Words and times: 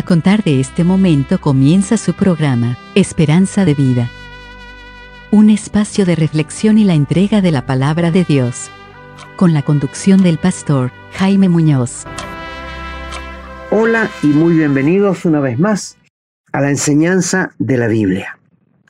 A 0.00 0.02
contar 0.02 0.42
de 0.42 0.60
este 0.60 0.82
momento 0.82 1.38
comienza 1.42 1.98
su 1.98 2.14
programa, 2.14 2.78
Esperanza 2.94 3.66
de 3.66 3.74
Vida. 3.74 4.08
Un 5.30 5.50
espacio 5.50 6.06
de 6.06 6.16
reflexión 6.16 6.78
y 6.78 6.84
la 6.84 6.94
entrega 6.94 7.42
de 7.42 7.50
la 7.50 7.66
palabra 7.66 8.10
de 8.10 8.24
Dios. 8.24 8.70
Con 9.36 9.52
la 9.52 9.60
conducción 9.60 10.22
del 10.22 10.38
pastor 10.38 10.90
Jaime 11.12 11.50
Muñoz. 11.50 12.06
Hola 13.70 14.08
y 14.22 14.28
muy 14.28 14.54
bienvenidos 14.54 15.26
una 15.26 15.40
vez 15.40 15.58
más 15.58 15.98
a 16.50 16.62
la 16.62 16.70
enseñanza 16.70 17.50
de 17.58 17.76
la 17.76 17.86
Biblia. 17.86 18.38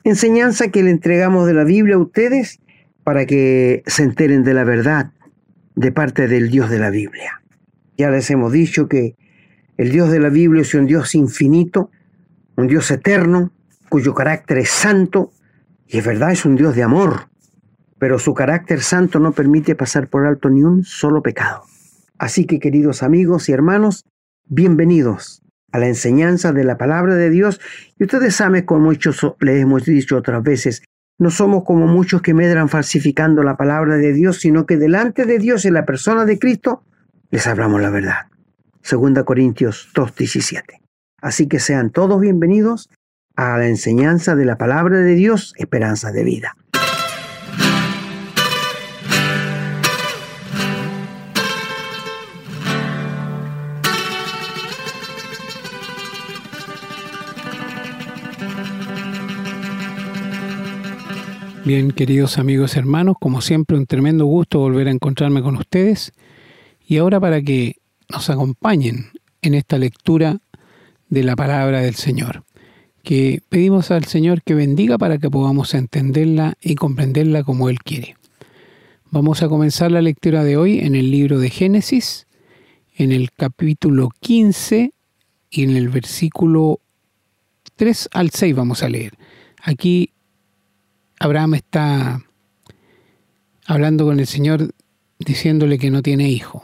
Enseñanza 0.05 0.69
que 0.69 0.81
le 0.81 0.91
entregamos 0.91 1.45
de 1.45 1.53
la 1.53 1.65
Biblia 1.65 1.95
a 1.95 1.99
ustedes 1.99 2.61
para 3.03 3.25
que 3.25 3.83
se 3.85 4.03
enteren 4.03 4.45
de 4.45 4.53
la 4.53 4.63
verdad 4.63 5.11
de 5.75 5.91
parte 5.91 6.29
del 6.29 6.49
Dios 6.49 6.69
de 6.69 6.79
la 6.79 6.89
Biblia. 6.89 7.41
Ya 7.97 8.09
les 8.11 8.31
hemos 8.31 8.53
dicho 8.53 8.87
que 8.87 9.17
el 9.81 9.89
Dios 9.89 10.11
de 10.11 10.19
la 10.19 10.29
Biblia 10.29 10.61
es 10.61 10.75
un 10.75 10.85
Dios 10.85 11.15
infinito, 11.15 11.89
un 12.55 12.67
Dios 12.67 12.91
eterno, 12.91 13.51
cuyo 13.89 14.13
carácter 14.13 14.59
es 14.59 14.69
santo, 14.69 15.31
y 15.87 15.97
es 15.97 16.05
verdad, 16.05 16.31
es 16.31 16.45
un 16.45 16.55
Dios 16.55 16.75
de 16.75 16.83
amor, 16.83 17.29
pero 17.97 18.19
su 18.19 18.35
carácter 18.35 18.81
santo 18.81 19.19
no 19.19 19.31
permite 19.31 19.73
pasar 19.73 20.07
por 20.07 20.27
alto 20.27 20.51
ni 20.51 20.61
un 20.61 20.83
solo 20.83 21.23
pecado. 21.23 21.63
Así 22.19 22.45
que 22.45 22.59
queridos 22.59 23.01
amigos 23.01 23.49
y 23.49 23.53
hermanos, 23.53 24.05
bienvenidos 24.45 25.41
a 25.71 25.79
la 25.79 25.87
enseñanza 25.87 26.53
de 26.53 26.63
la 26.63 26.77
palabra 26.77 27.15
de 27.15 27.31
Dios. 27.31 27.59
Y 27.97 28.03
ustedes 28.03 28.35
saben, 28.35 28.63
como 28.65 28.81
muchos 28.81 29.25
les 29.39 29.63
hemos 29.63 29.85
dicho 29.85 30.15
otras 30.15 30.43
veces, 30.43 30.83
no 31.17 31.31
somos 31.31 31.63
como 31.63 31.87
muchos 31.87 32.21
que 32.21 32.35
medran 32.35 32.69
falsificando 32.69 33.41
la 33.41 33.57
palabra 33.57 33.97
de 33.97 34.13
Dios, 34.13 34.41
sino 34.41 34.67
que 34.67 34.77
delante 34.77 35.25
de 35.25 35.39
Dios 35.39 35.65
en 35.65 35.73
la 35.73 35.87
persona 35.87 36.23
de 36.25 36.37
Cristo 36.37 36.83
les 37.31 37.47
hablamos 37.47 37.81
la 37.81 37.89
verdad. 37.89 38.30
2 38.89 39.23
Corintios 39.23 39.89
2.17. 39.93 40.81
Así 41.21 41.47
que 41.47 41.59
sean 41.59 41.91
todos 41.91 42.19
bienvenidos 42.19 42.89
a 43.35 43.57
la 43.57 43.67
enseñanza 43.67 44.35
de 44.35 44.45
la 44.45 44.57
palabra 44.57 44.97
de 44.99 45.15
Dios, 45.15 45.53
esperanza 45.57 46.11
de 46.11 46.23
vida. 46.23 46.55
Bien, 61.63 61.91
queridos 61.91 62.39
amigos 62.39 62.75
hermanos, 62.75 63.15
como 63.19 63.39
siempre 63.39 63.77
un 63.77 63.85
tremendo 63.85 64.25
gusto 64.25 64.59
volver 64.59 64.87
a 64.87 64.91
encontrarme 64.91 65.43
con 65.43 65.55
ustedes. 65.55 66.11
Y 66.85 66.97
ahora 66.97 67.19
para 67.19 67.41
que 67.41 67.80
nos 68.11 68.29
acompañen 68.29 69.11
en 69.41 69.55
esta 69.55 69.77
lectura 69.77 70.39
de 71.09 71.23
la 71.23 71.35
palabra 71.35 71.81
del 71.81 71.95
Señor, 71.95 72.43
que 73.03 73.41
pedimos 73.49 73.89
al 73.89 74.05
Señor 74.05 74.43
que 74.43 74.53
bendiga 74.53 74.97
para 74.97 75.17
que 75.17 75.29
podamos 75.29 75.73
entenderla 75.73 76.55
y 76.61 76.75
comprenderla 76.75 77.43
como 77.43 77.69
Él 77.69 77.79
quiere. 77.79 78.15
Vamos 79.09 79.41
a 79.41 79.49
comenzar 79.49 79.91
la 79.91 80.01
lectura 80.01 80.43
de 80.43 80.57
hoy 80.57 80.79
en 80.79 80.95
el 80.95 81.09
libro 81.09 81.39
de 81.39 81.49
Génesis, 81.49 82.27
en 82.95 83.11
el 83.11 83.31
capítulo 83.31 84.09
15 84.19 84.93
y 85.49 85.63
en 85.63 85.75
el 85.75 85.89
versículo 85.89 86.79
3 87.75 88.09
al 88.13 88.29
6 88.29 88.55
vamos 88.55 88.83
a 88.83 88.89
leer. 88.89 89.17
Aquí 89.63 90.11
Abraham 91.19 91.55
está 91.55 92.23
hablando 93.65 94.05
con 94.05 94.19
el 94.19 94.27
Señor 94.27 94.73
diciéndole 95.19 95.77
que 95.77 95.91
no 95.91 96.01
tiene 96.01 96.29
hijo. 96.29 96.63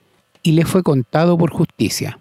y 0.43 0.53
le 0.53 0.65
fue 0.65 0.83
contado 0.83 1.37
por 1.37 1.51
justicia. 1.51 2.19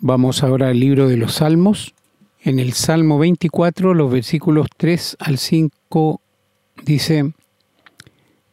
Vamos 0.00 0.42
ahora 0.42 0.68
al 0.68 0.78
libro 0.78 1.08
de 1.08 1.16
los 1.16 1.34
Salmos. 1.34 1.94
En 2.42 2.58
el 2.58 2.74
Salmo 2.74 3.18
24, 3.18 3.94
los 3.94 4.12
versículos 4.12 4.66
3 4.76 5.16
al 5.18 5.38
5 5.38 6.20
dice, 6.84 7.32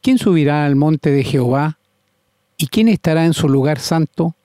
¿quién 0.02 0.18
subirá 0.18 0.66
al 0.66 0.76
monte 0.76 1.12
de 1.12 1.24
Jehová? 1.24 1.78
¿Y 2.58 2.68
quién 2.68 2.88
estará 2.88 3.26
en 3.26 3.34
su 3.34 3.50
lugar 3.50 3.80
santo? 3.80 4.36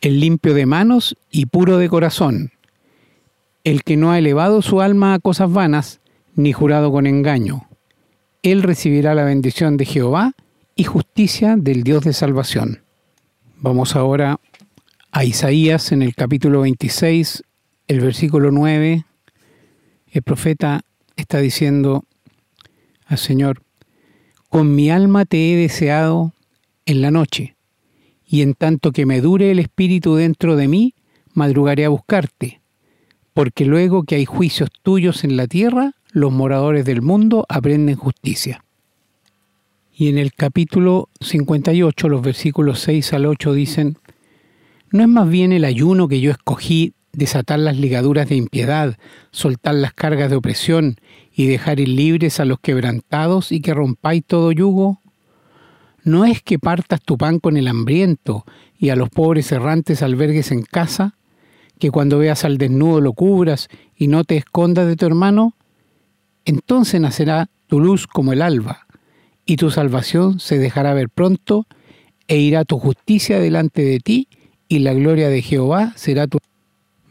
El 0.00 0.20
limpio 0.20 0.54
de 0.54 0.66
manos 0.66 1.16
y 1.30 1.46
puro 1.46 1.76
de 1.78 1.88
corazón, 1.88 2.52
el 3.64 3.82
que 3.82 3.96
no 3.96 4.12
ha 4.12 4.18
elevado 4.18 4.62
su 4.62 4.80
alma 4.80 5.14
a 5.14 5.18
cosas 5.18 5.52
vanas, 5.52 6.00
ni 6.36 6.52
jurado 6.52 6.92
con 6.92 7.06
engaño. 7.06 7.66
Él 8.42 8.62
recibirá 8.62 9.14
la 9.14 9.24
bendición 9.24 9.76
de 9.76 9.84
Jehová 9.84 10.34
y 10.80 10.84
justicia 10.84 11.56
del 11.58 11.82
Dios 11.82 12.04
de 12.04 12.14
salvación. 12.14 12.84
Vamos 13.58 13.96
ahora 13.96 14.40
a 15.12 15.24
Isaías 15.26 15.92
en 15.92 16.00
el 16.00 16.14
capítulo 16.14 16.62
26, 16.62 17.42
el 17.86 18.00
versículo 18.00 18.50
9. 18.50 19.04
El 20.10 20.22
profeta 20.22 20.80
está 21.16 21.36
diciendo 21.40 22.06
al 23.04 23.18
Señor, 23.18 23.62
con 24.48 24.74
mi 24.74 24.90
alma 24.90 25.26
te 25.26 25.52
he 25.52 25.56
deseado 25.56 26.32
en 26.86 27.02
la 27.02 27.10
noche, 27.10 27.56
y 28.24 28.40
en 28.40 28.54
tanto 28.54 28.90
que 28.90 29.04
me 29.04 29.20
dure 29.20 29.50
el 29.50 29.58
espíritu 29.58 30.14
dentro 30.14 30.56
de 30.56 30.66
mí, 30.66 30.94
madrugaré 31.34 31.84
a 31.84 31.90
buscarte, 31.90 32.62
porque 33.34 33.66
luego 33.66 34.04
que 34.04 34.14
hay 34.14 34.24
juicios 34.24 34.70
tuyos 34.82 35.24
en 35.24 35.36
la 35.36 35.46
tierra, 35.46 35.92
los 36.10 36.32
moradores 36.32 36.86
del 36.86 37.02
mundo 37.02 37.44
aprenden 37.50 37.96
justicia. 37.96 38.64
Y 40.00 40.08
en 40.08 40.16
el 40.16 40.32
capítulo 40.32 41.10
58, 41.20 42.08
los 42.08 42.22
versículos 42.22 42.80
6 42.80 43.12
al 43.12 43.26
8 43.26 43.52
dicen, 43.52 43.98
¿no 44.90 45.02
es 45.02 45.08
más 45.08 45.28
bien 45.28 45.52
el 45.52 45.66
ayuno 45.66 46.08
que 46.08 46.22
yo 46.22 46.30
escogí 46.30 46.94
desatar 47.12 47.58
las 47.58 47.76
ligaduras 47.76 48.26
de 48.30 48.36
impiedad, 48.36 48.96
soltar 49.30 49.74
las 49.74 49.92
cargas 49.92 50.30
de 50.30 50.36
opresión 50.36 50.96
y 51.34 51.48
dejar 51.48 51.80
ir 51.80 51.90
libres 51.90 52.40
a 52.40 52.46
los 52.46 52.60
quebrantados 52.60 53.52
y 53.52 53.60
que 53.60 53.74
rompáis 53.74 54.24
todo 54.24 54.52
yugo? 54.52 55.02
¿No 56.02 56.24
es 56.24 56.40
que 56.40 56.58
partas 56.58 57.02
tu 57.02 57.18
pan 57.18 57.38
con 57.38 57.58
el 57.58 57.68
hambriento 57.68 58.46
y 58.78 58.88
a 58.88 58.96
los 58.96 59.10
pobres 59.10 59.52
errantes 59.52 60.02
albergues 60.02 60.50
en 60.50 60.62
casa? 60.62 61.18
¿Que 61.78 61.90
cuando 61.90 62.18
veas 62.18 62.46
al 62.46 62.56
desnudo 62.56 63.02
lo 63.02 63.12
cubras 63.12 63.68
y 63.94 64.06
no 64.06 64.24
te 64.24 64.38
escondas 64.38 64.86
de 64.86 64.96
tu 64.96 65.04
hermano? 65.04 65.56
Entonces 66.46 67.02
nacerá 67.02 67.50
tu 67.66 67.80
luz 67.80 68.06
como 68.06 68.32
el 68.32 68.40
alba 68.40 68.86
y 69.50 69.56
tu 69.56 69.72
salvación 69.72 70.38
se 70.38 70.58
dejará 70.58 70.94
ver 70.94 71.08
pronto, 71.08 71.66
e 72.28 72.38
irá 72.38 72.64
tu 72.64 72.78
justicia 72.78 73.40
delante 73.40 73.82
de 73.82 73.98
ti, 73.98 74.28
y 74.68 74.78
la 74.78 74.94
gloria 74.94 75.28
de 75.28 75.42
Jehová 75.42 75.92
será 75.96 76.28
tu... 76.28 76.38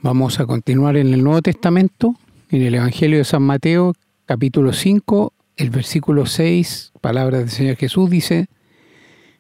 Vamos 0.02 0.40
a 0.40 0.46
continuar 0.46 0.96
en 0.96 1.14
el 1.14 1.22
Nuevo 1.22 1.42
Testamento, 1.42 2.16
en 2.50 2.62
el 2.62 2.76
Evangelio 2.76 3.18
de 3.18 3.26
San 3.26 3.42
Mateo, 3.42 3.94
capítulo 4.26 4.72
5, 4.72 5.34
el 5.58 5.70
versículo 5.70 6.26
6, 6.26 6.94
palabras 7.02 7.42
del 7.42 7.50
Señor 7.50 7.76
Jesús, 7.76 8.10
dice, 8.10 8.48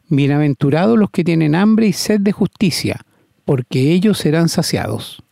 Bienaventurados 0.09 1.00
los 1.00 1.09
que 1.09 1.24
tienen 1.24 1.56
hambre 1.56 1.88
y 1.88 1.94
sed 1.94 2.19
de 2.19 2.33
justicia, 2.33 3.00
porque 3.45 3.94
ellos 3.94 4.18
serán 4.18 4.50
saciados. 4.50 5.24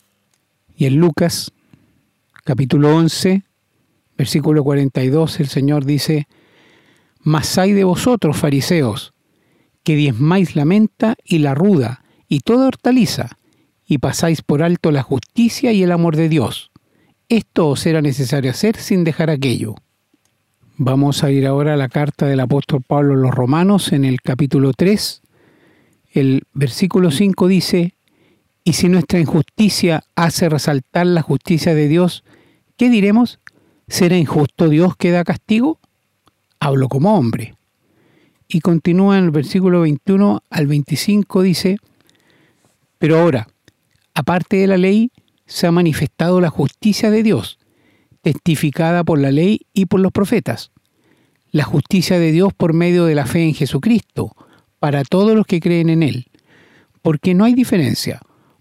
Y 0.74 0.86
en 0.86 0.96
Lucas, 0.96 1.52
capítulo 2.44 2.96
11, 2.96 3.42
versículo 4.16 4.64
42, 4.64 5.40
el 5.40 5.48
Señor 5.48 5.84
dice, 5.84 6.26
mas 7.28 7.58
hay 7.58 7.72
de 7.72 7.84
vosotros, 7.84 8.38
fariseos, 8.38 9.12
que 9.82 9.96
diezmáis 9.96 10.56
la 10.56 10.64
menta 10.64 11.14
y 11.26 11.40
la 11.40 11.54
ruda 11.54 12.02
y 12.26 12.40
toda 12.40 12.66
hortaliza, 12.66 13.36
y 13.86 13.98
pasáis 13.98 14.40
por 14.40 14.62
alto 14.62 14.90
la 14.92 15.02
justicia 15.02 15.70
y 15.72 15.82
el 15.82 15.92
amor 15.92 16.16
de 16.16 16.30
Dios. 16.30 16.70
Esto 17.28 17.68
os 17.68 17.84
era 17.84 18.00
necesario 18.00 18.50
hacer 18.50 18.78
sin 18.78 19.04
dejar 19.04 19.28
aquello. 19.28 19.74
Vamos 20.78 21.22
a 21.22 21.30
ir 21.30 21.46
ahora 21.46 21.74
a 21.74 21.76
la 21.76 21.90
carta 21.90 22.24
del 22.24 22.40
apóstol 22.40 22.80
Pablo 22.80 23.12
a 23.12 23.18
los 23.18 23.34
Romanos 23.34 23.92
en 23.92 24.06
el 24.06 24.22
capítulo 24.22 24.72
3. 24.72 25.20
El 26.10 26.44
versículo 26.54 27.10
5 27.10 27.46
dice, 27.46 27.92
y 28.64 28.72
si 28.72 28.88
nuestra 28.88 29.20
injusticia 29.20 30.02
hace 30.16 30.48
resaltar 30.48 31.04
la 31.04 31.20
justicia 31.20 31.74
de 31.74 31.88
Dios, 31.88 32.24
¿qué 32.78 32.88
diremos? 32.88 33.38
¿Será 33.86 34.16
injusto 34.16 34.70
Dios 34.70 34.96
que 34.96 35.10
da 35.10 35.24
castigo? 35.24 35.78
Hablo 36.60 36.88
como 36.88 37.16
hombre. 37.16 37.54
Y 38.48 38.60
continúa 38.60 39.18
en 39.18 39.24
el 39.24 39.30
versículo 39.30 39.82
21 39.82 40.42
al 40.48 40.66
25, 40.66 41.42
dice, 41.42 41.78
pero 42.98 43.18
ahora, 43.18 43.48
aparte 44.14 44.56
de 44.56 44.66
la 44.66 44.76
ley, 44.76 45.12
se 45.46 45.66
ha 45.66 45.72
manifestado 45.72 46.40
la 46.40 46.50
justicia 46.50 47.10
de 47.10 47.22
Dios, 47.22 47.58
testificada 48.22 49.04
por 49.04 49.18
la 49.18 49.30
ley 49.30 49.66
y 49.72 49.86
por 49.86 50.00
los 50.00 50.12
profetas. 50.12 50.72
La 51.50 51.64
justicia 51.64 52.18
de 52.18 52.32
Dios 52.32 52.52
por 52.54 52.74
medio 52.74 53.04
de 53.04 53.14
la 53.14 53.24
fe 53.24 53.44
en 53.44 53.54
Jesucristo, 53.54 54.34
para 54.80 55.04
todos 55.04 55.34
los 55.34 55.46
que 55.46 55.60
creen 55.60 55.88
en 55.88 56.02
Él. 56.02 56.26
Porque 57.02 57.34
no 57.34 57.44
hay 57.44 57.54
diferencia, 57.54 58.20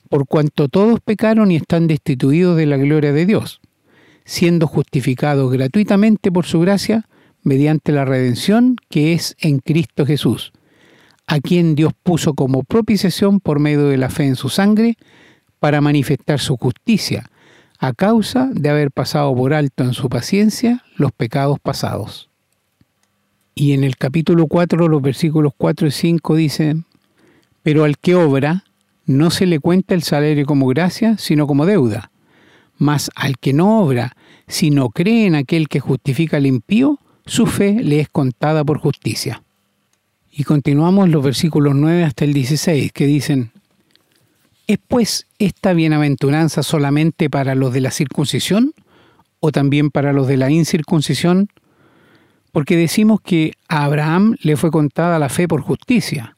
por 0.09 0.27
cuanto 0.27 0.69
todos 0.69 0.99
pecaron 0.99 1.51
y 1.51 1.57
están 1.57 1.88
destituidos 1.88 2.55
de 2.55 2.65
la 2.65 2.77
gloria 2.77 3.11
de 3.11 3.25
Dios, 3.25 3.59
siendo 4.23 4.67
justificados 4.67 5.51
gratuitamente 5.51 6.31
por 6.31 6.45
su 6.45 6.59
gracia, 6.59 7.07
mediante 7.47 7.94
la 7.94 8.03
redención 8.03 8.75
que 8.89 9.13
es 9.13 9.38
en 9.39 9.59
Cristo 9.59 10.05
Jesús, 10.05 10.51
a 11.27 11.39
quien 11.39 11.75
Dios 11.75 11.94
puso 12.03 12.33
como 12.33 12.63
propiciación 12.63 13.39
por 13.39 13.59
medio 13.59 13.88
de 13.88 13.95
la 13.95 14.09
fe 14.09 14.25
en 14.25 14.35
su 14.35 14.49
sangre, 14.49 14.97
para 15.59 15.79
manifestar 15.79 16.41
su 16.41 16.57
justicia, 16.57 17.29
a 17.79 17.94
causa 17.94 18.49
de 18.51 18.69
haber 18.69 18.91
pasado 18.91 19.33
por 19.33 19.53
alto 19.53 19.85
en 19.85 19.94
su 19.94 20.09
paciencia 20.09 20.83
los 20.97 21.13
pecados 21.13 21.57
pasados. 21.61 22.29
Y 23.55 23.71
en 23.71 23.85
el 23.85 23.95
capítulo 23.95 24.47
4, 24.47 24.89
los 24.89 25.01
versículos 25.01 25.53
4 25.57 25.88
y 25.88 25.91
5 25.91 26.35
dicen, 26.35 26.85
pero 27.63 27.85
al 27.85 27.97
que 27.97 28.15
obra, 28.15 28.65
no 29.05 29.31
se 29.31 29.45
le 29.45 29.61
cuenta 29.61 29.95
el 29.95 30.03
salario 30.03 30.45
como 30.45 30.67
gracia, 30.67 31.17
sino 31.17 31.47
como 31.47 31.65
deuda. 31.65 32.11
Mas 32.77 33.09
al 33.15 33.38
que 33.38 33.53
no 33.53 33.79
obra, 33.79 34.17
sino 34.49 34.89
cree 34.89 35.25
en 35.25 35.35
aquel 35.35 35.69
que 35.69 35.79
justifica 35.79 36.38
al 36.38 36.45
impío, 36.45 36.99
su 37.27 37.45
fe 37.45 37.74
le 37.83 38.00
es 38.00 38.09
contada 38.09 38.63
por 38.63 38.79
justicia. 38.79 39.44
Y 40.31 40.44
continuamos 40.44 41.09
los 41.09 41.24
versículos 41.24 41.75
9 41.75 42.03
hasta 42.03 42.25
el 42.25 42.33
16, 42.33 42.91
que 42.91 43.06
dicen, 43.06 43.51
¿Es 44.68 44.79
pues 44.85 45.27
esta 45.39 45.74
bienaventuranza 45.74 46.63
solamente 46.63 47.29
para 47.29 47.56
los 47.56 47.74
de 47.74 47.81
la 47.81 47.91
circuncisión 47.91 48.74
o 49.39 49.51
también 49.51 49.91
para 49.91 50.12
los 50.12 50.27
de 50.27 50.35
la 50.35 50.50
incircuncisión? 50.50 51.47
Porque 52.51 52.75
decimos 52.75 53.21
que 53.21 53.53
a 53.69 53.85
Abraham 53.85 54.35
le 54.41 54.57
fue 54.57 54.71
contada 54.71 55.19
la 55.19 55.30
fe 55.30 55.47
por 55.47 55.62
justicia. 55.62 56.35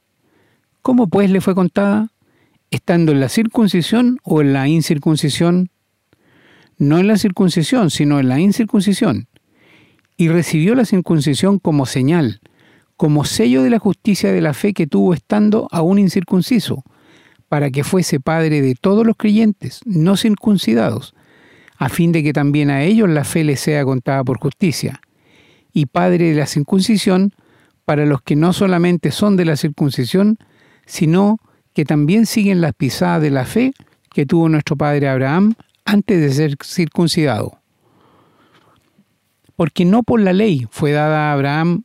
¿Cómo 0.81 1.07
pues 1.07 1.29
le 1.29 1.41
fue 1.41 1.55
contada? 1.55 2.09
¿Estando 2.71 3.11
en 3.11 3.19
la 3.19 3.29
circuncisión 3.29 4.19
o 4.23 4.41
en 4.41 4.53
la 4.53 4.67
incircuncisión? 4.67 5.69
No 6.77 6.99
en 6.99 7.07
la 7.07 7.17
circuncisión, 7.17 7.89
sino 7.89 8.19
en 8.19 8.29
la 8.29 8.39
incircuncisión. 8.39 9.28
Y 10.19 10.27
recibió 10.27 10.75
la 10.75 10.83
circuncisión 10.83 11.59
como 11.59 11.85
señal, 11.85 12.41
como 12.97 13.23
sello 13.23 13.63
de 13.63 13.69
la 13.69 13.79
justicia 13.79 14.33
de 14.33 14.41
la 14.41 14.53
fe 14.53 14.73
que 14.73 14.85
tuvo 14.85 15.13
estando 15.13 15.69
aún 15.71 15.97
incircunciso 15.97 16.83
para 17.47 17.71
que 17.71 17.85
fuese 17.85 18.19
padre 18.19 18.61
de 18.61 18.75
todos 18.75 19.07
los 19.07 19.15
creyentes, 19.15 19.79
no 19.85 20.17
circuncidados, 20.17 21.15
a 21.77 21.87
fin 21.87 22.11
de 22.11 22.21
que 22.21 22.33
también 22.33 22.69
a 22.69 22.83
ellos 22.83 23.07
la 23.07 23.23
fe 23.23 23.45
les 23.45 23.61
sea 23.61 23.85
contada 23.85 24.25
por 24.25 24.39
justicia, 24.39 24.99
y 25.71 25.85
padre 25.85 26.31
de 26.31 26.35
la 26.35 26.47
circuncisión 26.47 27.33
para 27.85 28.05
los 28.05 28.21
que 28.21 28.35
no 28.35 28.51
solamente 28.51 29.11
son 29.11 29.37
de 29.37 29.45
la 29.45 29.55
circuncisión, 29.55 30.37
sino 30.85 31.37
que 31.71 31.85
también 31.85 32.25
siguen 32.25 32.59
las 32.59 32.73
pisadas 32.73 33.21
de 33.21 33.31
la 33.31 33.45
fe 33.45 33.71
que 34.13 34.25
tuvo 34.25 34.49
nuestro 34.49 34.75
padre 34.75 35.07
Abraham 35.07 35.53
antes 35.85 36.19
de 36.19 36.29
ser 36.33 36.57
circuncidado. 36.61 37.58
Porque 39.59 39.83
no 39.83 40.03
por 40.03 40.21
la 40.21 40.31
ley 40.31 40.69
fue 40.71 40.93
dada 40.93 41.29
a 41.29 41.33
Abraham 41.33 41.83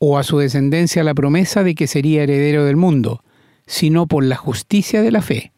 o 0.00 0.18
a 0.18 0.24
su 0.24 0.38
descendencia 0.38 1.04
la 1.04 1.14
promesa 1.14 1.62
de 1.62 1.76
que 1.76 1.86
sería 1.86 2.24
heredero 2.24 2.64
del 2.64 2.74
mundo, 2.74 3.22
sino 3.64 4.08
por 4.08 4.24
la 4.24 4.34
justicia 4.34 5.00
de 5.00 5.12
la 5.12 5.22
fe. 5.22 5.52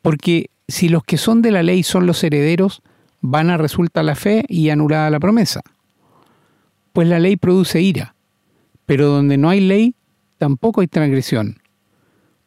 Porque 0.00 0.50
si 0.66 0.88
los 0.88 1.04
que 1.04 1.16
son 1.16 1.42
de 1.42 1.52
la 1.52 1.62
ley 1.62 1.84
son 1.84 2.08
los 2.08 2.24
herederos, 2.24 2.82
van 3.20 3.50
a 3.50 3.56
resultar 3.56 4.04
la 4.04 4.16
fe 4.16 4.44
y 4.48 4.70
anulada 4.70 5.10
la 5.10 5.20
promesa. 5.20 5.60
Pues 6.92 7.06
la 7.06 7.20
ley 7.20 7.36
produce 7.36 7.80
ira, 7.80 8.16
pero 8.84 9.06
donde 9.06 9.36
no 9.36 9.48
hay 9.48 9.60
ley, 9.60 9.94
tampoco 10.38 10.80
hay 10.80 10.88
transgresión. 10.88 11.58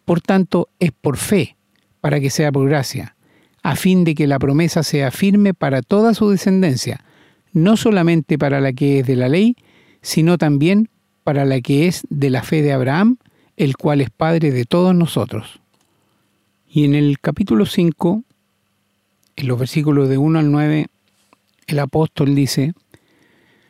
Por 0.04 0.20
tanto, 0.20 0.68
es 0.80 0.92
por 0.92 1.16
fe, 1.16 1.56
para 2.02 2.20
que 2.20 2.30
sea 2.30 2.52
por 2.52 2.68
gracia, 2.68 3.16
a 3.64 3.78
fin 3.78 4.04
de 4.04 4.16
que 4.16 4.28
la 4.28 4.38
promesa 4.38 4.84
sea 4.84 5.12
firme 5.12 5.54
para 5.54 5.82
toda 5.82 6.14
su 6.14 6.30
descendencia, 6.30 7.06
no 7.56 7.78
solamente 7.78 8.38
para 8.38 8.60
la 8.60 8.74
que 8.74 9.00
es 9.00 9.08
de 9.08 9.16
la 9.16 9.30
ley, 9.30 9.56
sino 10.02 10.38
también 10.38 10.90
para 11.24 11.46
la 11.46 11.62
que 11.62 11.88
es 11.88 12.06
de 12.10 12.30
la 12.30 12.44
fe 12.44 12.62
de 12.62 12.74
Abraham, 12.74 13.18
el 13.56 13.78
cual 13.78 14.02
es 14.02 14.10
Padre 14.10 14.52
de 14.52 14.66
todos 14.66 14.94
nosotros. 14.94 15.62
Y 16.68 16.84
en 16.84 16.94
el 16.94 17.18
capítulo 17.20 17.66
5, 17.66 18.24
en 19.38 19.48
los 19.48 19.58
versículos 19.58 20.10
de 20.10 20.18
1 20.18 20.38
al 20.38 20.52
9, 20.52 20.88
el 21.68 21.80
apóstol 21.80 22.36
dice, 22.36 22.74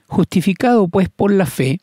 Justificado 0.08 0.88
pues 0.88 1.08
por 1.08 1.32
la 1.32 1.46
fe, 1.46 1.80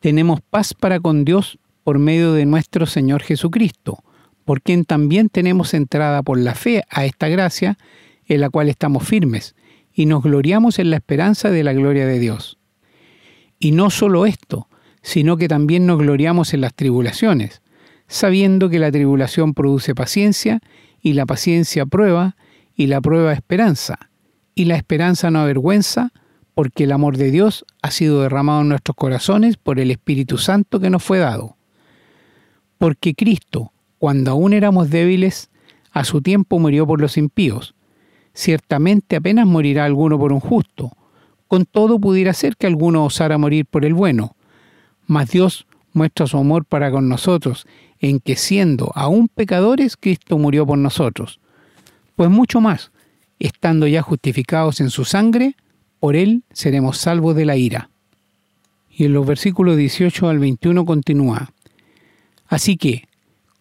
tenemos 0.00 0.40
paz 0.40 0.72
para 0.72 0.98
con 0.98 1.26
Dios 1.26 1.58
por 1.84 1.98
medio 1.98 2.32
de 2.32 2.46
nuestro 2.46 2.86
Señor 2.86 3.22
Jesucristo, 3.22 4.02
por 4.46 4.62
quien 4.62 4.86
también 4.86 5.28
tenemos 5.28 5.74
entrada 5.74 6.22
por 6.22 6.38
la 6.38 6.54
fe 6.54 6.84
a 6.88 7.04
esta 7.04 7.28
gracia, 7.28 7.76
en 8.26 8.40
la 8.40 8.48
cual 8.48 8.70
estamos 8.70 9.06
firmes, 9.06 9.54
y 9.98 10.06
nos 10.06 10.22
gloriamos 10.22 10.78
en 10.78 10.90
la 10.90 10.96
esperanza 10.96 11.50
de 11.50 11.64
la 11.64 11.72
gloria 11.72 12.06
de 12.06 12.20
Dios. 12.20 12.56
Y 13.58 13.72
no 13.72 13.90
solo 13.90 14.26
esto, 14.26 14.68
sino 15.02 15.36
que 15.36 15.48
también 15.48 15.86
nos 15.86 15.98
gloriamos 15.98 16.54
en 16.54 16.60
las 16.60 16.72
tribulaciones, 16.72 17.62
sabiendo 18.06 18.68
que 18.68 18.78
la 18.78 18.92
tribulación 18.92 19.54
produce 19.54 19.96
paciencia, 19.96 20.60
y 21.02 21.14
la 21.14 21.26
paciencia 21.26 21.84
prueba, 21.84 22.36
y 22.76 22.86
la 22.86 23.00
prueba 23.00 23.32
esperanza, 23.32 23.98
y 24.54 24.66
la 24.66 24.76
esperanza 24.76 25.32
no 25.32 25.40
avergüenza, 25.40 26.12
porque 26.54 26.84
el 26.84 26.92
amor 26.92 27.16
de 27.16 27.32
Dios 27.32 27.64
ha 27.82 27.90
sido 27.90 28.22
derramado 28.22 28.60
en 28.60 28.68
nuestros 28.68 28.94
corazones 28.94 29.56
por 29.56 29.80
el 29.80 29.90
Espíritu 29.90 30.38
Santo 30.38 30.78
que 30.78 30.90
nos 30.90 31.02
fue 31.02 31.18
dado. 31.18 31.56
Porque 32.78 33.14
Cristo, 33.14 33.72
cuando 33.98 34.30
aún 34.30 34.52
éramos 34.52 34.90
débiles, 34.90 35.50
a 35.90 36.04
su 36.04 36.22
tiempo 36.22 36.60
murió 36.60 36.86
por 36.86 37.00
los 37.00 37.16
impíos. 37.18 37.74
Ciertamente 38.38 39.16
apenas 39.16 39.48
morirá 39.48 39.84
alguno 39.84 40.16
por 40.16 40.32
un 40.32 40.38
justo, 40.38 40.92
con 41.48 41.64
todo 41.64 41.98
pudiera 41.98 42.32
ser 42.32 42.56
que 42.56 42.68
alguno 42.68 43.04
osara 43.04 43.36
morir 43.36 43.66
por 43.66 43.84
el 43.84 43.94
bueno, 43.94 44.36
mas 45.08 45.30
Dios 45.32 45.66
muestra 45.92 46.28
su 46.28 46.38
amor 46.38 46.64
para 46.64 46.92
con 46.92 47.08
nosotros, 47.08 47.66
en 47.98 48.20
que 48.20 48.36
siendo 48.36 48.92
aún 48.94 49.26
pecadores, 49.26 49.96
Cristo 49.96 50.38
murió 50.38 50.64
por 50.64 50.78
nosotros. 50.78 51.40
Pues 52.14 52.30
mucho 52.30 52.60
más, 52.60 52.92
estando 53.40 53.88
ya 53.88 54.02
justificados 54.02 54.80
en 54.80 54.90
su 54.90 55.04
sangre, 55.04 55.56
por 55.98 56.14
él 56.14 56.44
seremos 56.52 56.98
salvos 56.98 57.34
de 57.34 57.44
la 57.44 57.56
ira. 57.56 57.90
Y 58.88 59.06
en 59.06 59.14
los 59.14 59.26
versículos 59.26 59.76
18 59.76 60.28
al 60.28 60.38
21 60.38 60.84
continúa, 60.84 61.50
Así 62.46 62.76
que, 62.76 63.08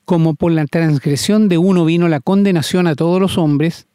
como 0.05 0.35
por 0.35 0.51
la 0.51 0.67
transgresión 0.67 1.49
de 1.49 1.57
uno 1.57 1.83
vino 1.83 2.07
la 2.07 2.19
condenación 2.19 2.85
a 2.85 2.93
todos 2.93 3.19
los 3.19 3.39
hombres, 3.39 3.87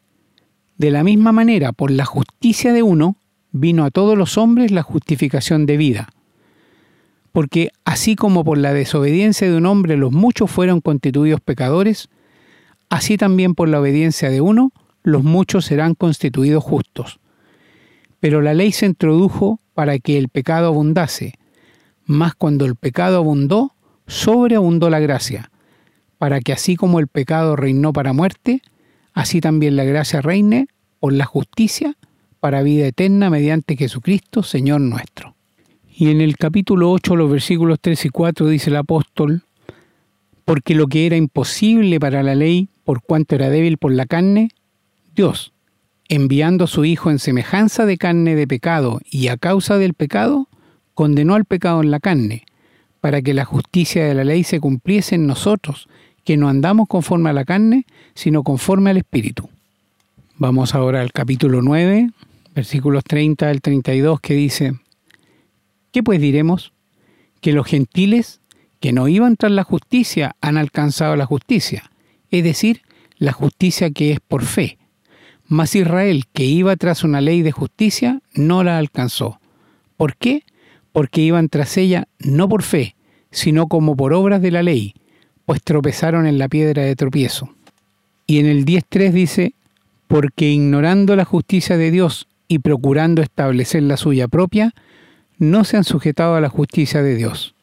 de 0.82 0.90
la 0.90 1.04
misma 1.04 1.30
manera 1.30 1.70
por 1.70 1.92
la 1.92 2.04
justicia 2.04 2.72
de 2.72 2.82
uno 2.82 3.14
vino 3.52 3.84
a 3.84 3.92
todos 3.92 4.18
los 4.18 4.36
hombres 4.36 4.72
la 4.72 4.82
justificación 4.82 5.64
de 5.64 5.76
vida 5.76 6.08
porque 7.30 7.70
así 7.84 8.16
como 8.16 8.42
por 8.42 8.58
la 8.58 8.72
desobediencia 8.72 9.48
de 9.48 9.56
un 9.56 9.66
hombre 9.66 9.96
los 9.96 10.10
muchos 10.10 10.50
fueron 10.50 10.80
constituidos 10.80 11.40
pecadores, 11.40 12.08
así 12.90 13.16
también 13.16 13.54
por 13.54 13.68
la 13.68 13.78
obediencia 13.78 14.28
de 14.28 14.40
uno 14.40 14.72
los 15.04 15.22
muchos 15.22 15.66
serán 15.66 15.94
constituidos 15.94 16.64
justos. 16.64 17.20
Pero 18.18 18.42
la 18.42 18.52
ley 18.52 18.72
se 18.72 18.86
introdujo 18.86 19.60
para 19.74 20.00
que 20.00 20.18
el 20.18 20.30
pecado 20.30 20.66
abundase, 20.66 21.34
mas 22.06 22.34
cuando 22.34 22.66
el 22.66 22.74
pecado 22.74 23.18
abundó, 23.18 23.76
sobreabundó 24.08 24.90
la 24.90 24.98
gracia, 24.98 25.52
para 26.18 26.40
que 26.40 26.52
así 26.52 26.74
como 26.74 26.98
el 26.98 27.06
pecado 27.06 27.54
reinó 27.54 27.92
para 27.92 28.12
muerte, 28.12 28.62
así 29.14 29.40
también 29.40 29.76
la 29.76 29.84
gracia 29.84 30.20
reine 30.20 30.68
por 31.00 31.12
la 31.12 31.24
justicia 31.24 31.96
para 32.40 32.62
vida 32.62 32.86
eterna 32.86 33.30
mediante 33.30 33.76
Jesucristo, 33.76 34.42
Señor 34.42 34.80
nuestro. 34.80 35.34
Y 35.94 36.10
en 36.10 36.20
el 36.20 36.36
capítulo 36.36 36.90
8, 36.90 37.16
los 37.16 37.30
versículos 37.30 37.78
3 37.80 38.06
y 38.06 38.08
4 38.08 38.48
dice 38.48 38.70
el 38.70 38.76
apóstol, 38.76 39.42
porque 40.44 40.74
lo 40.74 40.86
que 40.88 41.06
era 41.06 41.16
imposible 41.16 42.00
para 42.00 42.22
la 42.22 42.34
ley, 42.34 42.68
por 42.84 43.02
cuanto 43.02 43.34
era 43.34 43.50
débil 43.50 43.78
por 43.78 43.92
la 43.92 44.06
carne, 44.06 44.48
Dios, 45.14 45.52
enviando 46.08 46.64
a 46.64 46.68
su 46.68 46.84
Hijo 46.84 47.10
en 47.10 47.18
semejanza 47.18 47.86
de 47.86 47.96
carne 47.98 48.34
de 48.34 48.46
pecado 48.46 49.00
y 49.08 49.28
a 49.28 49.36
causa 49.36 49.78
del 49.78 49.94
pecado, 49.94 50.48
condenó 50.94 51.34
al 51.34 51.44
pecado 51.44 51.80
en 51.82 51.90
la 51.90 52.00
carne, 52.00 52.44
para 53.00 53.22
que 53.22 53.34
la 53.34 53.44
justicia 53.44 54.04
de 54.04 54.14
la 54.14 54.24
ley 54.24 54.44
se 54.44 54.60
cumpliese 54.60 55.14
en 55.14 55.26
nosotros, 55.26 55.88
que 56.24 56.36
no 56.36 56.48
andamos 56.48 56.88
conforme 56.88 57.30
a 57.30 57.32
la 57.32 57.44
carne, 57.44 57.86
sino 58.14 58.42
conforme 58.42 58.90
al 58.90 58.96
Espíritu. 58.96 59.48
Vamos 60.36 60.74
ahora 60.74 61.00
al 61.00 61.12
capítulo 61.12 61.62
9, 61.62 62.10
versículos 62.54 63.04
30 63.04 63.48
al 63.48 63.60
32, 63.60 64.20
que 64.20 64.34
dice, 64.34 64.74
¿Qué 65.92 66.02
pues 66.02 66.20
diremos? 66.20 66.72
Que 67.40 67.52
los 67.52 67.66
gentiles 67.66 68.40
que 68.80 68.92
no 68.92 69.08
iban 69.08 69.36
tras 69.36 69.52
la 69.52 69.62
justicia 69.62 70.34
han 70.40 70.56
alcanzado 70.56 71.14
la 71.16 71.26
justicia, 71.26 71.90
es 72.30 72.42
decir, 72.42 72.82
la 73.18 73.32
justicia 73.32 73.90
que 73.90 74.12
es 74.12 74.20
por 74.20 74.42
fe. 74.44 74.78
Mas 75.46 75.74
Israel, 75.74 76.24
que 76.32 76.44
iba 76.44 76.74
tras 76.76 77.04
una 77.04 77.20
ley 77.20 77.42
de 77.42 77.52
justicia, 77.52 78.20
no 78.34 78.64
la 78.64 78.78
alcanzó. 78.78 79.38
¿Por 79.96 80.16
qué? 80.16 80.44
Porque 80.92 81.20
iban 81.20 81.48
tras 81.48 81.76
ella 81.76 82.08
no 82.18 82.48
por 82.48 82.62
fe, 82.62 82.96
sino 83.30 83.68
como 83.68 83.96
por 83.96 84.14
obras 84.14 84.40
de 84.40 84.50
la 84.50 84.62
ley, 84.62 84.94
pues 85.52 85.62
tropezaron 85.62 86.26
en 86.26 86.38
la 86.38 86.48
piedra 86.48 86.82
de 86.82 86.96
tropiezo. 86.96 87.54
Y 88.26 88.38
en 88.38 88.46
el 88.46 88.64
10.3 88.64 89.12
dice, 89.12 89.52
porque 90.08 90.48
ignorando 90.48 91.14
la 91.14 91.26
justicia 91.26 91.76
de 91.76 91.90
Dios 91.90 92.26
y 92.48 92.60
procurando 92.60 93.20
establecer 93.20 93.82
la 93.82 93.98
suya 93.98 94.28
propia, 94.28 94.72
no 95.36 95.64
se 95.64 95.76
han 95.76 95.84
sujetado 95.84 96.36
a 96.36 96.40
la 96.40 96.48
justicia 96.48 97.02
de 97.02 97.16
Dios. 97.16 97.54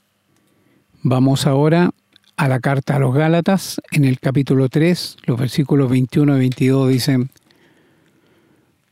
Vamos 1.01 1.47
ahora 1.47 1.89
a 2.37 2.47
la 2.47 2.59
carta 2.59 2.97
a 2.97 2.99
los 2.99 3.15
Gálatas, 3.15 3.81
en 3.89 4.05
el 4.05 4.19
capítulo 4.19 4.69
3, 4.69 5.17
los 5.25 5.39
versículos 5.39 5.89
21 5.89 6.35
y 6.35 6.39
22 6.41 6.89
dicen, 6.89 7.31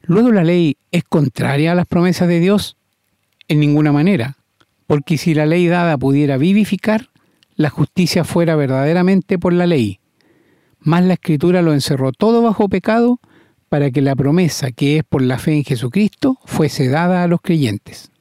Luego 0.01 0.31
la 0.31 0.43
ley 0.43 0.75
es 0.91 1.03
contraria 1.03 1.73
a 1.73 1.75
las 1.75 1.85
promesas 1.85 2.27
de 2.27 2.39
Dios 2.39 2.77
en 3.47 3.59
ninguna 3.59 3.91
manera, 3.91 4.37
porque 4.87 5.19
si 5.19 5.35
la 5.35 5.45
ley 5.45 5.67
dada 5.67 5.99
pudiera 5.99 6.37
vivificar, 6.37 7.09
la 7.57 7.69
justicia 7.69 8.23
fuera 8.23 8.55
verdaderamente 8.55 9.37
por 9.37 9.51
la 9.51 9.67
ley. 9.67 9.99
Mas 10.79 11.03
la 11.03 11.15
escritura 11.15 11.61
lo 11.61 11.73
encerró 11.73 12.11
todo 12.13 12.41
bajo 12.41 12.69
pecado 12.69 13.19
para 13.67 13.91
que 13.91 14.01
la 14.01 14.15
promesa 14.15 14.71
que 14.71 14.99
es 14.99 15.03
por 15.03 15.21
la 15.21 15.39
fe 15.39 15.55
en 15.55 15.65
Jesucristo 15.65 16.37
fuese 16.45 16.87
dada 16.87 17.23
a 17.23 17.27
los 17.27 17.41
creyentes. 17.41 18.11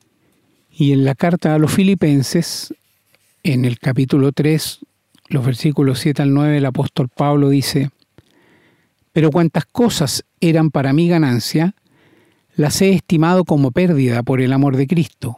Y 0.70 0.92
en 0.92 1.04
la 1.04 1.14
carta 1.14 1.54
a 1.54 1.58
los 1.58 1.72
filipenses, 1.72 2.74
en 3.42 3.64
el 3.64 3.78
capítulo 3.78 4.32
3, 4.32 4.80
los 5.28 5.44
versículos 5.44 6.00
7 6.00 6.22
al 6.22 6.34
9, 6.34 6.56
el 6.56 6.66
apóstol 6.66 7.08
Pablo 7.14 7.50
dice, 7.50 7.90
Pero 9.12 9.30
cuantas 9.30 9.66
cosas 9.66 10.24
eran 10.40 10.70
para 10.70 10.92
mi 10.92 11.08
ganancia, 11.08 11.74
las 12.54 12.80
he 12.80 12.90
estimado 12.90 13.44
como 13.44 13.70
pérdida 13.70 14.22
por 14.22 14.40
el 14.40 14.52
amor 14.52 14.76
de 14.76 14.86
Cristo. 14.86 15.36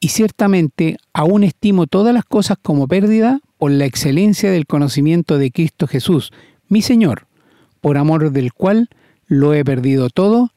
Y 0.00 0.08
ciertamente 0.08 0.96
aún 1.12 1.44
estimo 1.44 1.86
todas 1.86 2.14
las 2.14 2.24
cosas 2.24 2.56
como 2.60 2.88
pérdida 2.88 3.40
por 3.58 3.70
la 3.70 3.84
excelencia 3.84 4.50
del 4.50 4.66
conocimiento 4.66 5.36
de 5.36 5.50
Cristo 5.50 5.86
Jesús, 5.86 6.32
mi 6.68 6.80
Señor, 6.80 7.26
por 7.82 7.98
amor 7.98 8.32
del 8.32 8.54
cual 8.54 8.88
lo 9.26 9.52
he 9.52 9.62
perdido 9.62 10.08
todo 10.08 10.50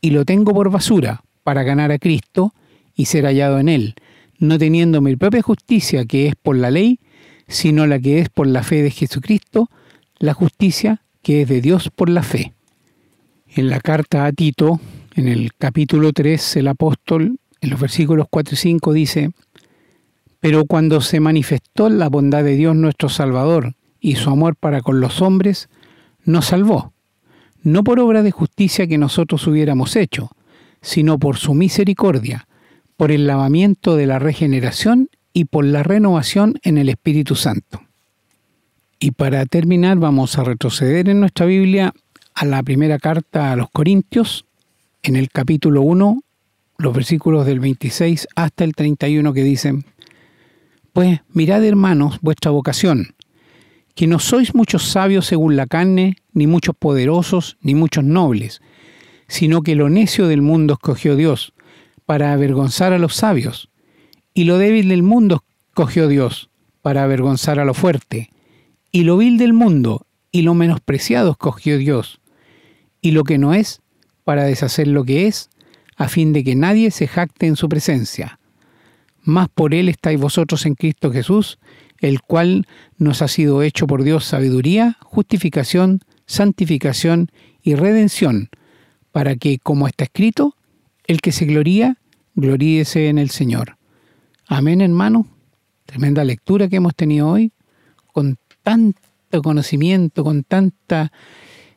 y 0.00 0.10
lo 0.10 0.24
tengo 0.24 0.54
por 0.54 0.70
basura 0.70 1.22
para 1.42 1.62
ganar 1.62 1.92
a 1.92 1.98
Cristo 1.98 2.54
y 2.94 3.04
ser 3.04 3.26
hallado 3.26 3.58
en 3.58 3.68
Él, 3.68 3.94
no 4.38 4.58
teniendo 4.58 5.02
mi 5.02 5.16
propia 5.16 5.42
justicia 5.42 6.06
que 6.06 6.28
es 6.28 6.34
por 6.34 6.56
la 6.56 6.70
ley, 6.70 6.98
sino 7.46 7.86
la 7.86 7.98
que 7.98 8.20
es 8.20 8.30
por 8.30 8.46
la 8.46 8.62
fe 8.62 8.82
de 8.82 8.90
Jesucristo, 8.90 9.70
la 10.18 10.32
justicia 10.32 11.02
que 11.22 11.42
es 11.42 11.48
de 11.48 11.60
Dios 11.60 11.90
por 11.94 12.08
la 12.08 12.22
fe. 12.22 12.54
En 13.54 13.68
la 13.68 13.80
carta 13.80 14.24
a 14.24 14.32
Tito, 14.32 14.80
en 15.14 15.28
el 15.28 15.52
capítulo 15.54 16.12
3, 16.12 16.56
el 16.56 16.68
apóstol, 16.68 17.38
en 17.60 17.70
los 17.70 17.80
versículos 17.80 18.26
4 18.30 18.54
y 18.54 18.56
5, 18.56 18.92
dice, 18.92 19.30
Pero 20.40 20.64
cuando 20.64 21.00
se 21.00 21.20
manifestó 21.20 21.88
la 21.88 22.08
bondad 22.08 22.44
de 22.44 22.56
Dios 22.56 22.76
nuestro 22.76 23.08
Salvador 23.08 23.74
y 24.00 24.16
su 24.16 24.30
amor 24.30 24.56
para 24.56 24.80
con 24.80 25.00
los 25.00 25.20
hombres, 25.20 25.68
nos 26.24 26.46
salvó, 26.46 26.92
no 27.62 27.84
por 27.84 27.98
obra 28.00 28.22
de 28.22 28.30
justicia 28.30 28.86
que 28.86 28.98
nosotros 28.98 29.46
hubiéramos 29.46 29.96
hecho, 29.96 30.30
sino 30.80 31.18
por 31.18 31.36
su 31.36 31.54
misericordia, 31.54 32.46
por 32.96 33.12
el 33.12 33.26
lavamiento 33.26 33.96
de 33.96 34.06
la 34.06 34.18
regeneración 34.18 35.08
y 35.32 35.44
por 35.44 35.64
la 35.64 35.82
renovación 35.82 36.58
en 36.62 36.78
el 36.78 36.88
Espíritu 36.88 37.34
Santo. 37.34 37.82
Y 39.00 39.12
para 39.12 39.46
terminar 39.46 39.98
vamos 39.98 40.38
a 40.38 40.44
retroceder 40.44 41.08
en 41.08 41.20
nuestra 41.20 41.46
Biblia 41.46 41.92
a 42.34 42.44
la 42.44 42.62
primera 42.62 42.98
carta 42.98 43.52
a 43.52 43.56
los 43.56 43.70
Corintios, 43.70 44.44
en 45.02 45.16
el 45.16 45.30
capítulo 45.30 45.82
1, 45.82 46.22
los 46.78 46.94
versículos 46.94 47.44
del 47.44 47.58
26 47.58 48.28
hasta 48.36 48.62
el 48.62 48.74
31 48.74 49.32
que 49.32 49.42
dicen, 49.42 49.84
Pues 50.92 51.20
mirad 51.32 51.64
hermanos 51.64 52.18
vuestra 52.22 52.52
vocación, 52.52 53.14
que 53.96 54.06
no 54.06 54.20
sois 54.20 54.54
muchos 54.54 54.84
sabios 54.84 55.26
según 55.26 55.56
la 55.56 55.66
carne, 55.66 56.16
ni 56.32 56.46
muchos 56.46 56.76
poderosos, 56.76 57.58
ni 57.62 57.74
muchos 57.74 58.04
nobles, 58.04 58.62
sino 59.26 59.62
que 59.62 59.74
lo 59.74 59.88
necio 59.90 60.28
del 60.28 60.40
mundo 60.40 60.74
escogió 60.74 61.16
Dios, 61.16 61.52
para 62.06 62.32
avergonzar 62.32 62.92
a 62.92 62.98
los 62.98 63.16
sabios, 63.16 63.68
y 64.32 64.44
lo 64.44 64.56
débil 64.56 64.88
del 64.88 65.02
mundo 65.02 65.42
cogió 65.74 66.06
Dios 66.06 66.48
para 66.80 67.02
avergonzar 67.02 67.58
a 67.58 67.64
lo 67.64 67.74
fuerte. 67.74 68.30
Y 68.92 69.02
lo 69.02 69.16
vil 69.16 69.36
del 69.36 69.52
mundo 69.52 70.06
y 70.30 70.42
lo 70.42 70.54
menospreciado 70.54 71.32
escogió 71.32 71.76
Dios. 71.76 72.20
Y 73.02 73.10
lo 73.10 73.24
que 73.24 73.36
no 73.36 73.52
es 73.52 73.82
para 74.24 74.44
deshacer 74.44 74.88
lo 74.88 75.04
que 75.04 75.26
es, 75.26 75.50
a 75.98 76.08
fin 76.08 76.32
de 76.32 76.44
que 76.44 76.54
nadie 76.54 76.90
se 76.92 77.08
jacte 77.08 77.46
en 77.46 77.56
su 77.56 77.68
presencia. 77.68 78.38
Más 79.22 79.48
por 79.48 79.74
él 79.74 79.88
estáis 79.88 80.18
vosotros 80.18 80.64
en 80.64 80.76
Cristo 80.76 81.10
Jesús, 81.12 81.58
el 81.98 82.22
cual 82.22 82.66
nos 82.96 83.20
ha 83.20 83.28
sido 83.28 83.62
hecho 83.62 83.88
por 83.88 84.04
Dios 84.04 84.24
sabiduría, 84.24 84.96
justificación, 85.02 86.00
santificación 86.24 87.30
y 87.62 87.74
redención, 87.74 88.48
para 89.10 89.34
que, 89.34 89.58
como 89.58 89.88
está 89.88 90.04
escrito, 90.04 90.54
el 91.04 91.20
que 91.20 91.32
se 91.32 91.46
gloría, 91.46 91.96
gloríese 92.36 93.08
en 93.08 93.18
el 93.18 93.30
Señor. 93.30 93.76
Amén, 94.46 94.80
hermano. 94.80 95.26
Tremenda 95.84 96.22
lectura 96.22 96.68
que 96.68 96.76
hemos 96.76 96.94
tenido 96.94 97.28
hoy, 97.28 97.52
con 98.12 98.36
tanto 98.62 99.42
conocimiento, 99.42 100.22
con 100.22 100.44
tanta 100.44 101.10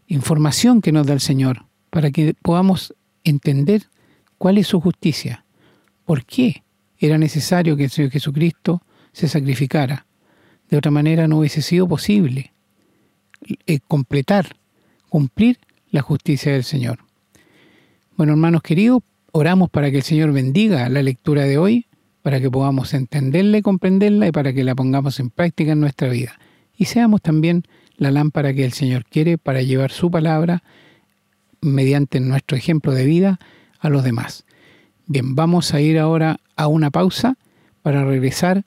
información 0.06 0.82
que 0.82 0.92
nos 0.92 1.08
da 1.08 1.14
el 1.14 1.22
Señor, 1.22 1.66
para 1.90 2.12
que 2.12 2.36
podamos 2.40 2.94
entender 3.24 3.88
cuál 4.42 4.58
es 4.58 4.66
su 4.66 4.82
justicia, 4.82 5.46
por 6.04 6.26
qué 6.26 6.64
era 6.98 7.20
necesario 7.20 7.78
que 7.78 7.84
el 7.84 7.92
Señor 7.92 8.10
Jesucristo 8.10 8.82
se 9.12 9.28
sacrificara. 9.28 10.08
De 10.68 10.78
otra 10.78 10.90
manera 10.90 11.28
no 11.28 11.38
hubiese 11.38 11.62
sido 11.62 11.88
posible 11.88 12.52
eh, 13.68 13.78
completar, 13.88 14.56
cumplir 15.10 15.60
la 15.92 16.02
justicia 16.02 16.54
del 16.54 16.64
Señor. 16.64 16.98
Bueno, 18.18 18.34
hermanos 18.34 18.64
queridos, 18.64 19.04
oramos 19.32 19.70
para 19.70 19.92
que 19.92 19.98
el 19.98 20.04
Señor 20.04 20.32
bendiga 20.32 20.90
la 20.90 21.04
lectura 21.04 21.44
de 21.44 21.60
hoy 21.60 21.86
para 22.24 22.42
que 22.42 22.50
podamos 22.50 22.96
entenderla 22.96 23.60
y 23.60 23.62
comprenderla 23.62 24.26
y 24.26 24.32
para 24.32 24.54
que 24.54 24.64
la 24.64 24.74
pongamos 24.74 25.20
en 25.20 25.30
práctica 25.30 25.74
en 25.74 25.82
nuestra 25.82 26.10
vida. 26.10 26.40
Y 26.76 26.86
seamos 26.86 27.22
también 27.22 27.62
la 27.96 28.10
lámpara 28.10 28.56
que 28.56 28.66
el 28.66 28.74
Señor 28.74 29.06
quiere 29.06 29.38
para 29.38 29.62
llevar 29.62 29.92
su 29.92 30.10
palabra 30.10 30.64
mediante 31.62 32.20
nuestro 32.20 32.58
ejemplo 32.58 32.92
de 32.92 33.06
vida 33.06 33.40
a 33.82 33.90
los 33.90 34.04
demás. 34.04 34.46
Bien, 35.08 35.36
vamos 35.36 35.74
a 35.74 35.82
ir 35.82 36.00
ahora 36.00 36.40
a 36.56 36.68
una 36.68 36.92
pausa 36.92 37.38
para 37.82 38.06
regresar 38.06 38.64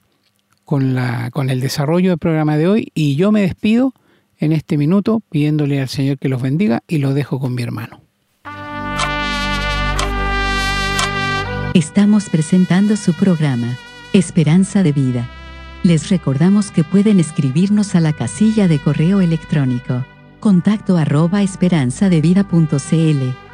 con, 0.64 0.94
la, 0.94 1.30
con 1.30 1.48
el 1.48 1.60
desarrollo 1.60 2.10
del 2.10 2.18
programa 2.18 2.58
de 2.58 2.68
hoy 2.68 2.92
y 2.94 3.16
yo 3.16 3.32
me 3.32 3.40
despido 3.40 3.94
en 4.38 4.52
este 4.52 4.76
minuto 4.76 5.22
pidiéndole 5.30 5.80
al 5.80 5.88
Señor 5.88 6.18
que 6.18 6.28
los 6.28 6.42
bendiga 6.42 6.82
y 6.88 6.98
los 6.98 7.14
dejo 7.14 7.40
con 7.40 7.54
mi 7.54 7.62
hermano. 7.62 8.02
Estamos 11.74 12.28
presentando 12.28 12.96
su 12.96 13.14
programa, 13.14 13.76
Esperanza 14.12 14.82
de 14.82 14.92
Vida. 14.92 15.28
Les 15.82 16.08
recordamos 16.08 16.70
que 16.70 16.84
pueden 16.84 17.18
escribirnos 17.18 17.94
a 17.94 18.00
la 18.00 18.12
casilla 18.12 18.68
de 18.68 18.78
correo 18.78 19.20
electrónico, 19.20 20.04
contacto 20.38 20.96
arroba 20.96 21.42
esperanzadevida.cl. 21.42 23.53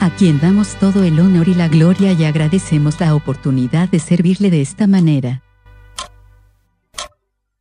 a 0.00 0.14
quien 0.14 0.40
damos 0.40 0.76
todo 0.76 1.02
el 1.02 1.18
honor 1.18 1.48
y 1.48 1.54
la 1.54 1.68
gloria 1.68 2.12
y 2.12 2.24
agradecemos 2.24 3.00
la 3.00 3.14
oportunidad 3.14 3.88
de 3.88 3.98
servirle 3.98 4.50
de 4.50 4.60
esta 4.60 4.86
manera. 4.86 5.42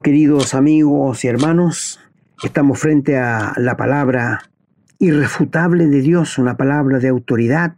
Queridos 0.03 0.53
amigos 0.53 1.24
y 1.24 1.27
hermanos, 1.27 2.00
estamos 2.44 2.79
frente 2.79 3.17
a 3.17 3.53
la 3.58 3.75
palabra 3.75 4.51
irrefutable 5.00 5.88
de 5.88 6.01
Dios, 6.01 6.38
una 6.38 6.58
palabra 6.58 7.00
de 7.00 7.08
autoridad, 7.08 7.75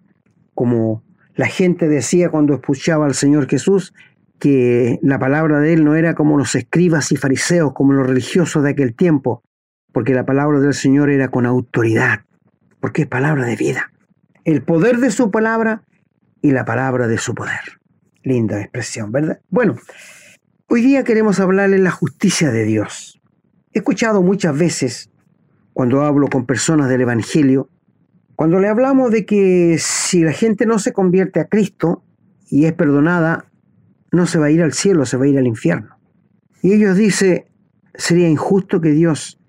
como 0.53 1.03
la 1.35 1.47
gente 1.47 1.87
decía 1.87 2.29
cuando 2.29 2.53
escuchaba 2.53 3.05
al 3.05 3.13
Señor 3.13 3.47
Jesús, 3.47 3.93
que 4.39 4.99
la 5.01 5.19
palabra 5.19 5.59
de 5.59 5.73
él 5.73 5.85
no 5.85 5.95
era 5.95 6.15
como 6.15 6.37
los 6.37 6.55
escribas 6.55 7.11
y 7.11 7.15
fariseos, 7.15 7.73
como 7.73 7.93
los 7.93 8.07
religiosos 8.07 8.63
de 8.63 8.71
aquel 8.71 8.93
tiempo, 8.93 9.41
porque 9.93 10.13
la 10.13 10.25
palabra 10.25 10.59
del 10.59 10.73
Señor 10.73 11.09
era 11.09 11.29
con 11.29 11.45
autoridad, 11.45 12.21
porque 12.79 13.03
es 13.03 13.07
palabra 13.07 13.45
de 13.45 13.55
vida. 13.55 13.91
El 14.49 14.63
poder 14.63 14.97
de 14.97 15.11
su 15.11 15.29
palabra 15.29 15.83
y 16.41 16.51
la 16.51 16.65
palabra 16.65 17.07
de 17.07 17.19
su 17.19 17.35
poder. 17.35 17.59
Linda 18.23 18.59
expresión, 18.59 19.11
¿verdad? 19.11 19.41
Bueno, 19.49 19.75
hoy 20.67 20.81
día 20.81 21.03
queremos 21.03 21.39
hablar 21.39 21.69
de 21.69 21.77
la 21.77 21.91
justicia 21.91 22.49
de 22.51 22.63
Dios. 22.63 23.21
He 23.73 23.79
escuchado 23.79 24.23
muchas 24.23 24.57
veces, 24.57 25.11
cuando 25.73 26.01
hablo 26.01 26.27
con 26.29 26.47
personas 26.47 26.89
del 26.89 27.01
Evangelio, 27.01 27.69
cuando 28.35 28.59
le 28.59 28.69
hablamos 28.69 29.11
de 29.11 29.23
que 29.23 29.77
si 29.79 30.23
la 30.23 30.31
gente 30.31 30.65
no 30.65 30.79
se 30.79 30.93
convierte 30.93 31.39
a 31.39 31.45
Cristo 31.45 32.03
y 32.49 32.65
es 32.65 32.73
perdonada, 32.73 33.45
no 34.11 34.25
se 34.25 34.39
va 34.39 34.47
a 34.47 34.51
ir 34.51 34.63
al 34.63 34.73
cielo, 34.73 35.05
se 35.05 35.17
va 35.17 35.25
a 35.25 35.27
ir 35.27 35.37
al 35.37 35.45
infierno. 35.45 35.99
Y 36.63 36.73
ellos 36.73 36.97
dicen, 36.97 37.45
sería 37.93 38.27
injusto 38.27 38.81
que 38.81 38.89
Dios 38.89 39.39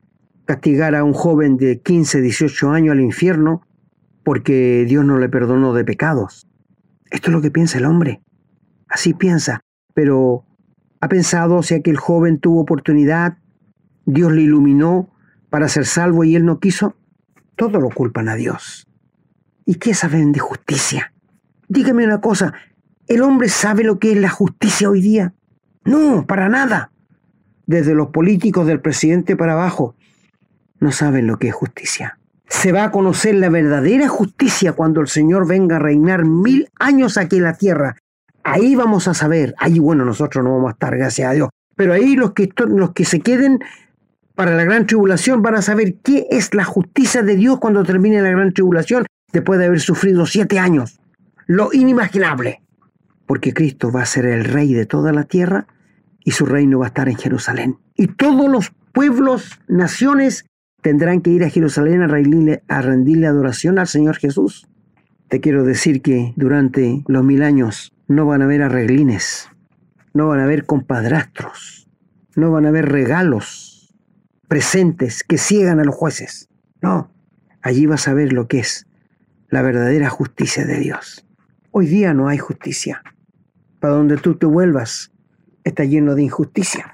castigara 0.44 0.98
a 0.98 1.04
un 1.04 1.14
joven 1.14 1.56
de 1.56 1.80
15, 1.80 2.20
18 2.20 2.70
años 2.70 2.92
al 2.92 3.00
infierno 3.00 3.62
porque 4.24 4.84
Dios 4.86 5.04
no 5.04 5.18
le 5.18 5.28
perdonó 5.28 5.72
de 5.74 5.84
pecados. 5.84 6.46
Esto 7.10 7.30
es 7.30 7.32
lo 7.32 7.40
que 7.40 7.50
piensa 7.50 7.78
el 7.78 7.86
hombre. 7.86 8.22
Así 8.88 9.14
piensa. 9.14 9.60
Pero 9.94 10.44
ha 11.00 11.08
pensado 11.08 11.62
si 11.62 11.74
aquel 11.74 11.96
joven 11.96 12.38
tuvo 12.38 12.60
oportunidad, 12.60 13.38
Dios 14.04 14.32
le 14.32 14.42
iluminó 14.42 15.10
para 15.48 15.68
ser 15.68 15.86
salvo 15.86 16.24
y 16.24 16.36
él 16.36 16.44
no 16.44 16.60
quiso. 16.60 16.96
Todo 17.56 17.80
lo 17.80 17.90
culpan 17.90 18.28
a 18.28 18.36
Dios. 18.36 18.86
¿Y 19.64 19.76
qué 19.76 19.94
saben 19.94 20.32
de 20.32 20.40
justicia? 20.40 21.12
Dígame 21.68 22.04
una 22.04 22.20
cosa, 22.20 22.54
¿el 23.06 23.22
hombre 23.22 23.48
sabe 23.48 23.84
lo 23.84 23.98
que 23.98 24.12
es 24.12 24.18
la 24.18 24.30
justicia 24.30 24.90
hoy 24.90 25.00
día? 25.00 25.34
No, 25.84 26.26
para 26.26 26.48
nada. 26.48 26.92
Desde 27.66 27.94
los 27.94 28.08
políticos 28.08 28.66
del 28.66 28.80
presidente 28.80 29.36
para 29.36 29.52
abajo, 29.52 29.94
no 30.80 30.90
saben 30.92 31.26
lo 31.26 31.38
que 31.38 31.48
es 31.48 31.54
justicia 31.54 32.19
se 32.50 32.72
va 32.72 32.84
a 32.84 32.90
conocer 32.90 33.36
la 33.36 33.48
verdadera 33.48 34.08
justicia 34.08 34.72
cuando 34.72 35.00
el 35.00 35.06
Señor 35.06 35.46
venga 35.46 35.76
a 35.76 35.78
reinar 35.78 36.24
mil 36.26 36.68
años 36.78 37.16
aquí 37.16 37.36
en 37.36 37.44
la 37.44 37.54
tierra. 37.54 37.96
Ahí 38.42 38.74
vamos 38.74 39.06
a 39.06 39.14
saber, 39.14 39.54
ahí 39.58 39.78
bueno, 39.78 40.04
nosotros 40.04 40.44
no 40.44 40.52
vamos 40.54 40.70
a 40.70 40.72
estar, 40.72 40.96
gracias 40.96 41.30
a 41.30 41.32
Dios, 41.32 41.48
pero 41.76 41.94
ahí 41.94 42.16
los 42.16 42.32
que, 42.32 42.50
los 42.66 42.92
que 42.92 43.04
se 43.04 43.20
queden 43.20 43.60
para 44.34 44.56
la 44.56 44.64
gran 44.64 44.86
tribulación 44.86 45.42
van 45.42 45.54
a 45.54 45.62
saber 45.62 45.94
qué 46.02 46.26
es 46.30 46.52
la 46.52 46.64
justicia 46.64 47.22
de 47.22 47.36
Dios 47.36 47.60
cuando 47.60 47.84
termine 47.84 48.20
la 48.20 48.30
gran 48.30 48.52
tribulación, 48.52 49.06
después 49.32 49.60
de 49.60 49.66
haber 49.66 49.80
sufrido 49.80 50.26
siete 50.26 50.58
años. 50.58 50.98
Lo 51.46 51.72
inimaginable. 51.72 52.62
Porque 53.26 53.54
Cristo 53.54 53.92
va 53.92 54.02
a 54.02 54.06
ser 54.06 54.26
el 54.26 54.44
rey 54.44 54.74
de 54.74 54.86
toda 54.86 55.12
la 55.12 55.22
tierra 55.22 55.68
y 56.24 56.32
su 56.32 56.46
reino 56.46 56.80
va 56.80 56.86
a 56.86 56.88
estar 56.88 57.08
en 57.08 57.16
Jerusalén. 57.16 57.78
Y 57.94 58.08
todos 58.08 58.50
los 58.50 58.72
pueblos, 58.92 59.60
naciones 59.68 60.46
tendrán 60.82 61.20
que 61.20 61.30
ir 61.30 61.44
a 61.44 61.50
Jerusalén 61.50 62.02
a 62.02 62.06
rendirle, 62.06 62.62
a 62.68 62.82
rendirle 62.82 63.26
adoración 63.26 63.78
al 63.78 63.86
Señor 63.86 64.16
Jesús. 64.16 64.68
Te 65.28 65.40
quiero 65.40 65.64
decir 65.64 66.02
que 66.02 66.32
durante 66.36 67.04
los 67.06 67.24
mil 67.24 67.42
años 67.42 67.94
no 68.08 68.26
van 68.26 68.42
a 68.42 68.46
haber 68.46 68.62
arreglines, 68.62 69.48
no 70.12 70.28
van 70.28 70.40
a 70.40 70.44
haber 70.44 70.66
compadrastros, 70.66 71.88
no 72.34 72.50
van 72.50 72.66
a 72.66 72.70
haber 72.70 72.88
regalos, 72.88 73.94
presentes 74.48 75.22
que 75.22 75.38
ciegan 75.38 75.78
a 75.78 75.84
los 75.84 75.94
jueces. 75.94 76.48
No, 76.82 77.12
allí 77.62 77.86
vas 77.86 78.08
a 78.08 78.14
ver 78.14 78.32
lo 78.32 78.48
que 78.48 78.58
es 78.58 78.86
la 79.48 79.62
verdadera 79.62 80.08
justicia 80.08 80.64
de 80.64 80.78
Dios. 80.78 81.26
Hoy 81.70 81.86
día 81.86 82.14
no 82.14 82.28
hay 82.28 82.38
justicia. 82.38 83.02
Para 83.78 83.94
donde 83.94 84.16
tú 84.16 84.36
te 84.36 84.46
vuelvas 84.46 85.12
está 85.62 85.84
lleno 85.84 86.14
de 86.14 86.22
injusticia. 86.22 86.92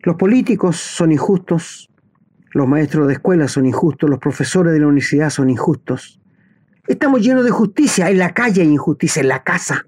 Los 0.00 0.16
políticos 0.16 0.76
son 0.76 1.10
injustos, 1.10 1.90
los 2.56 2.66
maestros 2.66 3.06
de 3.06 3.12
escuela 3.12 3.48
son 3.48 3.66
injustos, 3.66 4.08
los 4.08 4.18
profesores 4.18 4.72
de 4.72 4.80
la 4.80 4.86
universidad 4.86 5.28
son 5.28 5.50
injustos. 5.50 6.22
Estamos 6.88 7.20
llenos 7.20 7.44
de 7.44 7.50
justicia. 7.50 8.08
En 8.08 8.16
la 8.16 8.32
calle 8.32 8.62
hay 8.62 8.68
injusticia, 8.68 9.20
en 9.20 9.28
la 9.28 9.42
casa. 9.42 9.86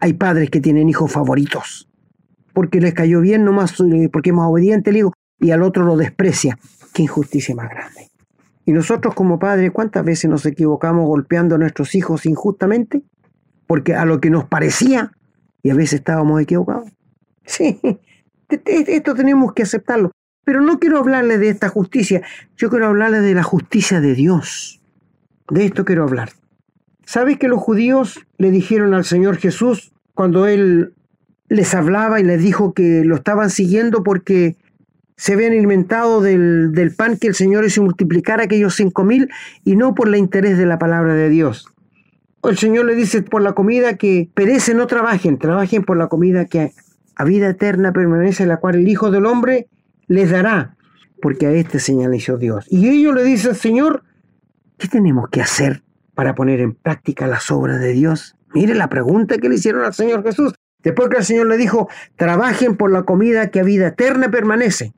Hay 0.00 0.14
padres 0.14 0.48
que 0.48 0.62
tienen 0.62 0.88
hijos 0.88 1.12
favoritos. 1.12 1.86
Porque 2.54 2.80
les 2.80 2.94
cayó 2.94 3.20
bien 3.20 3.44
nomás, 3.44 3.78
eh, 3.80 4.08
porque 4.10 4.30
es 4.30 4.36
más 4.36 4.46
obediente, 4.48 4.90
le 4.90 5.00
digo, 5.00 5.12
y 5.38 5.50
al 5.50 5.62
otro 5.62 5.84
lo 5.84 5.98
desprecia. 5.98 6.58
Qué 6.94 7.02
injusticia 7.02 7.54
más 7.54 7.68
grande. 7.68 8.08
Y 8.64 8.72
nosotros 8.72 9.14
como 9.14 9.38
padres, 9.38 9.70
¿cuántas 9.70 10.02
veces 10.02 10.30
nos 10.30 10.46
equivocamos 10.46 11.06
golpeando 11.06 11.56
a 11.56 11.58
nuestros 11.58 11.94
hijos 11.94 12.24
injustamente? 12.24 13.02
Porque 13.66 13.94
a 13.94 14.06
lo 14.06 14.18
que 14.18 14.30
nos 14.30 14.46
parecía, 14.46 15.12
y 15.62 15.68
a 15.68 15.74
veces 15.74 15.98
estábamos 15.98 16.40
equivocados. 16.40 16.90
Sí, 17.44 17.78
esto 18.48 19.14
tenemos 19.14 19.52
que 19.52 19.64
aceptarlo. 19.64 20.10
Pero 20.48 20.62
no 20.62 20.78
quiero 20.78 20.96
hablarle 20.96 21.36
de 21.36 21.50
esta 21.50 21.68
justicia, 21.68 22.22
yo 22.56 22.70
quiero 22.70 22.86
hablarle 22.86 23.20
de 23.20 23.34
la 23.34 23.42
justicia 23.42 24.00
de 24.00 24.14
Dios. 24.14 24.80
De 25.50 25.66
esto 25.66 25.84
quiero 25.84 26.04
hablar. 26.04 26.30
¿Sabes 27.04 27.38
que 27.38 27.48
los 27.48 27.60
judíos 27.60 28.26
le 28.38 28.50
dijeron 28.50 28.94
al 28.94 29.04
Señor 29.04 29.36
Jesús 29.36 29.92
cuando 30.14 30.46
Él 30.46 30.94
les 31.50 31.74
hablaba 31.74 32.18
y 32.18 32.24
les 32.24 32.42
dijo 32.42 32.72
que 32.72 33.04
lo 33.04 33.16
estaban 33.16 33.50
siguiendo 33.50 34.02
porque 34.02 34.56
se 35.18 35.34
habían 35.34 35.52
alimentado 35.52 36.22
del, 36.22 36.72
del 36.72 36.94
pan 36.94 37.18
que 37.18 37.26
el 37.26 37.34
Señor 37.34 37.66
hizo 37.66 37.82
multiplicar 37.82 38.40
aquellos 38.40 38.74
cinco 38.74 39.04
mil 39.04 39.28
y 39.66 39.76
no 39.76 39.94
por 39.94 40.08
el 40.08 40.16
interés 40.16 40.56
de 40.56 40.64
la 40.64 40.78
palabra 40.78 41.12
de 41.12 41.28
Dios? 41.28 41.66
El 42.42 42.56
Señor 42.56 42.86
le 42.86 42.94
dice 42.94 43.20
por 43.20 43.42
la 43.42 43.52
comida 43.52 43.98
que 43.98 44.30
perece, 44.32 44.72
no 44.72 44.86
trabajen, 44.86 45.36
trabajen 45.36 45.84
por 45.84 45.98
la 45.98 46.06
comida 46.06 46.46
que 46.46 46.72
a 47.16 47.24
vida 47.24 47.50
eterna 47.50 47.92
permanece, 47.92 48.46
la 48.46 48.56
cual 48.56 48.76
el 48.76 48.88
Hijo 48.88 49.10
del 49.10 49.26
Hombre 49.26 49.68
les 50.08 50.30
dará, 50.30 50.76
porque 51.22 51.46
a 51.46 51.52
este 51.52 51.78
señalizó 51.78 52.36
Dios. 52.36 52.66
Y 52.68 52.88
ellos 52.88 53.14
le 53.14 53.24
dicen, 53.24 53.54
Señor, 53.54 54.02
¿qué 54.78 54.88
tenemos 54.88 55.28
que 55.28 55.40
hacer 55.40 55.82
para 56.14 56.34
poner 56.34 56.60
en 56.60 56.74
práctica 56.74 57.26
las 57.26 57.50
obras 57.50 57.80
de 57.80 57.92
Dios? 57.92 58.36
Mire 58.54 58.74
la 58.74 58.88
pregunta 58.88 59.38
que 59.38 59.48
le 59.48 59.56
hicieron 59.56 59.84
al 59.84 59.94
Señor 59.94 60.22
Jesús. 60.22 60.54
Después 60.82 61.08
que 61.08 61.18
el 61.18 61.24
Señor 61.24 61.46
le 61.48 61.56
dijo, 61.56 61.88
trabajen 62.16 62.76
por 62.76 62.90
la 62.90 63.02
comida 63.02 63.50
que 63.50 63.60
a 63.60 63.64
vida 63.64 63.88
eterna 63.88 64.30
permanece. 64.30 64.94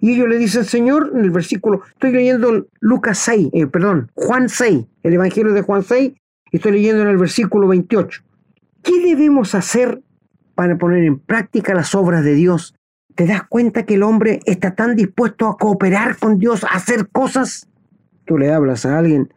Y 0.00 0.12
ellos 0.12 0.28
le 0.28 0.36
dicen, 0.36 0.64
Señor, 0.64 1.12
en 1.14 1.24
el 1.24 1.30
versículo, 1.30 1.82
estoy 1.92 2.12
leyendo 2.12 2.66
Lucas 2.80 3.18
6, 3.18 3.48
eh, 3.52 3.66
perdón, 3.66 4.10
Juan 4.14 4.48
6, 4.48 4.84
el 5.02 5.14
Evangelio 5.14 5.54
de 5.54 5.62
Juan 5.62 5.82
6, 5.82 6.12
y 6.52 6.56
estoy 6.56 6.72
leyendo 6.72 7.02
en 7.02 7.08
el 7.08 7.16
versículo 7.16 7.68
28. 7.68 8.22
¿Qué 8.82 9.00
debemos 9.00 9.54
hacer 9.54 10.02
para 10.54 10.76
poner 10.76 11.04
en 11.04 11.18
práctica 11.18 11.74
las 11.74 11.94
obras 11.94 12.22
de 12.22 12.34
Dios 12.34 12.74
¿Te 13.14 13.26
das 13.26 13.44
cuenta 13.48 13.84
que 13.84 13.94
el 13.94 14.02
hombre 14.02 14.40
está 14.44 14.74
tan 14.74 14.96
dispuesto 14.96 15.48
a 15.48 15.56
cooperar 15.56 16.16
con 16.16 16.38
Dios, 16.38 16.64
a 16.64 16.68
hacer 16.68 17.08
cosas? 17.08 17.68
Tú 18.24 18.38
le 18.38 18.52
hablas 18.52 18.86
a 18.86 18.98
alguien 18.98 19.32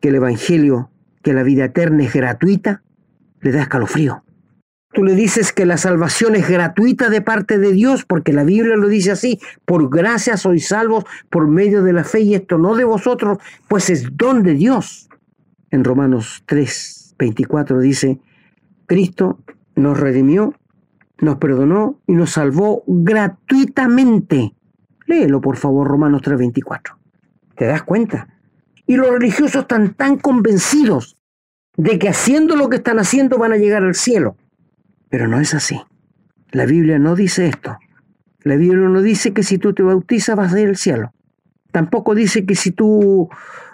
que 0.00 0.10
el 0.10 0.16
Evangelio, 0.16 0.90
que 1.22 1.32
la 1.32 1.42
vida 1.42 1.64
eterna 1.64 2.04
es 2.04 2.12
gratuita, 2.12 2.82
le 3.40 3.50
da 3.50 3.62
escalofrío. 3.62 4.22
Tú 4.92 5.02
le 5.02 5.14
dices 5.14 5.52
que 5.52 5.66
la 5.66 5.76
salvación 5.76 6.36
es 6.36 6.48
gratuita 6.48 7.10
de 7.10 7.20
parte 7.20 7.58
de 7.58 7.72
Dios, 7.72 8.04
porque 8.04 8.32
la 8.32 8.44
Biblia 8.44 8.76
lo 8.76 8.88
dice 8.88 9.10
así, 9.10 9.40
por 9.64 9.90
gracia 9.90 10.36
sois 10.36 10.68
salvos 10.68 11.04
por 11.28 11.46
medio 11.48 11.82
de 11.82 11.92
la 11.92 12.04
fe 12.04 12.20
y 12.20 12.34
esto 12.34 12.56
no 12.56 12.74
de 12.74 12.84
vosotros, 12.84 13.38
pues 13.68 13.90
es 13.90 14.16
don 14.16 14.42
de 14.42 14.54
Dios. 14.54 15.08
En 15.70 15.84
Romanos 15.84 16.42
3, 16.46 17.16
24 17.18 17.80
dice, 17.80 18.18
Cristo 18.86 19.40
nos 19.74 19.98
redimió 19.98 20.54
nos 21.20 21.36
perdonó 21.36 22.00
y 22.06 22.14
nos 22.14 22.32
salvó 22.32 22.84
gratuitamente. 22.86 24.54
Léelo, 25.06 25.40
por 25.40 25.56
favor, 25.56 25.88
Romanos 25.88 26.22
3:24. 26.22 26.96
¿Te 27.56 27.66
das 27.66 27.82
cuenta? 27.82 28.28
Y 28.86 28.96
los 28.96 29.10
religiosos 29.10 29.62
están 29.62 29.94
tan 29.94 30.18
convencidos 30.18 31.18
de 31.76 31.98
que 31.98 32.08
haciendo 32.08 32.56
lo 32.56 32.68
que 32.68 32.76
están 32.76 32.98
haciendo 32.98 33.38
van 33.38 33.52
a 33.52 33.56
llegar 33.56 33.82
al 33.82 33.94
cielo. 33.94 34.36
Pero 35.08 35.28
no 35.28 35.40
es 35.40 35.54
así. 35.54 35.80
La 36.50 36.66
Biblia 36.66 36.98
no 36.98 37.14
dice 37.14 37.48
esto. 37.48 37.76
La 38.42 38.56
Biblia 38.56 38.88
no 38.88 39.02
dice 39.02 39.32
que 39.32 39.42
si 39.42 39.58
tú 39.58 39.74
te 39.74 39.82
bautizas 39.82 40.36
vas 40.36 40.54
a 40.54 40.60
ir 40.60 40.68
al 40.68 40.76
cielo. 40.76 41.12
Tampoco 41.72 42.14
dice 42.14 42.46
que 42.46 42.54
si 42.54 42.70
tú 42.70 43.28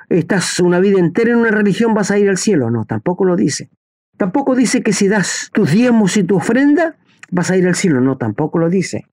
estás 0.08 0.58
una 0.60 0.80
vida 0.80 0.98
entera 0.98 1.30
en 1.30 1.38
una 1.38 1.50
religión 1.50 1.94
vas 1.94 2.10
a 2.10 2.18
ir 2.18 2.28
al 2.28 2.38
cielo. 2.38 2.70
No, 2.70 2.84
tampoco 2.84 3.24
lo 3.24 3.36
dice. 3.36 3.70
Tampoco 4.16 4.54
dice 4.54 4.82
que 4.82 4.92
si 4.92 5.08
das 5.08 5.50
tus 5.52 5.72
diezmos 5.72 6.16
y 6.16 6.24
tu 6.24 6.36
ofrenda 6.36 6.96
vas 7.30 7.50
a 7.50 7.56
ir 7.56 7.66
al 7.66 7.74
cielo. 7.74 8.00
No, 8.00 8.16
tampoco 8.16 8.58
lo 8.58 8.70
dice. 8.70 9.06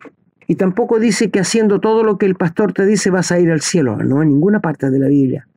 Y 0.47 0.55
tampoco 0.55 0.99
dice 0.99 1.31
que 1.31 1.39
haciendo 1.39 1.79
todo 1.79 2.03
lo 2.03 2.17
que 2.17 2.25
el 2.25 2.35
pastor 2.35 2.73
te 2.73 2.85
dice 2.85 3.09
vas 3.09 3.31
a 3.31 3.39
ir 3.39 3.51
al 3.51 3.61
cielo. 3.61 3.97
No 3.97 4.21
en 4.21 4.29
ninguna 4.29 4.59
parte 4.59 4.89
de 4.89 4.99
la 4.99 5.07
Biblia. 5.07 5.47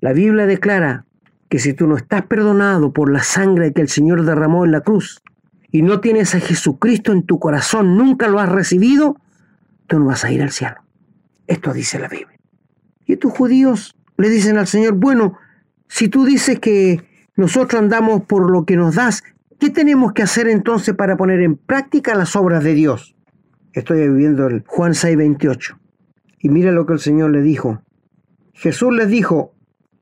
La 0.00 0.12
Biblia 0.12 0.46
declara 0.46 1.04
que 1.48 1.58
si 1.58 1.74
tú 1.74 1.86
no 1.86 1.96
estás 1.96 2.22
perdonado 2.26 2.92
por 2.92 3.10
la 3.10 3.22
sangre 3.22 3.72
que 3.72 3.82
el 3.82 3.88
Señor 3.88 4.24
derramó 4.24 4.64
en 4.64 4.72
la 4.72 4.80
cruz 4.80 5.22
y 5.70 5.82
no 5.82 6.00
tienes 6.00 6.34
a 6.34 6.40
Jesucristo 6.40 7.12
en 7.12 7.24
tu 7.24 7.38
corazón, 7.38 7.96
nunca 7.96 8.28
lo 8.28 8.40
has 8.40 8.48
recibido, 8.48 9.16
tú 9.86 9.98
no 9.98 10.06
vas 10.06 10.24
a 10.24 10.30
ir 10.30 10.42
al 10.42 10.50
cielo. 10.50 10.76
Esto 11.46 11.72
dice 11.72 11.98
la 11.98 12.08
Biblia. 12.08 12.38
Y 13.06 13.14
estos 13.14 13.32
judíos 13.32 13.94
le 14.16 14.28
dicen 14.28 14.58
al 14.58 14.66
Señor, 14.66 14.94
bueno, 14.94 15.38
si 15.88 16.08
tú 16.08 16.24
dices 16.24 16.58
que 16.58 17.02
nosotros 17.36 17.80
andamos 17.80 18.22
por 18.24 18.50
lo 18.50 18.64
que 18.64 18.76
nos 18.76 18.94
das, 18.94 19.22
¿Qué 19.62 19.70
tenemos 19.70 20.12
que 20.12 20.24
hacer 20.24 20.48
entonces 20.48 20.92
para 20.96 21.16
poner 21.16 21.40
en 21.40 21.56
práctica 21.56 22.16
las 22.16 22.34
obras 22.34 22.64
de 22.64 22.74
Dios? 22.74 23.14
Estoy 23.72 24.08
viviendo 24.08 24.48
el 24.48 24.64
Juan 24.66 24.92
6, 24.92 25.16
28. 25.16 25.78
Y 26.40 26.48
mira 26.48 26.72
lo 26.72 26.84
que 26.84 26.94
el 26.94 26.98
Señor 26.98 27.30
le 27.30 27.42
dijo. 27.42 27.80
Jesús 28.54 28.92
les 28.92 29.06
dijo, 29.06 29.54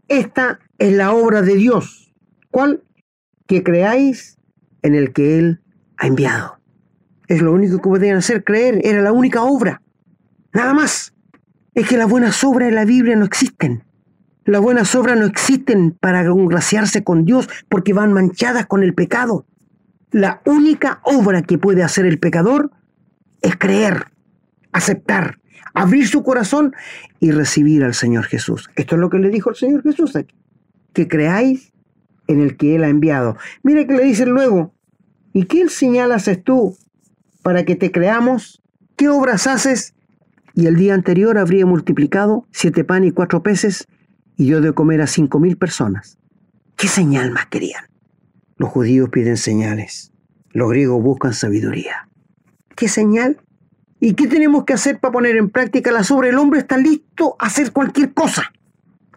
esta 0.08 0.60
es 0.78 0.94
la 0.94 1.12
obra 1.12 1.42
de 1.42 1.56
Dios, 1.56 2.10
¿Cuál? 2.50 2.84
Que 3.46 3.62
creáis 3.62 4.38
en 4.80 4.94
el 4.94 5.12
que 5.12 5.38
Él 5.38 5.60
ha 5.98 6.06
enviado. 6.06 6.58
Es 7.28 7.42
lo 7.42 7.52
único 7.52 7.76
que 7.82 7.90
podían 7.90 8.16
hacer, 8.16 8.44
creer. 8.44 8.80
Era 8.82 9.02
la 9.02 9.12
única 9.12 9.42
obra. 9.42 9.82
Nada 10.54 10.72
más. 10.72 11.12
Es 11.74 11.86
que 11.86 11.98
las 11.98 12.08
buenas 12.08 12.42
obras 12.44 12.70
de 12.70 12.74
la 12.74 12.86
Biblia 12.86 13.14
no 13.14 13.26
existen. 13.26 13.84
Las 14.46 14.62
buenas 14.62 14.94
obras 14.94 15.18
no 15.18 15.26
existen 15.26 15.90
para 15.90 16.26
congraciarse 16.26 17.04
con 17.04 17.26
Dios 17.26 17.46
porque 17.68 17.92
van 17.92 18.14
manchadas 18.14 18.64
con 18.64 18.82
el 18.82 18.94
pecado. 18.94 19.44
La 20.12 20.42
única 20.44 21.00
obra 21.04 21.42
que 21.42 21.58
puede 21.58 21.82
hacer 21.82 22.04
el 22.04 22.18
pecador 22.18 22.72
es 23.42 23.56
creer, 23.56 24.06
aceptar, 24.72 25.38
abrir 25.72 26.08
su 26.08 26.22
corazón 26.22 26.74
y 27.20 27.30
recibir 27.30 27.84
al 27.84 27.94
Señor 27.94 28.24
Jesús. 28.24 28.70
Esto 28.76 28.96
es 28.96 29.00
lo 29.00 29.08
que 29.08 29.18
le 29.18 29.30
dijo 29.30 29.50
el 29.50 29.56
Señor 29.56 29.82
Jesús 29.82 30.16
aquí. 30.16 30.34
Que 30.92 31.06
creáis 31.06 31.72
en 32.26 32.40
el 32.40 32.56
que 32.56 32.74
Él 32.74 32.84
ha 32.84 32.88
enviado. 32.88 33.36
Mire 33.62 33.86
que 33.86 33.94
le 33.94 34.04
dice 34.04 34.26
luego, 34.26 34.74
¿y 35.32 35.44
qué 35.44 35.68
señal 35.68 36.12
haces 36.12 36.42
tú 36.42 36.76
para 37.42 37.64
que 37.64 37.76
te 37.76 37.92
creamos? 37.92 38.62
¿Qué 38.96 39.08
obras 39.08 39.46
haces? 39.46 39.94
Y 40.54 40.66
el 40.66 40.76
día 40.76 40.94
anterior 40.94 41.38
habría 41.38 41.66
multiplicado 41.66 42.46
siete 42.50 42.82
pan 42.82 43.04
y 43.04 43.12
cuatro 43.12 43.42
peces 43.42 43.86
y 44.36 44.46
yo 44.46 44.60
de 44.60 44.72
comer 44.72 45.00
a 45.02 45.06
cinco 45.06 45.38
mil 45.38 45.56
personas. 45.56 46.18
¿Qué 46.76 46.88
señal 46.88 47.30
más 47.30 47.46
querían? 47.46 47.84
Los 48.60 48.68
judíos 48.68 49.08
piden 49.08 49.38
señales, 49.38 50.12
los 50.50 50.68
griegos 50.68 51.02
buscan 51.02 51.32
sabiduría. 51.32 52.10
¿Qué 52.76 52.88
señal? 52.88 53.40
¿Y 54.00 54.12
qué 54.12 54.26
tenemos 54.26 54.64
que 54.64 54.74
hacer 54.74 55.00
para 55.00 55.12
poner 55.12 55.36
en 55.36 55.48
práctica 55.48 55.90
la 55.90 56.02
obra? 56.10 56.28
El 56.28 56.36
hombre 56.36 56.60
está 56.60 56.76
listo 56.76 57.36
a 57.38 57.46
hacer 57.46 57.72
cualquier 57.72 58.12
cosa. 58.12 58.52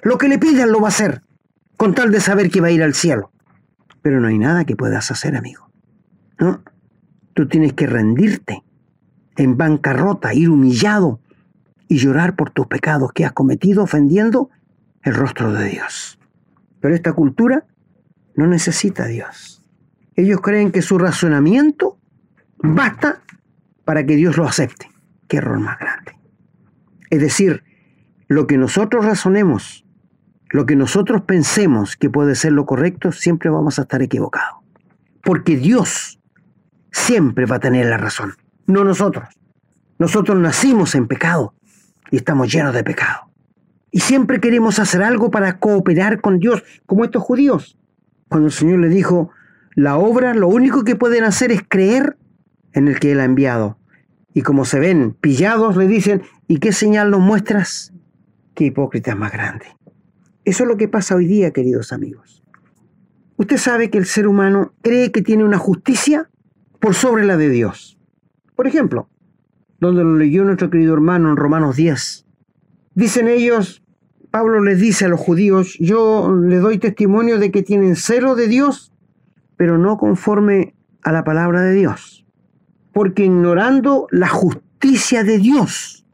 Lo 0.01 0.17
que 0.17 0.29
le 0.29 0.39
pidan 0.39 0.71
lo 0.71 0.79
va 0.79 0.87
a 0.87 0.91
hacer, 0.91 1.23
con 1.75 1.93
tal 1.93 2.09
de 2.09 2.21
saber 2.21 2.49
que 2.49 2.61
va 2.61 2.67
a 2.67 2.71
ir 2.71 2.81
al 2.81 2.93
cielo. 2.93 3.33
Pero 4.01 4.21
no 4.21 4.29
hay 4.29 4.39
nada 4.39 4.63
que 4.63 4.77
puedas 4.77 5.11
hacer, 5.11 5.35
amigo. 5.35 5.69
¿No? 6.39 6.63
Tú 7.33 7.49
tienes 7.49 7.73
que 7.73 7.85
rendirte 7.85 8.63
en 9.35 9.57
bancarrota, 9.57 10.33
ir 10.33 10.49
humillado 10.49 11.19
y 11.89 11.97
llorar 11.97 12.37
por 12.37 12.51
tus 12.51 12.67
pecados 12.67 13.11
que 13.11 13.25
has 13.25 13.33
cometido 13.33 13.83
ofendiendo 13.83 14.49
el 15.01 15.13
rostro 15.13 15.51
de 15.51 15.67
Dios. 15.67 16.17
Pero 16.79 16.95
esta 16.95 17.11
cultura 17.11 17.65
no 18.35 18.47
necesita 18.47 19.03
a 19.03 19.07
Dios. 19.07 19.63
Ellos 20.15 20.41
creen 20.41 20.71
que 20.71 20.81
su 20.81 20.97
razonamiento 20.97 21.97
basta 22.57 23.21
para 23.85 24.05
que 24.05 24.15
Dios 24.15 24.37
lo 24.37 24.45
acepte. 24.45 24.89
Qué 25.27 25.37
error 25.37 25.59
más 25.59 25.79
grande. 25.79 26.17
Es 27.09 27.19
decir, 27.19 27.63
lo 28.27 28.47
que 28.47 28.57
nosotros 28.57 29.05
razonemos, 29.05 29.85
lo 30.49 30.65
que 30.65 30.75
nosotros 30.75 31.21
pensemos 31.21 31.95
que 31.95 32.09
puede 32.09 32.35
ser 32.35 32.53
lo 32.53 32.65
correcto, 32.65 33.11
siempre 33.11 33.49
vamos 33.49 33.79
a 33.79 33.83
estar 33.83 34.01
equivocados. 34.01 34.61
Porque 35.23 35.55
Dios 35.55 36.19
siempre 36.91 37.45
va 37.45 37.57
a 37.57 37.59
tener 37.59 37.87
la 37.87 37.97
razón, 37.97 38.33
no 38.67 38.83
nosotros. 38.83 39.27
Nosotros 39.99 40.37
nacimos 40.37 40.95
en 40.95 41.07
pecado 41.07 41.53
y 42.11 42.17
estamos 42.17 42.51
llenos 42.51 42.73
de 42.73 42.83
pecado. 42.83 43.31
Y 43.91 43.99
siempre 43.99 44.39
queremos 44.39 44.79
hacer 44.79 45.03
algo 45.03 45.29
para 45.29 45.59
cooperar 45.59 46.19
con 46.19 46.39
Dios, 46.39 46.63
como 46.85 47.05
estos 47.05 47.23
judíos. 47.23 47.77
Cuando 48.33 48.47
el 48.47 48.53
Señor 48.53 48.79
le 48.79 48.89
dijo, 48.89 49.29
la 49.75 49.95
obra, 49.95 50.33
lo 50.33 50.47
único 50.47 50.83
que 50.83 50.95
pueden 50.95 51.23
hacer 51.23 51.51
es 51.51 51.61
creer 51.67 52.17
en 52.71 52.87
el 52.87 52.99
que 52.99 53.11
Él 53.11 53.19
ha 53.19 53.25
enviado. 53.25 53.77
Y 54.33 54.41
como 54.41 54.65
se 54.65 54.79
ven 54.79 55.13
pillados, 55.13 55.77
le 55.77 55.85
dicen, 55.85 56.23
¿y 56.47 56.57
qué 56.57 56.71
señal 56.71 57.11
nos 57.11 57.19
muestras? 57.19 57.93
Qué 58.55 58.65
hipócrita 58.65 59.13
más 59.13 59.31
grande. 59.31 59.67
Eso 60.45 60.63
es 60.63 60.67
lo 60.67 60.77
que 60.77 60.87
pasa 60.87 61.13
hoy 61.13 61.27
día, 61.27 61.51
queridos 61.51 61.93
amigos. 61.93 62.41
Usted 63.37 63.57
sabe 63.57 63.91
que 63.91 63.99
el 63.99 64.07
ser 64.07 64.27
humano 64.27 64.73
cree 64.81 65.11
que 65.11 65.21
tiene 65.21 65.43
una 65.43 65.59
justicia 65.59 66.31
por 66.79 66.95
sobre 66.95 67.25
la 67.25 67.37
de 67.37 67.49
Dios. 67.49 67.99
Por 68.55 68.65
ejemplo, 68.65 69.09
donde 69.79 70.03
lo 70.03 70.15
leyó 70.15 70.43
nuestro 70.43 70.71
querido 70.71 70.95
hermano 70.95 71.29
en 71.29 71.37
Romanos 71.37 71.75
10. 71.75 72.25
Dicen 72.95 73.27
ellos, 73.27 73.82
Pablo 74.33 74.61
les 74.61 74.79
dice 74.79 75.05
a 75.05 75.09
los 75.09 75.19
judíos, 75.19 75.77
yo 75.79 76.35
les 76.35 76.59
doy 76.59 76.79
testimonio 76.79 77.37
de 77.37 77.51
que 77.51 77.61
tienen 77.61 77.95
celo 77.95 78.33
de 78.33 78.47
Dios, 78.47 78.91
pero 79.57 79.77
no 79.77 79.97
conforme 79.97 80.73
a 81.03 81.11
la 81.11 81.23
palabra 81.23 81.61
de 81.61 81.75
Dios, 81.75 82.25
porque 82.93 83.25
ignorando 83.25 84.07
la 84.09 84.27
justicia 84.27 85.23
de 85.23 85.37
Dios. 85.37 86.07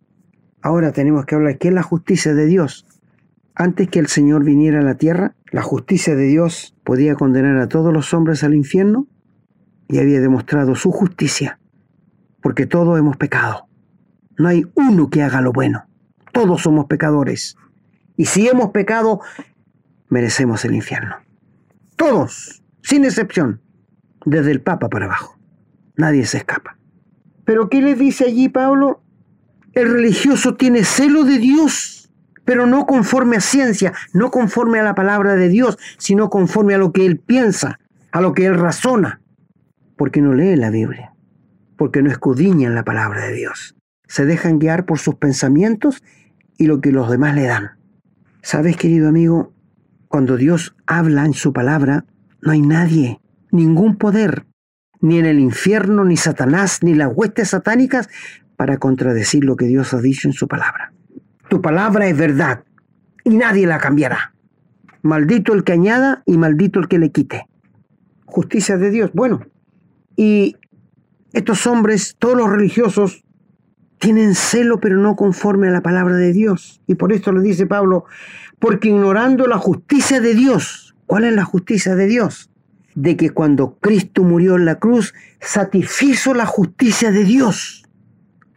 Ahora 0.62 0.91
tenemos 0.91 1.25
que 1.25 1.36
hablar, 1.36 1.60
¿qué 1.60 1.69
es 1.69 1.73
la 1.73 1.82
justicia 1.82 2.34
de 2.34 2.45
Dios? 2.45 2.86
Antes 3.55 3.88
que 3.88 3.99
el 3.99 4.08
Señor 4.08 4.43
viniera 4.43 4.79
a 4.79 4.84
la 4.84 4.95
tierra, 4.95 5.36
la 5.53 5.62
justicia 5.62 6.13
de 6.13 6.25
Dios 6.25 6.75
podía 6.84 7.15
condenar 7.15 7.55
a 7.55 7.69
todos 7.69 7.93
los 7.93 8.13
hombres 8.13 8.43
al 8.43 8.53
infierno 8.53 9.08
y 9.88 9.99
había 9.99 10.19
demostrado 10.19 10.75
su 10.75 10.91
justicia, 10.91 11.58
porque 12.41 12.65
todos 12.65 12.99
hemos 12.99 13.15
pecado. 13.15 13.69
No 14.38 14.49
hay 14.49 14.65
uno 14.75 15.10
que 15.10 15.23
haga 15.23 15.39
lo 15.39 15.53
bueno. 15.53 15.86
Todos 16.34 16.63
somos 16.63 16.88
pecadores. 16.88 17.55
Y 18.19 18.25
si 18.25 18.49
hemos 18.49 18.71
pecado, 18.71 19.21
merecemos 20.10 20.65
el 20.65 20.75
infierno. 20.75 21.15
Todos, 21.95 22.62
sin 22.84 23.05
excepción, 23.05 23.62
desde 24.25 24.51
el 24.51 24.60
Papa 24.60 24.89
para 24.89 25.05
abajo. 25.05 25.39
Nadie 25.95 26.25
se 26.25 26.39
escapa. 26.39 26.77
Pero 27.45 27.69
¿qué 27.69 27.82
le 27.82 27.95
dice 27.95 28.25
allí 28.25 28.49
Pablo? 28.49 29.01
El 29.71 29.89
religioso 29.89 30.58
tiene 30.58 30.84
celo 30.84 31.23
de 31.23 31.38
Dios, 31.38 32.12
pero 32.43 32.67
no 32.67 32.86
conforme 32.86 33.38
a 33.38 33.39
ciencia, 33.39 33.93
no 34.12 34.32
conforme 34.32 34.82
a 34.82 34.84
la 34.84 34.95
palabra 34.95 35.36
de 35.36 35.47
Dios, 35.47 35.77
sino 35.97 36.29
conforme 36.29 36.73
a 36.73 36.77
lo 36.77 36.91
que 36.91 37.05
él 37.05 37.19
piensa, 37.19 37.79
a 38.12 38.19
lo 38.19 38.34
que 38.34 38.47
él 38.47 38.55
razona, 38.60 39.21
porque 39.95 40.19
no 40.19 40.34
lee 40.34 40.58
la 40.58 40.71
Biblia, 40.71 41.13
porque 41.77 42.01
no 42.01 42.12
escudriñan 42.12 42.75
la 42.75 42.84
palabra 42.84 43.27
de 43.27 43.34
Dios. 43.34 43.77
Se 44.08 44.25
dejan 44.25 44.60
guiar 44.60 44.86
por 44.86 44.99
sus 44.99 45.15
pensamientos 45.15 46.03
y 46.58 46.65
lo 46.65 46.82
que 46.82 46.91
los 46.91 47.10
demás 47.10 47.34
le 47.34 47.43
dan. 47.43 47.78
Sabes, 48.51 48.77
querido 48.77 49.07
amigo, 49.07 49.53
cuando 50.07 50.35
Dios 50.35 50.75
habla 50.88 51.23
en 51.23 51.35
su 51.35 51.53
palabra, 51.53 52.05
no 52.41 52.51
hay 52.51 52.62
nadie, 52.62 53.21
ningún 53.51 53.95
poder, 53.95 54.47
ni 55.01 55.19
en 55.19 55.27
el 55.27 55.39
infierno, 55.39 56.03
ni 56.03 56.17
Satanás, 56.17 56.81
ni 56.81 56.95
las 56.95 57.12
huestes 57.13 57.49
satánicas, 57.49 58.09
para 58.55 58.79
contradecir 58.79 59.43
lo 59.43 59.55
que 59.55 59.67
Dios 59.67 59.93
ha 59.93 60.01
dicho 60.01 60.27
en 60.27 60.33
su 60.33 60.47
palabra. 60.47 60.93
Tu 61.47 61.62
palabra 61.62 62.07
es 62.07 62.17
verdad 62.17 62.63
y 63.23 63.38
nadie 63.38 63.67
la 63.67 63.77
cambiará. 63.77 64.33
Maldito 65.03 65.53
el 65.53 65.63
que 65.63 65.73
añada 65.73 66.23
y 66.25 66.39
maldito 66.39 66.79
el 66.79 66.88
que 66.88 66.97
le 66.97 67.12
quite. 67.12 67.45
Justicia 68.25 68.77
de 68.77 68.89
Dios. 68.89 69.12
Bueno, 69.13 69.45
y 70.15 70.55
estos 71.33 71.67
hombres, 71.67 72.15
todos 72.17 72.35
los 72.35 72.49
religiosos, 72.49 73.23
tienen 73.99 74.33
celo 74.33 74.79
pero 74.79 74.97
no 74.97 75.15
conforme 75.15 75.67
a 75.67 75.71
la 75.71 75.81
palabra 75.81 76.15
de 76.15 76.33
Dios. 76.33 76.81
Y 76.88 76.95
por 76.95 77.13
esto 77.13 77.31
le 77.31 77.41
dice 77.41 77.67
Pablo, 77.67 78.05
porque 78.57 78.89
ignorando 78.89 79.45
la 79.45 79.57
justicia 79.57 80.19
de 80.19 80.33
Dios, 80.33 80.95
¿cuál 81.05 81.25
es 81.25 81.33
la 81.33 81.45
justicia 81.45 81.95
de 81.95 82.07
Dios? 82.07 82.49
De 82.95 83.15
que 83.15 83.29
cuando 83.29 83.77
Cristo 83.79 84.23
murió 84.23 84.55
en 84.55 84.65
la 84.65 84.75
cruz, 84.75 85.13
satisfizo 85.39 86.33
la 86.33 86.45
justicia 86.45 87.12
de 87.12 87.23
Dios. 87.23 87.85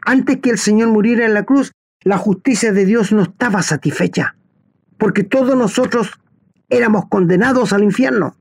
Antes 0.05 0.39
que 0.39 0.51
el 0.51 0.59
Señor 0.59 0.89
muriera 0.89 1.27
en 1.27 1.35
la 1.35 1.45
cruz, 1.45 1.73
la 2.03 2.19
justicia 2.19 2.73
de 2.73 2.85
Dios 2.85 3.13
no 3.13 3.23
estaba 3.23 3.63
satisfecha, 3.63 4.37
porque 4.99 5.23
todos 5.23 5.57
nosotros 5.57 6.11
éramos 6.69 7.07
condenados 7.09 7.73
al 7.73 7.85
infierno, 7.85 8.37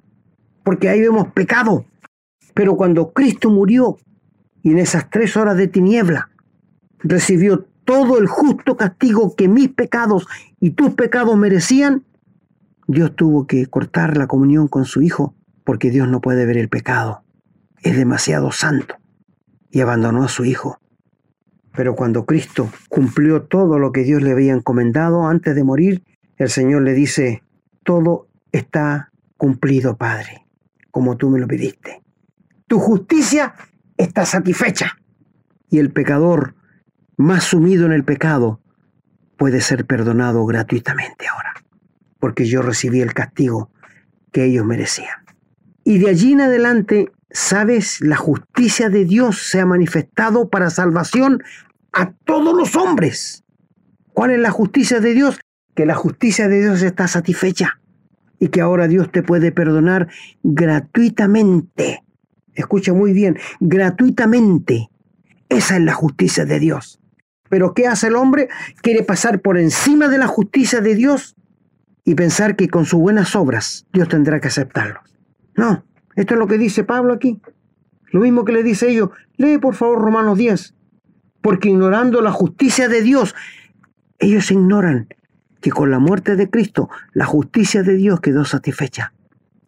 porque 0.64 0.90
ahí 0.90 1.02
hemos 1.02 1.28
pecado. 1.34 1.86
Pero 2.56 2.76
cuando 2.76 3.12
Cristo 3.12 3.52
murió, 3.52 3.98
y 4.64 4.72
en 4.72 4.80
esas 4.80 5.10
tres 5.10 5.38
horas 5.38 5.58
de 5.58 5.68
tiniebla, 5.68 6.31
recibió 7.04 7.68
todo 7.86 8.18
el 8.18 8.28
justo 8.28 8.78
castigo 8.78 9.36
que 9.36 9.48
mis 9.48 9.70
pecados 9.70 10.28
y 10.60 10.72
tus 10.72 10.94
pecados 10.94 11.38
merecían, 11.38 12.04
Dios 12.88 13.16
tuvo 13.16 13.48
que 13.48 13.66
cortar 13.68 14.18
la 14.18 14.28
comunión 14.28 14.68
con 14.68 14.86
su 14.86 15.02
Hijo 15.02 15.36
porque 15.64 15.92
Dios 15.92 16.08
no 16.08 16.22
puede 16.22 16.46
ver 16.46 16.58
el 16.58 16.70
pecado. 16.70 17.24
Es 17.82 17.96
demasiado 17.96 18.52
santo 18.52 18.96
y 19.72 19.82
abandonó 19.82 20.24
a 20.24 20.28
su 20.28 20.46
Hijo. 20.46 20.80
Pero 21.74 21.96
cuando 21.96 22.26
Cristo 22.26 22.70
cumplió 22.90 23.44
todo 23.44 23.80
lo 23.80 23.92
que 23.92 24.04
Dios 24.04 24.22
le 24.22 24.32
había 24.32 24.54
encomendado 24.54 25.26
antes 25.26 25.56
de 25.56 25.64
morir, 25.64 26.04
el 26.38 26.50
Señor 26.50 26.82
le 26.82 26.94
dice, 26.94 27.44
todo 27.84 28.28
está 28.52 29.12
cumplido, 29.38 29.96
Padre, 29.96 30.46
como 30.92 31.16
tú 31.16 31.30
me 31.30 31.40
lo 31.40 31.48
pediste. 31.48 32.04
Tu 32.68 32.78
justicia 32.80 33.56
está 33.98 34.26
satisfecha. 34.26 34.98
Y 35.70 35.80
el 35.80 35.92
pecador 35.92 36.56
más 37.18 37.44
sumido 37.44 37.86
en 37.86 37.92
el 37.92 38.04
pecado, 38.04 38.60
puede 39.38 39.62
ser 39.62 39.86
perdonado 39.86 40.46
gratuitamente 40.46 41.28
ahora, 41.28 41.54
porque 42.20 42.46
yo 42.46 42.62
recibí 42.62 43.02
el 43.02 43.14
castigo 43.14 43.72
que 44.32 44.46
ellos 44.46 44.66
merecían. 44.66 45.26
Y 45.84 45.98
de 45.98 46.10
allí 46.10 46.34
en 46.34 46.42
adelante, 46.42 47.12
sabes, 47.32 48.02
la 48.02 48.18
justicia 48.18 48.90
de 48.90 49.06
Dios 49.06 49.42
se 49.50 49.60
ha 49.60 49.66
manifestado 49.66 50.50
para 50.50 50.70
salvación 50.70 51.42
a 51.92 52.12
todos 52.12 52.56
los 52.56 52.76
hombres. 52.76 53.44
¿Cuál 54.14 54.32
es 54.32 54.40
la 54.40 54.52
justicia 54.52 55.00
de 55.00 55.14
Dios? 55.14 55.40
Que 55.76 55.86
la 55.86 55.96
justicia 55.96 56.48
de 56.48 56.62
Dios 56.62 56.82
está 56.84 57.08
satisfecha. 57.08 57.80
y 58.40 58.48
que 58.48 58.62
ahora 58.62 58.88
Dios 58.88 59.12
te 59.12 59.22
puede 59.22 59.52
perdonar 59.52 60.08
gratuitamente. 60.42 62.04
Escucha 62.56 62.92
muy 62.92 63.14
bien, 63.14 63.38
gratuitamente. 63.60 64.90
Esa 65.48 65.78
es 65.78 65.84
la 65.84 65.94
justicia 65.94 66.44
de 66.46 66.60
Dios. 66.60 67.01
Pero 67.52 67.74
¿qué 67.74 67.86
hace 67.86 68.08
el 68.08 68.16
hombre? 68.16 68.48
Quiere 68.82 69.04
pasar 69.04 69.42
por 69.42 69.58
encima 69.58 70.08
de 70.08 70.18
la 70.18 70.26
justicia 70.26 70.80
de 70.80 70.96
Dios 70.96 71.36
y 72.06 72.16
pensar 72.16 72.56
que 72.56 72.70
con 72.70 72.86
sus 72.86 73.02
buenas 73.02 73.36
obras 73.36 73.86
Dios 73.92 74.08
tendrá 74.08 74.40
que 74.40 74.48
aceptarlos. 74.48 75.04
No, 75.58 75.84
esto 76.16 76.36
es 76.36 76.40
lo 76.40 76.48
que 76.48 76.58
dice 76.58 76.86
Pablo 76.86 77.12
aquí. 77.12 77.42
Lo 78.12 78.22
mismo 78.22 78.46
que 78.46 78.54
le 78.54 78.64
dice 78.64 78.90
ellos. 78.90 79.10
Lee 79.36 79.58
por 79.58 79.76
favor 79.76 80.00
Romanos 80.00 80.38
10. 80.38 80.76
Porque 81.42 81.68
ignorando 81.68 82.22
la 82.22 82.32
justicia 82.32 82.88
de 82.88 83.02
Dios, 83.02 83.36
ellos 84.18 84.50
ignoran 84.50 85.10
que 85.60 85.72
con 85.72 85.92
la 85.92 86.00
muerte 86.00 86.38
de 86.38 86.50
Cristo 86.50 86.90
la 87.12 87.26
justicia 87.26 87.84
de 87.84 87.96
Dios 87.96 88.22
quedó 88.22 88.46
satisfecha. 88.46 89.12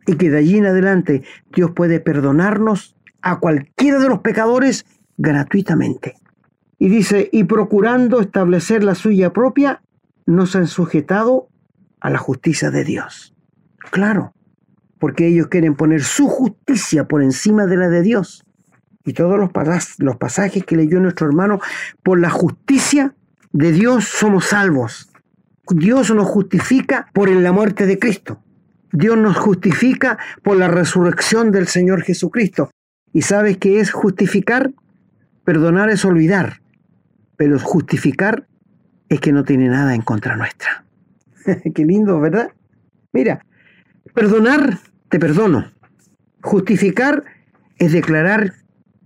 Y 0.08 0.15
que 0.15 0.30
de 0.30 0.38
allí 0.38 0.58
en 0.58 0.67
adelante 0.67 1.24
Dios 1.54 1.72
puede 1.72 2.00
perdonarnos 2.00 2.96
a 3.22 3.39
cualquiera 3.39 4.00
de 4.00 4.08
los 4.08 4.19
pecadores 4.19 4.86
gratuitamente. 5.17 6.15
Y 6.80 6.90
dice, 6.90 7.30
y 7.32 7.46
procurando 7.46 8.20
establecer 8.20 8.84
la 8.84 8.96
suya 8.96 9.32
propia, 9.32 9.82
nos 10.26 10.56
han 10.56 10.68
sujetado 10.68 11.50
a 12.00 12.10
la 12.10 12.18
justicia 12.18 12.72
de 12.72 12.84
Dios. 12.84 13.34
Claro, 13.92 14.34
porque 15.00 15.28
ellos 15.28 15.48
quieren 15.48 15.76
poner 15.76 16.04
su 16.04 16.28
justicia 16.28 17.08
por 17.08 17.22
encima 17.22 17.66
de 17.66 17.78
la 17.78 17.90
de 17.90 18.02
Dios. 18.02 18.46
Y 19.06 19.14
todos 19.14 19.38
los, 19.38 19.52
los 20.00 20.18
pasajes 20.18 20.66
que 20.66 20.76
leyó 20.76 21.00
nuestro 21.00 21.28
hermano, 21.28 21.60
por 22.04 22.20
la 22.20 22.30
justicia 22.30 23.14
de 23.52 23.72
Dios 23.72 24.06
somos 24.06 24.46
salvos. 24.46 25.10
Dios 25.70 26.14
nos 26.14 26.28
justifica 26.28 27.10
por 27.14 27.30
la 27.30 27.52
muerte 27.52 27.86
de 27.86 28.00
Cristo. 28.00 28.42
Dios 28.92 29.18
nos 29.18 29.38
justifica 29.38 30.18
por 30.42 30.58
la 30.58 30.68
resurrección 30.68 31.52
del 31.52 31.68
Señor 31.68 32.04
Jesucristo. 32.04 32.70
¿Y 33.12 33.22
sabes 33.24 33.58
qué 33.58 33.80
es 33.80 33.92
justificar? 33.92 34.72
Perdonar 35.44 35.90
es 35.90 36.06
olvidar, 36.06 36.62
pero 37.38 37.60
justificar 37.60 38.48
es 39.10 39.19
que 39.19 39.32
no 39.32 39.43
tiene 39.43 39.69
nada 39.69 39.96
en 39.96 40.02
contra 40.02 40.36
nuestra. 40.36 40.86
qué 41.76 41.86
lindo, 41.86 42.19
¿verdad? 42.19 42.52
Mira, 43.12 43.46
perdonar, 44.13 44.80
te 45.10 45.19
perdono. 45.19 45.72
Justificar 46.41 47.24
es 47.78 47.91
declarar 47.91 48.54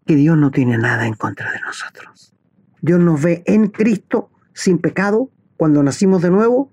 que 0.05 0.15
Dios 0.15 0.37
no 0.37 0.51
tiene 0.51 0.77
nada 0.77 1.05
en 1.05 1.13
contra 1.13 1.51
de 1.51 1.59
nosotros. 1.59 2.33
Dios 2.81 2.99
nos 2.99 3.21
ve 3.21 3.43
en 3.45 3.67
Cristo 3.67 4.31
sin 4.53 4.79
pecado 4.79 5.29
cuando 5.57 5.83
nacimos 5.83 6.21
de 6.21 6.31
nuevo 6.31 6.71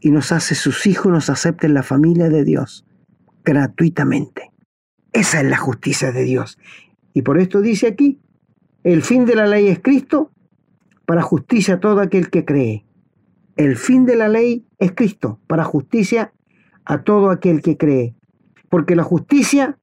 y 0.00 0.10
nos 0.10 0.32
hace 0.32 0.54
sus 0.54 0.86
hijos, 0.86 1.10
nos 1.10 1.30
acepta 1.30 1.66
en 1.66 1.74
la 1.74 1.82
familia 1.82 2.28
de 2.28 2.44
Dios 2.44 2.86
gratuitamente. 3.44 4.52
Esa 5.12 5.40
es 5.40 5.46
la 5.46 5.56
justicia 5.56 6.12
de 6.12 6.22
Dios. 6.22 6.58
Y 7.14 7.22
por 7.22 7.38
esto 7.38 7.60
dice 7.60 7.88
aquí, 7.88 8.20
el 8.84 9.02
fin 9.02 9.24
de 9.24 9.34
la 9.34 9.46
ley 9.46 9.68
es 9.68 9.80
Cristo 9.80 10.30
para 11.08 11.22
justicia 11.22 11.76
a 11.76 11.80
todo 11.80 12.00
aquel 12.00 12.28
que 12.28 12.44
cree. 12.44 12.84
El 13.56 13.76
fin 13.76 14.04
de 14.04 14.14
la 14.14 14.28
ley 14.28 14.66
es 14.78 14.92
Cristo 14.92 15.40
para 15.46 15.64
justicia 15.64 16.34
a 16.84 17.00
todo 17.00 17.30
aquel 17.30 17.62
que 17.62 17.78
cree. 17.78 18.14
Porque 18.68 18.94
la 18.94 19.04
justicia 19.04 19.78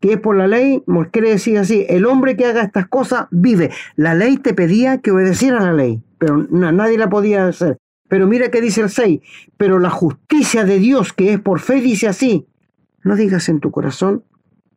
que 0.00 0.14
es 0.14 0.18
por 0.18 0.34
la 0.34 0.46
ley, 0.46 0.82
quiere 1.10 1.28
decir 1.28 1.58
así, 1.58 1.84
el 1.90 2.06
hombre 2.06 2.38
que 2.38 2.46
haga 2.46 2.62
estas 2.62 2.88
cosas 2.88 3.26
vive. 3.30 3.70
La 3.96 4.14
ley 4.14 4.38
te 4.38 4.54
pedía 4.54 4.96
que 5.02 5.10
obedeciera 5.10 5.58
a 5.58 5.66
la 5.66 5.72
ley, 5.74 6.02
pero 6.16 6.38
nadie 6.38 6.96
la 6.96 7.10
podía 7.10 7.46
hacer. 7.46 7.76
Pero 8.08 8.26
mira 8.26 8.50
que 8.50 8.62
dice 8.62 8.80
el 8.80 8.88
6, 8.88 9.20
pero 9.58 9.78
la 9.78 9.90
justicia 9.90 10.64
de 10.64 10.78
Dios 10.78 11.12
que 11.12 11.34
es 11.34 11.38
por 11.38 11.60
fe 11.60 11.82
dice 11.82 12.08
así, 12.08 12.46
no 13.04 13.14
digas 13.14 13.50
en 13.50 13.60
tu 13.60 13.70
corazón, 13.70 14.24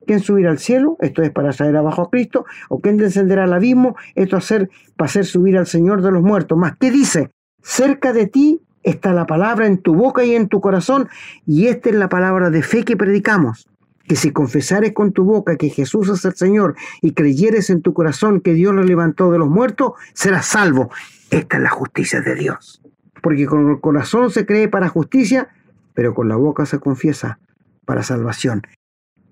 ¿quién 0.05 0.19
subirá 0.19 0.51
al 0.51 0.59
cielo? 0.59 0.97
Esto 0.99 1.21
es 1.21 1.31
para 1.31 1.51
traer 1.51 1.75
abajo 1.75 2.03
a 2.03 2.09
Cristo, 2.09 2.45
o 2.69 2.79
¿quién 2.79 2.97
descenderá 2.97 3.43
al 3.43 3.53
abismo? 3.53 3.95
Esto 4.15 4.37
hacer, 4.37 4.69
para 4.95 5.07
hacer 5.07 5.25
subir 5.25 5.57
al 5.57 5.67
Señor 5.67 6.01
de 6.01 6.11
los 6.11 6.23
muertos. 6.23 6.57
Más, 6.57 6.75
¿qué 6.79 6.91
dice? 6.91 7.31
Cerca 7.61 8.13
de 8.13 8.27
ti 8.27 8.61
está 8.83 9.13
la 9.13 9.25
palabra 9.25 9.65
en 9.65 9.79
tu 9.79 9.95
boca 9.95 10.23
y 10.23 10.35
en 10.35 10.47
tu 10.47 10.61
corazón, 10.61 11.09
y 11.45 11.67
esta 11.67 11.89
es 11.89 11.95
la 11.95 12.09
palabra 12.09 12.49
de 12.49 12.61
fe 12.61 12.83
que 12.83 12.95
predicamos 12.95 13.67
que 14.07 14.15
si 14.15 14.31
confesares 14.31 14.93
con 14.93 15.11
tu 15.13 15.23
boca 15.23 15.55
que 15.55 15.69
Jesús 15.69 16.09
es 16.09 16.23
el 16.25 16.35
Señor 16.35 16.75
y 17.01 17.13
creyeres 17.13 17.69
en 17.69 17.81
tu 17.81 17.93
corazón 17.93 18.41
que 18.41 18.53
Dios 18.53 18.73
lo 18.73 18.83
levantó 18.83 19.31
de 19.31 19.39
los 19.39 19.49
muertos, 19.49 19.93
serás 20.13 20.45
salvo. 20.45 20.91
Esta 21.31 21.57
es 21.57 21.63
la 21.63 21.69
justicia 21.69 22.21
de 22.21 22.35
Dios. 22.35 22.81
Porque 23.21 23.47
con 23.47 23.69
el 23.69 23.79
corazón 23.79 24.29
se 24.29 24.45
cree 24.45 24.67
para 24.67 24.89
justicia, 24.89 25.49
pero 25.93 26.13
con 26.13 26.29
la 26.29 26.35
boca 26.35 26.65
se 26.65 26.79
confiesa 26.79 27.39
para 27.85 28.03
salvación. 28.03 28.61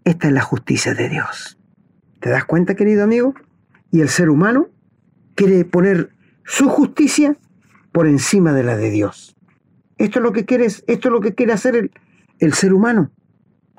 Esta 0.06 0.28
es 0.28 0.34
la 0.34 0.42
justicia 0.42 0.94
de 0.94 1.10
Dios. 1.10 1.58
¿Te 2.20 2.30
das 2.30 2.46
cuenta, 2.46 2.76
querido 2.76 3.04
amigo? 3.04 3.34
Y 3.92 4.02
el 4.02 4.10
ser 4.10 4.30
humano 4.30 4.68
quiere 5.36 5.63
poner 5.66 6.10
su 6.44 6.68
justicia 6.70 7.38
por 7.92 8.08
encima 8.08 8.54
de 8.54 8.63
la 8.63 8.76
de 8.76 8.89
Dios. 8.89 9.36
Esto 9.98 10.20
es 10.20 10.24
lo 10.24 10.34
que 10.34 10.46
quiere, 10.46 10.66
esto 10.66 10.84
es 10.88 11.06
lo 11.06 11.22
que 11.22 11.36
quiere 11.36 11.54
hacer 11.54 11.76
el, 11.76 11.92
el 12.39 12.54
ser 12.54 12.74
humano. 12.74 13.12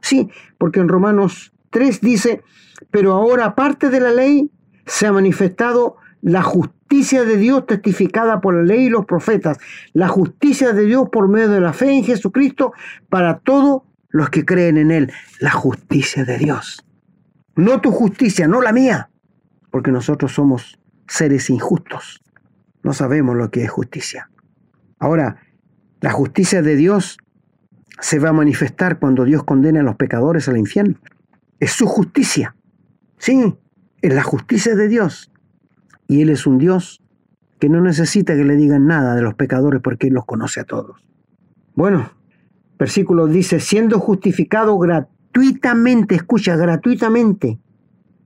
Sí, 0.00 0.30
porque 0.58 0.80
en 0.80 0.88
Romanos 0.88 1.52
3 1.70 2.00
dice, 2.00 2.42
pero 2.90 3.12
ahora 3.12 3.46
aparte 3.46 3.90
de 3.90 4.00
la 4.00 4.12
ley 4.12 4.50
se 4.87 5.06
ha 5.06 5.12
manifestado 5.12 5.96
la 6.22 6.42
justicia 6.42 7.24
de 7.24 7.37
Dios 7.37 7.66
testificada 7.66 8.40
por 8.40 8.54
la 8.54 8.62
ley 8.62 8.87
y 8.87 8.88
los 8.90 9.04
profetas, 9.04 9.58
la 9.92 10.08
justicia 10.08 10.72
de 10.72 10.84
Dios 10.84 11.08
por 11.10 11.28
medio 11.28 11.50
de 11.50 11.60
la 11.60 11.72
fe 11.72 11.92
en 11.92 12.04
Jesucristo 12.04 12.72
para 13.10 13.38
todos 13.38 13.82
los 14.14 14.31
que 14.31 14.44
creen 14.44 14.77
en 14.77 14.92
Él, 14.92 15.12
la 15.40 15.50
justicia 15.50 16.24
de 16.24 16.38
Dios. 16.38 16.87
No 17.57 17.81
tu 17.81 17.90
justicia, 17.90 18.46
no 18.46 18.62
la 18.62 18.72
mía, 18.72 19.11
porque 19.72 19.90
nosotros 19.90 20.33
somos 20.33 20.79
seres 21.09 21.50
injustos, 21.50 22.22
no 22.85 22.92
sabemos 22.92 23.35
lo 23.35 23.50
que 23.50 23.64
es 23.64 23.70
justicia. 23.72 24.31
Ahora, 25.00 25.42
la 26.00 26.12
justicia 26.12 26.62
de 26.62 26.77
Dios 26.77 27.18
se 27.98 28.20
va 28.20 28.29
a 28.29 28.33
manifestar 28.33 29.00
cuando 29.00 29.24
Dios 29.24 29.42
condena 29.42 29.81
a 29.81 29.83
los 29.83 29.96
pecadores 29.96 30.48
al 30.48 30.59
infierno. 30.59 30.96
Es 31.59 31.72
su 31.72 31.87
justicia. 31.87 32.55
Sí, 33.18 33.57
es 34.00 34.14
la 34.14 34.22
justicia 34.22 34.77
de 34.77 34.87
Dios. 34.87 35.33
Y 36.07 36.22
Él 36.22 36.31
es 36.31 36.46
un 36.46 36.59
Dios 36.59 37.03
que 37.59 37.68
no 37.68 37.81
necesita 37.81 38.37
que 38.37 38.44
le 38.44 38.55
digan 38.55 38.87
nada 38.87 39.16
de 39.16 39.22
los 39.22 39.35
pecadores 39.35 39.81
porque 39.83 40.07
Él 40.07 40.14
los 40.14 40.24
conoce 40.24 40.61
a 40.61 40.64
todos. 40.64 41.05
Bueno, 41.74 42.12
versículo 42.78 43.26
dice, 43.26 43.60
siendo 43.60 44.00
justificado 44.00 44.78
gratuitamente, 44.78 46.14
escucha, 46.14 46.56
gratuitamente, 46.56 47.58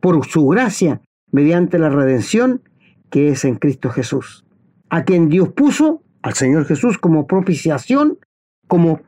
por 0.00 0.24
su 0.26 0.46
gracia, 0.48 1.00
mediante 1.30 1.78
la 1.78 1.90
redención 1.90 2.62
que 3.10 3.28
es 3.30 3.44
en 3.44 3.56
Cristo 3.56 3.90
Jesús, 3.90 4.44
a 4.90 5.04
quien 5.04 5.28
Dios 5.28 5.50
puso, 5.50 6.02
al 6.22 6.34
Señor 6.34 6.66
Jesús, 6.66 6.98
como 6.98 7.26
propiciación, 7.26 8.18
como 8.66 9.00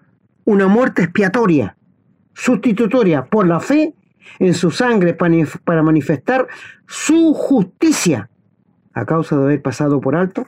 una 0.44 0.68
muerte 0.68 1.03
expiatoria, 1.03 1.76
sustitutoria 2.35 3.26
por 3.26 3.46
la 3.46 3.61
fe 3.61 3.94
en 4.38 4.55
su 4.55 4.70
sangre 4.70 5.14
para 5.14 5.83
manifestar 5.83 6.46
su 6.87 7.35
justicia 7.35 8.31
a 8.92 9.05
causa 9.05 9.37
de 9.37 9.44
haber 9.44 9.62
pasado 9.62 10.00
por 10.00 10.16
alto 10.16 10.46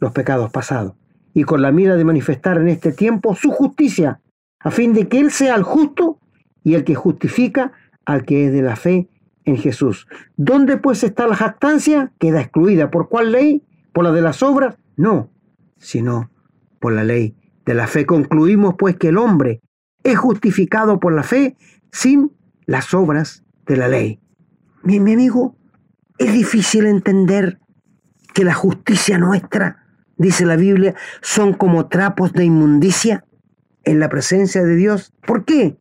los 0.00 0.12
pecados 0.12 0.50
pasados 0.50 0.94
y 1.34 1.42
con 1.42 1.60
la 1.60 1.72
mira 1.72 1.96
de 1.96 2.04
manifestar 2.04 2.58
en 2.58 2.68
este 2.68 2.92
tiempo 2.92 3.34
su 3.34 3.50
justicia 3.50 4.20
a 4.60 4.70
fin 4.70 4.94
de 4.94 5.08
que 5.08 5.18
Él 5.18 5.30
sea 5.30 5.56
el 5.56 5.62
justo 5.62 6.18
y 6.62 6.74
el 6.74 6.84
que 6.84 6.94
justifica 6.94 7.72
al 8.06 8.24
que 8.24 8.46
es 8.46 8.52
de 8.52 8.62
la 8.62 8.76
fe 8.76 9.10
en 9.44 9.58
Jesús. 9.58 10.06
¿Dónde 10.36 10.78
pues 10.78 11.04
está 11.04 11.26
la 11.26 11.36
jactancia? 11.36 12.12
Queda 12.18 12.40
excluida. 12.40 12.90
¿Por 12.90 13.08
cuál 13.08 13.32
ley? 13.32 13.62
¿Por 13.92 14.04
la 14.04 14.12
de 14.12 14.22
las 14.22 14.42
obras? 14.42 14.76
No, 14.96 15.30
sino 15.76 16.30
por 16.80 16.92
la 16.92 17.04
ley 17.04 17.36
de 17.66 17.74
la 17.74 17.86
fe. 17.86 18.06
Concluimos 18.06 18.74
pues 18.78 18.96
que 18.96 19.08
el 19.08 19.18
hombre 19.18 19.60
es 20.02 20.18
justificado 20.18 21.00
por 21.00 21.12
la 21.12 21.22
fe 21.22 21.56
sin 21.92 22.32
las 22.66 22.94
obras 22.94 23.44
de 23.66 23.76
la 23.76 23.88
ley. 23.88 24.20
Mi, 24.82 24.96
amigo, 24.96 25.56
es 26.18 26.32
difícil 26.32 26.86
entender 26.86 27.58
que 28.34 28.44
la 28.44 28.54
justicia 28.54 29.18
nuestra, 29.18 29.83
dice 30.16 30.46
la 30.46 30.56
Biblia, 30.56 30.94
son 31.20 31.52
como 31.52 31.86
trapos 31.86 32.32
de 32.32 32.44
inmundicia 32.44 33.24
en 33.84 34.00
la 34.00 34.08
presencia 34.08 34.62
de 34.62 34.76
Dios. 34.76 35.12
¿Por 35.26 35.44
qué? 35.44 35.76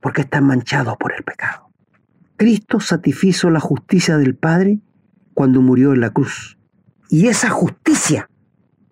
Porque 0.00 0.22
están 0.22 0.44
manchados 0.44 0.96
por 0.96 1.12
el 1.12 1.22
pecado. 1.24 1.70
Cristo 2.36 2.80
satisfizo 2.80 3.50
la 3.50 3.60
justicia 3.60 4.16
del 4.16 4.34
Padre 4.34 4.80
cuando 5.34 5.60
murió 5.60 5.92
en 5.92 6.00
la 6.00 6.10
cruz. 6.10 6.58
Y 7.08 7.28
esa 7.28 7.50
justicia 7.50 8.30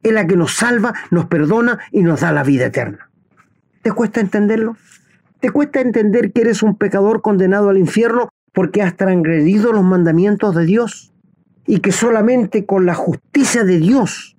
es 0.03 0.13
la 0.13 0.27
que 0.27 0.37
nos 0.37 0.55
salva, 0.55 0.95
nos 1.11 1.27
perdona 1.27 1.79
y 1.93 2.03
nos 2.03 2.21
da 2.21 2.33
la 2.33 2.43
vida 2.43 2.67
eterna. 2.67 3.11
¿Te 3.83 3.93
cuesta 3.93 4.21
entenderlo? 4.21 4.77
¿Te 5.41 5.51
cuesta 5.51 5.81
entender 5.81 6.33
que 6.33 6.41
eres 6.41 6.63
un 6.63 6.77
pecador 6.77 7.23
condenado 7.23 7.69
al 7.69 7.79
infierno 7.79 8.29
porque 8.53 8.83
has 8.83 8.97
transgredido 8.97 9.73
los 9.73 9.85
mandamientos 9.85 10.55
de 10.55 10.65
Dios? 10.65 11.13
Y 11.67 11.81
que 11.81 11.93
solamente 11.93 12.67
con 12.67 12.87
la 12.87 12.95
justicia 12.95 13.63
de 13.63 13.79
Dios, 13.79 14.37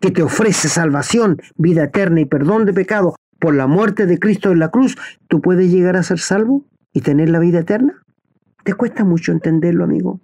que 0.00 0.10
te 0.10 0.22
ofrece 0.22 0.68
salvación, 0.68 1.40
vida 1.56 1.84
eterna 1.84 2.20
y 2.20 2.24
perdón 2.24 2.64
de 2.64 2.72
pecado, 2.72 3.14
por 3.38 3.54
la 3.54 3.66
muerte 3.66 4.06
de 4.06 4.18
Cristo 4.18 4.50
en 4.50 4.58
la 4.58 4.70
cruz, 4.70 4.96
tú 5.28 5.40
puedes 5.40 5.70
llegar 5.70 5.96
a 5.96 6.02
ser 6.02 6.18
salvo 6.18 6.64
y 6.92 7.00
tener 7.00 7.28
la 7.28 7.38
vida 7.38 7.60
eterna? 7.60 8.02
¿Te 8.64 8.74
cuesta 8.74 9.04
mucho 9.04 9.32
entenderlo, 9.32 9.84
amigo? 9.84 10.20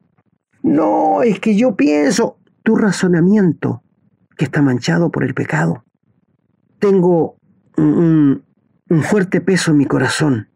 No, 0.62 1.22
es 1.22 1.40
que 1.40 1.56
yo 1.56 1.76
pienso, 1.76 2.38
tu 2.62 2.76
razonamiento, 2.76 3.82
que 4.37 4.46
está 4.46 4.62
manchado 4.62 5.10
por 5.10 5.24
el 5.24 5.34
pecado. 5.34 5.84
Tengo 6.78 7.37
un, 7.76 8.44
un 8.88 9.02
fuerte 9.02 9.40
peso 9.40 9.70
en 9.70 9.76
mi 9.78 9.87
corazón, 9.87 10.48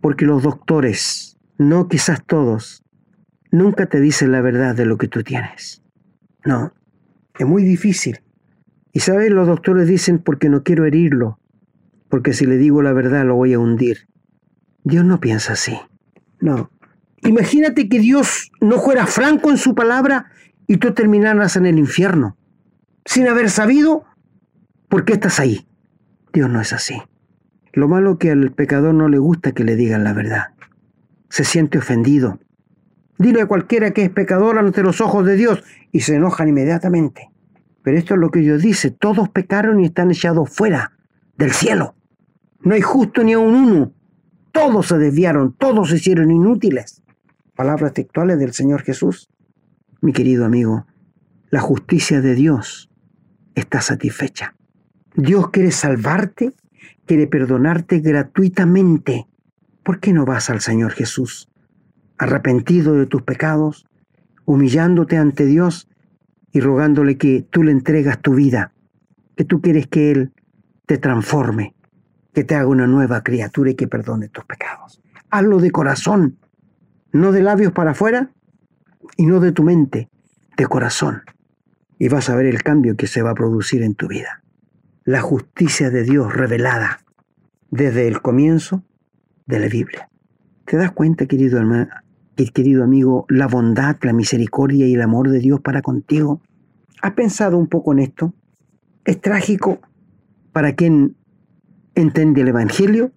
porque 0.00 0.24
los 0.24 0.42
doctores, 0.42 1.36
no 1.58 1.88
quizás 1.88 2.24
todos, 2.24 2.82
nunca 3.50 3.86
te 3.86 4.00
dicen 4.00 4.32
la 4.32 4.40
verdad 4.40 4.74
de 4.74 4.86
lo 4.86 4.96
que 4.96 5.08
tú 5.08 5.22
tienes. 5.22 5.82
No, 6.44 6.72
es 7.38 7.46
muy 7.46 7.62
difícil. 7.62 8.21
Y 8.92 9.00
sabes, 9.00 9.30
los 9.30 9.46
doctores 9.46 9.88
dicen 9.88 10.18
porque 10.18 10.48
no 10.48 10.62
quiero 10.62 10.84
herirlo, 10.84 11.38
porque 12.08 12.34
si 12.34 12.44
le 12.44 12.58
digo 12.58 12.82
la 12.82 12.92
verdad 12.92 13.24
lo 13.24 13.36
voy 13.36 13.54
a 13.54 13.58
hundir. 13.58 14.08
Dios 14.84 15.04
no 15.04 15.20
piensa 15.20 15.54
así. 15.54 15.78
No. 16.40 16.70
Imagínate 17.22 17.88
que 17.88 18.00
Dios 18.00 18.50
no 18.60 18.78
fuera 18.78 19.06
franco 19.06 19.50
en 19.50 19.56
su 19.56 19.74
palabra 19.74 20.26
y 20.66 20.76
tú 20.76 20.92
terminaras 20.92 21.56
en 21.56 21.66
el 21.66 21.78
infierno, 21.78 22.36
sin 23.04 23.28
haber 23.28 23.48
sabido 23.48 24.04
por 24.88 25.04
qué 25.04 25.14
estás 25.14 25.40
ahí. 25.40 25.66
Dios 26.32 26.50
no 26.50 26.60
es 26.60 26.72
así. 26.72 27.00
Lo 27.72 27.88
malo 27.88 28.18
que 28.18 28.30
al 28.30 28.52
pecador 28.52 28.92
no 28.92 29.08
le 29.08 29.18
gusta 29.18 29.52
que 29.52 29.64
le 29.64 29.76
digan 29.76 30.04
la 30.04 30.12
verdad. 30.12 30.48
Se 31.30 31.44
siente 31.44 31.78
ofendido. 31.78 32.38
Dile 33.16 33.42
a 33.42 33.46
cualquiera 33.46 33.92
que 33.92 34.02
es 34.02 34.10
pecador 34.10 34.58
ante 34.58 34.82
los 34.82 35.00
ojos 35.00 35.24
de 35.24 35.36
Dios 35.36 35.62
y 35.92 36.00
se 36.00 36.16
enojan 36.16 36.48
inmediatamente. 36.48 37.31
Pero 37.82 37.98
esto 37.98 38.14
es 38.14 38.20
lo 38.20 38.30
que 38.30 38.40
Dios 38.40 38.62
dice. 38.62 38.90
Todos 38.90 39.28
pecaron 39.28 39.80
y 39.80 39.86
están 39.86 40.10
echados 40.10 40.50
fuera 40.50 40.92
del 41.36 41.52
cielo. 41.52 41.94
No 42.60 42.74
hay 42.74 42.80
justo 42.80 43.24
ni 43.24 43.32
a 43.32 43.38
un 43.38 43.54
uno. 43.54 43.92
Todos 44.52 44.88
se 44.88 44.98
desviaron, 44.98 45.52
todos 45.52 45.90
se 45.90 45.96
hicieron 45.96 46.30
inútiles. 46.30 47.02
Palabras 47.56 47.92
textuales 47.92 48.38
del 48.38 48.52
Señor 48.52 48.82
Jesús. 48.82 49.30
Mi 50.00 50.12
querido 50.12 50.44
amigo, 50.44 50.86
la 51.50 51.60
justicia 51.60 52.20
de 52.20 52.34
Dios 52.34 52.90
está 53.54 53.80
satisfecha. 53.80 54.54
Dios 55.14 55.50
quiere 55.50 55.70
salvarte, 55.70 56.52
quiere 57.06 57.26
perdonarte 57.26 58.00
gratuitamente. 58.00 59.26
¿Por 59.82 60.00
qué 60.00 60.12
no 60.12 60.24
vas 60.24 60.48
al 60.50 60.60
Señor 60.60 60.92
Jesús, 60.92 61.48
arrepentido 62.18 62.94
de 62.94 63.06
tus 63.06 63.22
pecados, 63.22 63.86
humillándote 64.44 65.16
ante 65.16 65.44
Dios 65.46 65.88
y 66.52 66.60
rogándole 66.60 67.16
que 67.16 67.46
tú 67.50 67.62
le 67.62 67.72
entregas 67.72 68.20
tu 68.20 68.34
vida, 68.34 68.72
que 69.36 69.44
tú 69.44 69.60
quieres 69.60 69.86
que 69.86 70.10
Él 70.10 70.32
te 70.86 70.98
transforme, 70.98 71.74
que 72.34 72.44
te 72.44 72.54
haga 72.54 72.66
una 72.66 72.86
nueva 72.86 73.22
criatura 73.22 73.70
y 73.70 73.74
que 73.74 73.88
perdone 73.88 74.28
tus 74.28 74.44
pecados. 74.44 75.00
Hazlo 75.30 75.58
de 75.58 75.70
corazón, 75.70 76.38
no 77.12 77.32
de 77.32 77.42
labios 77.42 77.72
para 77.72 77.92
afuera 77.92 78.30
y 79.16 79.26
no 79.26 79.40
de 79.40 79.52
tu 79.52 79.62
mente, 79.62 80.10
de 80.56 80.66
corazón. 80.66 81.22
Y 81.98 82.08
vas 82.08 82.28
a 82.28 82.36
ver 82.36 82.46
el 82.46 82.62
cambio 82.62 82.96
que 82.96 83.06
se 83.06 83.22
va 83.22 83.30
a 83.30 83.34
producir 83.34 83.82
en 83.82 83.94
tu 83.94 84.08
vida. 84.08 84.42
La 85.04 85.20
justicia 85.20 85.90
de 85.90 86.02
Dios 86.02 86.32
revelada 86.34 87.00
desde 87.70 88.06
el 88.06 88.20
comienzo 88.20 88.84
de 89.46 89.60
la 89.60 89.68
Biblia. 89.68 90.10
¿Te 90.66 90.76
das 90.76 90.92
cuenta, 90.92 91.26
querido 91.26 91.58
hermano, 91.58 91.90
querido 92.50 92.82
amigo, 92.82 93.26
la 93.28 93.46
bondad, 93.46 93.96
la 94.02 94.12
misericordia 94.12 94.86
y 94.86 94.94
el 94.94 95.02
amor 95.02 95.30
de 95.30 95.38
Dios 95.38 95.60
para 95.60 95.82
contigo? 95.82 96.40
¿Has 97.00 97.12
pensado 97.12 97.58
un 97.58 97.68
poco 97.68 97.92
en 97.92 98.00
esto? 98.00 98.34
Es 99.04 99.20
trágico 99.20 99.80
para 100.52 100.74
quien 100.74 101.16
entiende 101.94 102.40
el 102.40 102.48
Evangelio, 102.48 103.12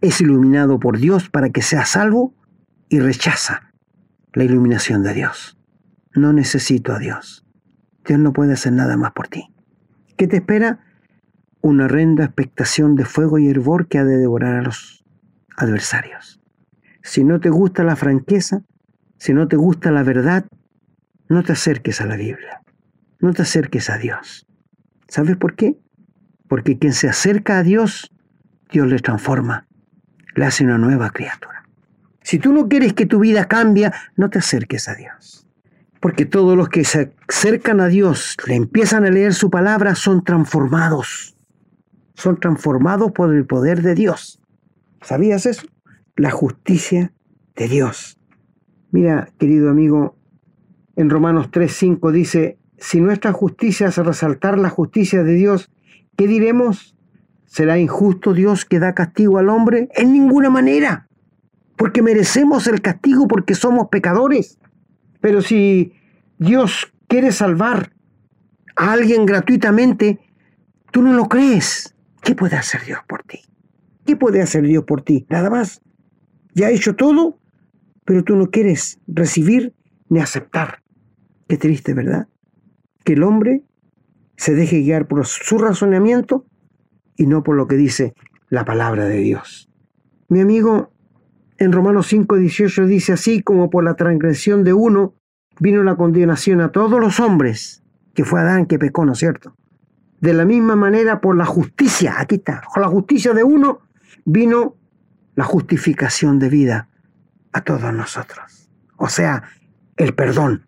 es 0.00 0.20
iluminado 0.20 0.78
por 0.78 0.98
Dios 0.98 1.28
para 1.28 1.50
que 1.50 1.62
sea 1.62 1.84
salvo 1.84 2.34
y 2.88 3.00
rechaza 3.00 3.72
la 4.34 4.44
iluminación 4.44 5.02
de 5.02 5.14
Dios. 5.14 5.58
No 6.14 6.32
necesito 6.32 6.92
a 6.92 6.98
Dios. 6.98 7.46
Dios 8.06 8.18
no 8.18 8.32
puede 8.32 8.54
hacer 8.54 8.72
nada 8.72 8.96
más 8.96 9.12
por 9.12 9.28
ti. 9.28 9.48
¿Qué 10.16 10.26
te 10.26 10.36
espera? 10.36 10.80
Una 11.60 11.84
horrenda 11.84 12.24
expectación 12.24 12.96
de 12.96 13.04
fuego 13.04 13.38
y 13.38 13.48
hervor 13.48 13.86
que 13.86 13.98
ha 13.98 14.04
de 14.04 14.18
devorar 14.18 14.56
a 14.56 14.62
los 14.62 15.04
adversarios. 15.56 16.41
Si 17.02 17.24
no 17.24 17.40
te 17.40 17.50
gusta 17.50 17.84
la 17.84 17.96
franqueza, 17.96 18.62
si 19.18 19.34
no 19.34 19.48
te 19.48 19.56
gusta 19.56 19.90
la 19.90 20.02
verdad, 20.02 20.46
no 21.28 21.42
te 21.42 21.52
acerques 21.52 22.00
a 22.00 22.06
la 22.06 22.16
Biblia. 22.16 22.62
No 23.20 23.32
te 23.32 23.42
acerques 23.42 23.88
a 23.88 23.98
Dios. 23.98 24.46
¿Sabes 25.08 25.36
por 25.36 25.54
qué? 25.54 25.78
Porque 26.48 26.78
quien 26.78 26.92
se 26.92 27.08
acerca 27.08 27.58
a 27.58 27.62
Dios, 27.62 28.12
Dios 28.70 28.88
le 28.88 28.98
transforma, 28.98 29.66
le 30.34 30.44
hace 30.44 30.64
una 30.64 30.78
nueva 30.78 31.10
criatura. 31.10 31.68
Si 32.22 32.38
tú 32.38 32.52
no 32.52 32.68
quieres 32.68 32.94
que 32.94 33.06
tu 33.06 33.20
vida 33.20 33.46
cambie, 33.46 33.90
no 34.16 34.30
te 34.30 34.38
acerques 34.38 34.88
a 34.88 34.94
Dios. 34.94 35.46
Porque 36.00 36.24
todos 36.24 36.56
los 36.56 36.68
que 36.68 36.84
se 36.84 37.14
acercan 37.28 37.80
a 37.80 37.88
Dios, 37.88 38.36
le 38.46 38.54
empiezan 38.54 39.04
a 39.04 39.10
leer 39.10 39.34
su 39.34 39.50
palabra, 39.50 39.94
son 39.94 40.24
transformados. 40.24 41.36
Son 42.14 42.38
transformados 42.38 43.12
por 43.12 43.34
el 43.34 43.46
poder 43.46 43.82
de 43.82 43.94
Dios. 43.94 44.40
¿Sabías 45.00 45.46
eso? 45.46 45.66
La 46.16 46.30
justicia 46.30 47.12
de 47.56 47.68
Dios. 47.68 48.18
Mira, 48.90 49.30
querido 49.38 49.70
amigo, 49.70 50.16
en 50.96 51.10
Romanos 51.10 51.50
3:5 51.50 52.12
dice, 52.12 52.58
si 52.78 53.00
nuestra 53.00 53.32
justicia 53.32 53.88
hace 53.88 54.02
resaltar 54.02 54.58
la 54.58 54.68
justicia 54.68 55.22
de 55.22 55.34
Dios, 55.34 55.70
¿Qué 56.16 56.26
diremos? 56.26 56.94
¿Será 57.46 57.78
injusto 57.78 58.34
Dios 58.34 58.64
que 58.64 58.78
da 58.78 58.94
castigo 58.94 59.38
al 59.38 59.48
hombre? 59.48 59.88
En 59.94 60.12
ninguna 60.12 60.50
manera, 60.50 61.08
porque 61.76 62.02
merecemos 62.02 62.66
el 62.66 62.80
castigo 62.80 63.26
porque 63.28 63.54
somos 63.54 63.88
pecadores. 63.88 64.58
Pero 65.20 65.42
si 65.42 65.94
Dios 66.38 66.92
quiere 67.08 67.32
salvar 67.32 67.92
a 68.76 68.92
alguien 68.92 69.26
gratuitamente, 69.26 70.20
tú 70.90 71.02
no 71.02 71.12
lo 71.12 71.28
crees. 71.28 71.94
¿Qué 72.22 72.34
puede 72.34 72.56
hacer 72.56 72.84
Dios 72.84 73.00
por 73.06 73.22
ti? 73.22 73.40
¿Qué 74.04 74.16
puede 74.16 74.42
hacer 74.42 74.64
Dios 74.64 74.84
por 74.84 75.02
ti? 75.02 75.26
Nada 75.28 75.50
más. 75.50 75.82
Ya 76.54 76.66
ha 76.66 76.70
hecho 76.70 76.94
todo, 76.96 77.38
pero 78.04 78.24
tú 78.24 78.36
no 78.36 78.50
quieres 78.50 79.00
recibir 79.06 79.74
ni 80.08 80.20
aceptar. 80.20 80.82
Qué 81.48 81.56
triste, 81.56 81.94
¿verdad? 81.94 82.28
Que 83.04 83.14
el 83.14 83.22
hombre 83.22 83.62
se 84.36 84.54
deje 84.54 84.80
guiar 84.80 85.06
por 85.06 85.26
su 85.26 85.58
razonamiento 85.58 86.46
y 87.16 87.26
no 87.26 87.42
por 87.42 87.56
lo 87.56 87.66
que 87.66 87.76
dice 87.76 88.14
la 88.48 88.64
palabra 88.64 89.06
de 89.06 89.18
Dios. 89.18 89.70
Mi 90.28 90.40
amigo, 90.40 90.92
en 91.58 91.72
Romanos 91.72 92.06
5, 92.08 92.36
18 92.36 92.86
dice 92.86 93.12
así 93.12 93.42
como 93.42 93.70
por 93.70 93.84
la 93.84 93.94
transgresión 93.94 94.64
de 94.64 94.72
uno 94.72 95.14
vino 95.60 95.82
la 95.82 95.96
condenación 95.96 96.60
a 96.60 96.72
todos 96.72 97.00
los 97.00 97.20
hombres, 97.20 97.82
que 98.14 98.24
fue 98.24 98.40
Adán 98.40 98.66
que 98.66 98.78
pecó, 98.78 99.04
¿no 99.04 99.12
es 99.12 99.18
cierto? 99.18 99.54
De 100.20 100.32
la 100.32 100.44
misma 100.44 100.76
manera 100.76 101.20
por 101.20 101.36
la 101.36 101.44
justicia, 101.44 102.14
aquí 102.18 102.36
está, 102.36 102.62
con 102.72 102.82
la 102.82 102.88
justicia 102.88 103.32
de 103.32 103.44
uno 103.44 103.80
vino 104.24 104.76
la 105.34 105.44
justificación 105.44 106.38
de 106.38 106.48
vida 106.48 106.88
a 107.52 107.62
todos 107.62 107.92
nosotros. 107.92 108.70
O 108.96 109.08
sea, 109.08 109.44
el 109.96 110.14
perdón 110.14 110.66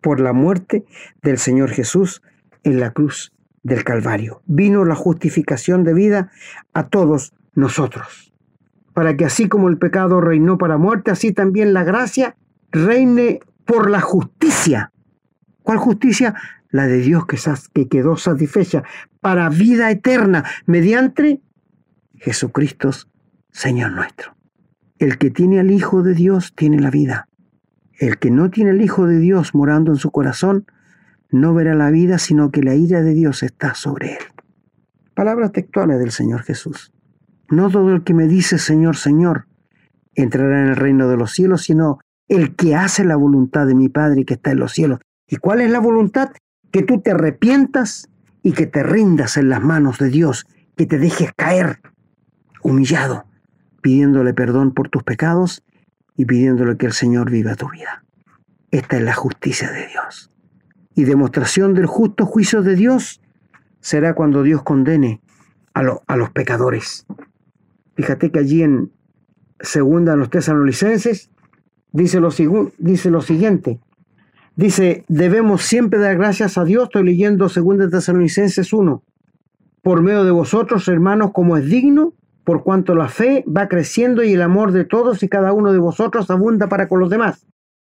por 0.00 0.20
la 0.20 0.32
muerte 0.32 0.84
del 1.22 1.38
Señor 1.38 1.70
Jesús 1.70 2.22
en 2.62 2.80
la 2.80 2.92
cruz 2.92 3.32
del 3.62 3.84
Calvario. 3.84 4.42
Vino 4.46 4.84
la 4.84 4.94
justificación 4.94 5.82
de 5.82 5.94
vida 5.94 6.30
a 6.72 6.88
todos 6.88 7.32
nosotros, 7.54 8.32
para 8.92 9.16
que 9.16 9.24
así 9.24 9.48
como 9.48 9.68
el 9.68 9.78
pecado 9.78 10.20
reinó 10.20 10.58
para 10.58 10.76
muerte, 10.76 11.10
así 11.10 11.32
también 11.32 11.72
la 11.72 11.84
gracia 11.84 12.36
reine 12.70 13.40
por 13.64 13.90
la 13.90 14.00
justicia. 14.00 14.92
¿Cuál 15.62 15.78
justicia? 15.78 16.34
La 16.70 16.86
de 16.86 16.98
Dios 16.98 17.26
que, 17.26 17.38
que 17.72 17.88
quedó 17.88 18.16
satisfecha 18.16 18.84
para 19.20 19.48
vida 19.48 19.90
eterna 19.90 20.44
mediante 20.66 21.40
Jesucristo, 22.14 22.90
Señor 23.56 23.92
nuestro. 23.92 24.36
El 24.98 25.16
que 25.16 25.30
tiene 25.30 25.60
al 25.60 25.70
Hijo 25.70 26.02
de 26.02 26.12
Dios 26.12 26.52
tiene 26.54 26.78
la 26.78 26.90
vida. 26.90 27.26
El 27.98 28.18
que 28.18 28.30
no 28.30 28.50
tiene 28.50 28.72
al 28.72 28.82
Hijo 28.82 29.06
de 29.06 29.18
Dios 29.18 29.54
morando 29.54 29.92
en 29.92 29.96
su 29.96 30.10
corazón, 30.10 30.66
no 31.30 31.54
verá 31.54 31.74
la 31.74 31.90
vida, 31.90 32.18
sino 32.18 32.50
que 32.50 32.62
la 32.62 32.74
ira 32.74 33.00
de 33.00 33.14
Dios 33.14 33.42
está 33.42 33.74
sobre 33.74 34.12
él. 34.12 34.24
Palabras 35.14 35.52
textuales 35.52 35.98
del 35.98 36.10
Señor 36.10 36.42
Jesús. 36.42 36.92
No 37.48 37.70
todo 37.70 37.94
el 37.94 38.04
que 38.04 38.12
me 38.12 38.26
dice 38.28 38.58
Señor, 38.58 38.94
Señor, 38.96 39.46
entrará 40.14 40.60
en 40.60 40.66
el 40.66 40.76
reino 40.76 41.08
de 41.08 41.16
los 41.16 41.32
cielos, 41.32 41.62
sino 41.62 41.98
el 42.28 42.56
que 42.56 42.74
hace 42.74 43.06
la 43.06 43.16
voluntad 43.16 43.66
de 43.66 43.74
mi 43.74 43.88
Padre 43.88 44.26
que 44.26 44.34
está 44.34 44.50
en 44.50 44.58
los 44.58 44.72
cielos. 44.72 45.00
¿Y 45.26 45.36
cuál 45.36 45.62
es 45.62 45.70
la 45.70 45.80
voluntad? 45.80 46.28
Que 46.70 46.82
tú 46.82 47.00
te 47.00 47.12
arrepientas 47.12 48.10
y 48.42 48.52
que 48.52 48.66
te 48.66 48.82
rindas 48.82 49.38
en 49.38 49.48
las 49.48 49.62
manos 49.62 49.96
de 49.98 50.10
Dios, 50.10 50.46
que 50.76 50.84
te 50.84 50.98
dejes 50.98 51.30
caer 51.34 51.80
humillado, 52.62 53.24
pidiéndole 53.86 54.34
perdón 54.34 54.74
por 54.74 54.88
tus 54.88 55.04
pecados 55.04 55.62
y 56.16 56.24
pidiéndole 56.24 56.76
que 56.76 56.86
el 56.86 56.92
Señor 56.92 57.30
viva 57.30 57.54
tu 57.54 57.70
vida. 57.70 58.04
Esta 58.72 58.96
es 58.96 59.02
la 59.04 59.14
justicia 59.14 59.70
de 59.70 59.86
Dios 59.86 60.32
y 60.96 61.04
demostración 61.04 61.72
del 61.72 61.86
justo 61.86 62.26
juicio 62.26 62.62
de 62.62 62.74
Dios 62.74 63.20
será 63.78 64.16
cuando 64.16 64.42
Dios 64.42 64.64
condene 64.64 65.20
a, 65.72 65.82
a 66.04 66.16
los 66.16 66.30
pecadores. 66.30 67.06
Fíjate 67.94 68.32
que 68.32 68.40
allí 68.40 68.64
en 68.64 68.90
segunda 69.60 70.14
a 70.14 70.16
los 70.16 70.30
tesalonicenses 70.30 71.30
dice 71.92 72.18
lo, 72.18 72.30
dice 72.78 73.08
lo 73.08 73.20
siguiente. 73.20 73.78
Dice, 74.56 75.04
debemos 75.06 75.62
siempre 75.62 76.00
dar 76.00 76.16
gracias 76.16 76.58
a 76.58 76.64
Dios. 76.64 76.86
Estoy 76.86 77.04
leyendo 77.04 77.48
segunda 77.48 77.88
tesalonicenses 77.88 78.72
1. 78.72 79.04
Por 79.80 80.02
medio 80.02 80.24
de 80.24 80.32
vosotros, 80.32 80.88
hermanos, 80.88 81.30
como 81.32 81.56
es 81.56 81.66
digno, 81.66 82.14
por 82.46 82.62
cuanto 82.62 82.94
la 82.94 83.08
fe 83.08 83.44
va 83.44 83.66
creciendo 83.66 84.22
y 84.22 84.34
el 84.34 84.40
amor 84.40 84.70
de 84.70 84.84
todos 84.84 85.24
y 85.24 85.28
cada 85.28 85.52
uno 85.52 85.72
de 85.72 85.80
vosotros 85.80 86.30
abunda 86.30 86.68
para 86.68 86.86
con 86.86 87.00
los 87.00 87.10
demás. 87.10 87.44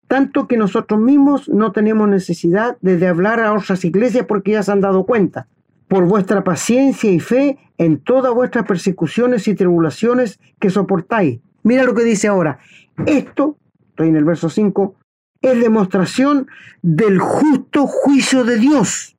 Tanto 0.08 0.46
que 0.46 0.58
nosotros 0.58 1.00
mismos 1.00 1.48
no 1.48 1.72
tenemos 1.72 2.06
necesidad 2.06 2.76
de 2.82 3.08
hablar 3.08 3.40
a 3.40 3.54
otras 3.54 3.82
iglesias 3.82 4.26
porque 4.28 4.50
ya 4.50 4.62
se 4.62 4.70
han 4.70 4.82
dado 4.82 5.06
cuenta 5.06 5.48
por 5.88 6.04
vuestra 6.04 6.44
paciencia 6.44 7.10
y 7.10 7.18
fe 7.18 7.56
en 7.78 7.98
todas 7.98 8.34
vuestras 8.34 8.66
persecuciones 8.66 9.48
y 9.48 9.54
tribulaciones 9.54 10.38
que 10.60 10.68
soportáis. 10.68 11.40
Mira 11.62 11.84
lo 11.84 11.94
que 11.94 12.04
dice 12.04 12.28
ahora. 12.28 12.58
Esto, 13.06 13.56
estoy 13.88 14.08
en 14.08 14.16
el 14.16 14.24
verso 14.24 14.50
5, 14.50 14.96
es 15.40 15.60
demostración 15.62 16.46
del 16.82 17.18
justo 17.18 17.86
juicio 17.86 18.44
de 18.44 18.58
Dios, 18.58 19.16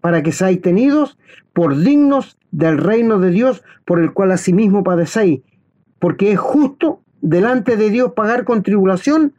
para 0.00 0.22
que 0.22 0.32
seáis 0.32 0.60
tenidos 0.60 1.18
por 1.52 1.76
dignos 1.76 2.38
del 2.50 2.78
reino 2.78 3.18
de 3.18 3.30
Dios, 3.30 3.62
por 3.84 4.00
el 4.00 4.12
cual 4.12 4.32
asimismo 4.32 4.84
padecéis, 4.84 5.42
porque 5.98 6.32
es 6.32 6.38
justo 6.38 7.02
delante 7.20 7.76
de 7.76 7.90
Dios 7.90 8.12
pagar 8.12 8.44
con 8.44 8.62
tribulación 8.62 9.34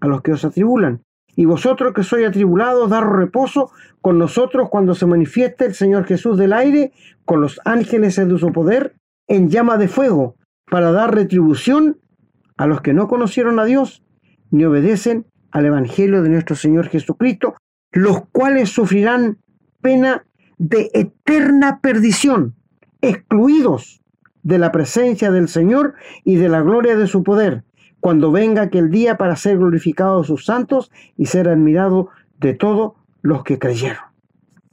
a 0.00 0.06
los 0.06 0.22
que 0.22 0.32
os 0.32 0.44
atribulan. 0.44 1.02
Y 1.34 1.44
vosotros 1.44 1.94
que 1.94 2.02
sois 2.02 2.26
atribulados, 2.26 2.90
daros 2.90 3.14
reposo 3.14 3.70
con 4.00 4.18
nosotros 4.18 4.68
cuando 4.70 4.94
se 4.94 5.06
manifieste 5.06 5.66
el 5.66 5.74
Señor 5.74 6.04
Jesús 6.04 6.36
del 6.36 6.52
aire, 6.52 6.92
con 7.24 7.40
los 7.40 7.60
ángeles 7.64 8.16
de 8.16 8.38
su 8.38 8.52
poder, 8.52 8.96
en 9.28 9.48
llama 9.48 9.76
de 9.76 9.88
fuego, 9.88 10.36
para 10.70 10.90
dar 10.90 11.14
retribución 11.14 11.98
a 12.56 12.66
los 12.66 12.80
que 12.80 12.92
no 12.92 13.06
conocieron 13.06 13.58
a 13.60 13.64
Dios, 13.64 14.02
ni 14.50 14.64
obedecen 14.64 15.26
al 15.50 15.66
Evangelio 15.66 16.22
de 16.22 16.30
nuestro 16.30 16.56
Señor 16.56 16.88
Jesucristo, 16.88 17.56
los 17.92 18.26
cuales 18.32 18.70
sufrirán 18.70 19.38
pena 19.80 20.24
de 20.58 20.90
eterna 20.94 21.80
perdición, 21.80 22.54
excluidos 23.00 24.02
de 24.42 24.58
la 24.58 24.72
presencia 24.72 25.30
del 25.30 25.48
Señor 25.48 25.94
y 26.24 26.36
de 26.36 26.48
la 26.48 26.62
gloria 26.62 26.96
de 26.96 27.06
su 27.06 27.22
poder 27.22 27.64
cuando 28.00 28.30
venga 28.30 28.62
aquel 28.62 28.90
día 28.90 29.16
para 29.16 29.36
ser 29.36 29.58
glorificado 29.58 30.22
sus 30.24 30.44
santos 30.44 30.90
y 31.16 31.26
ser 31.26 31.48
admirado 31.48 32.08
de 32.40 32.54
todos 32.54 32.92
los 33.22 33.42
que 33.42 33.58
creyeron. 33.58 34.02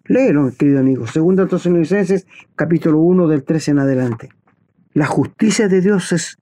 Léelo, 0.05 0.51
querido 0.57 0.79
amigo. 0.79 1.07
Segunda 1.07 1.47
Tesalonicenses, 1.47 2.27
capítulo 2.55 2.99
1, 2.99 3.27
del 3.27 3.43
13 3.43 3.71
en 3.71 3.79
adelante. 3.79 4.29
La 4.93 5.07
justicia 5.07 5.67
de 5.67 5.81
Dios 5.81 6.11
es 6.11 6.37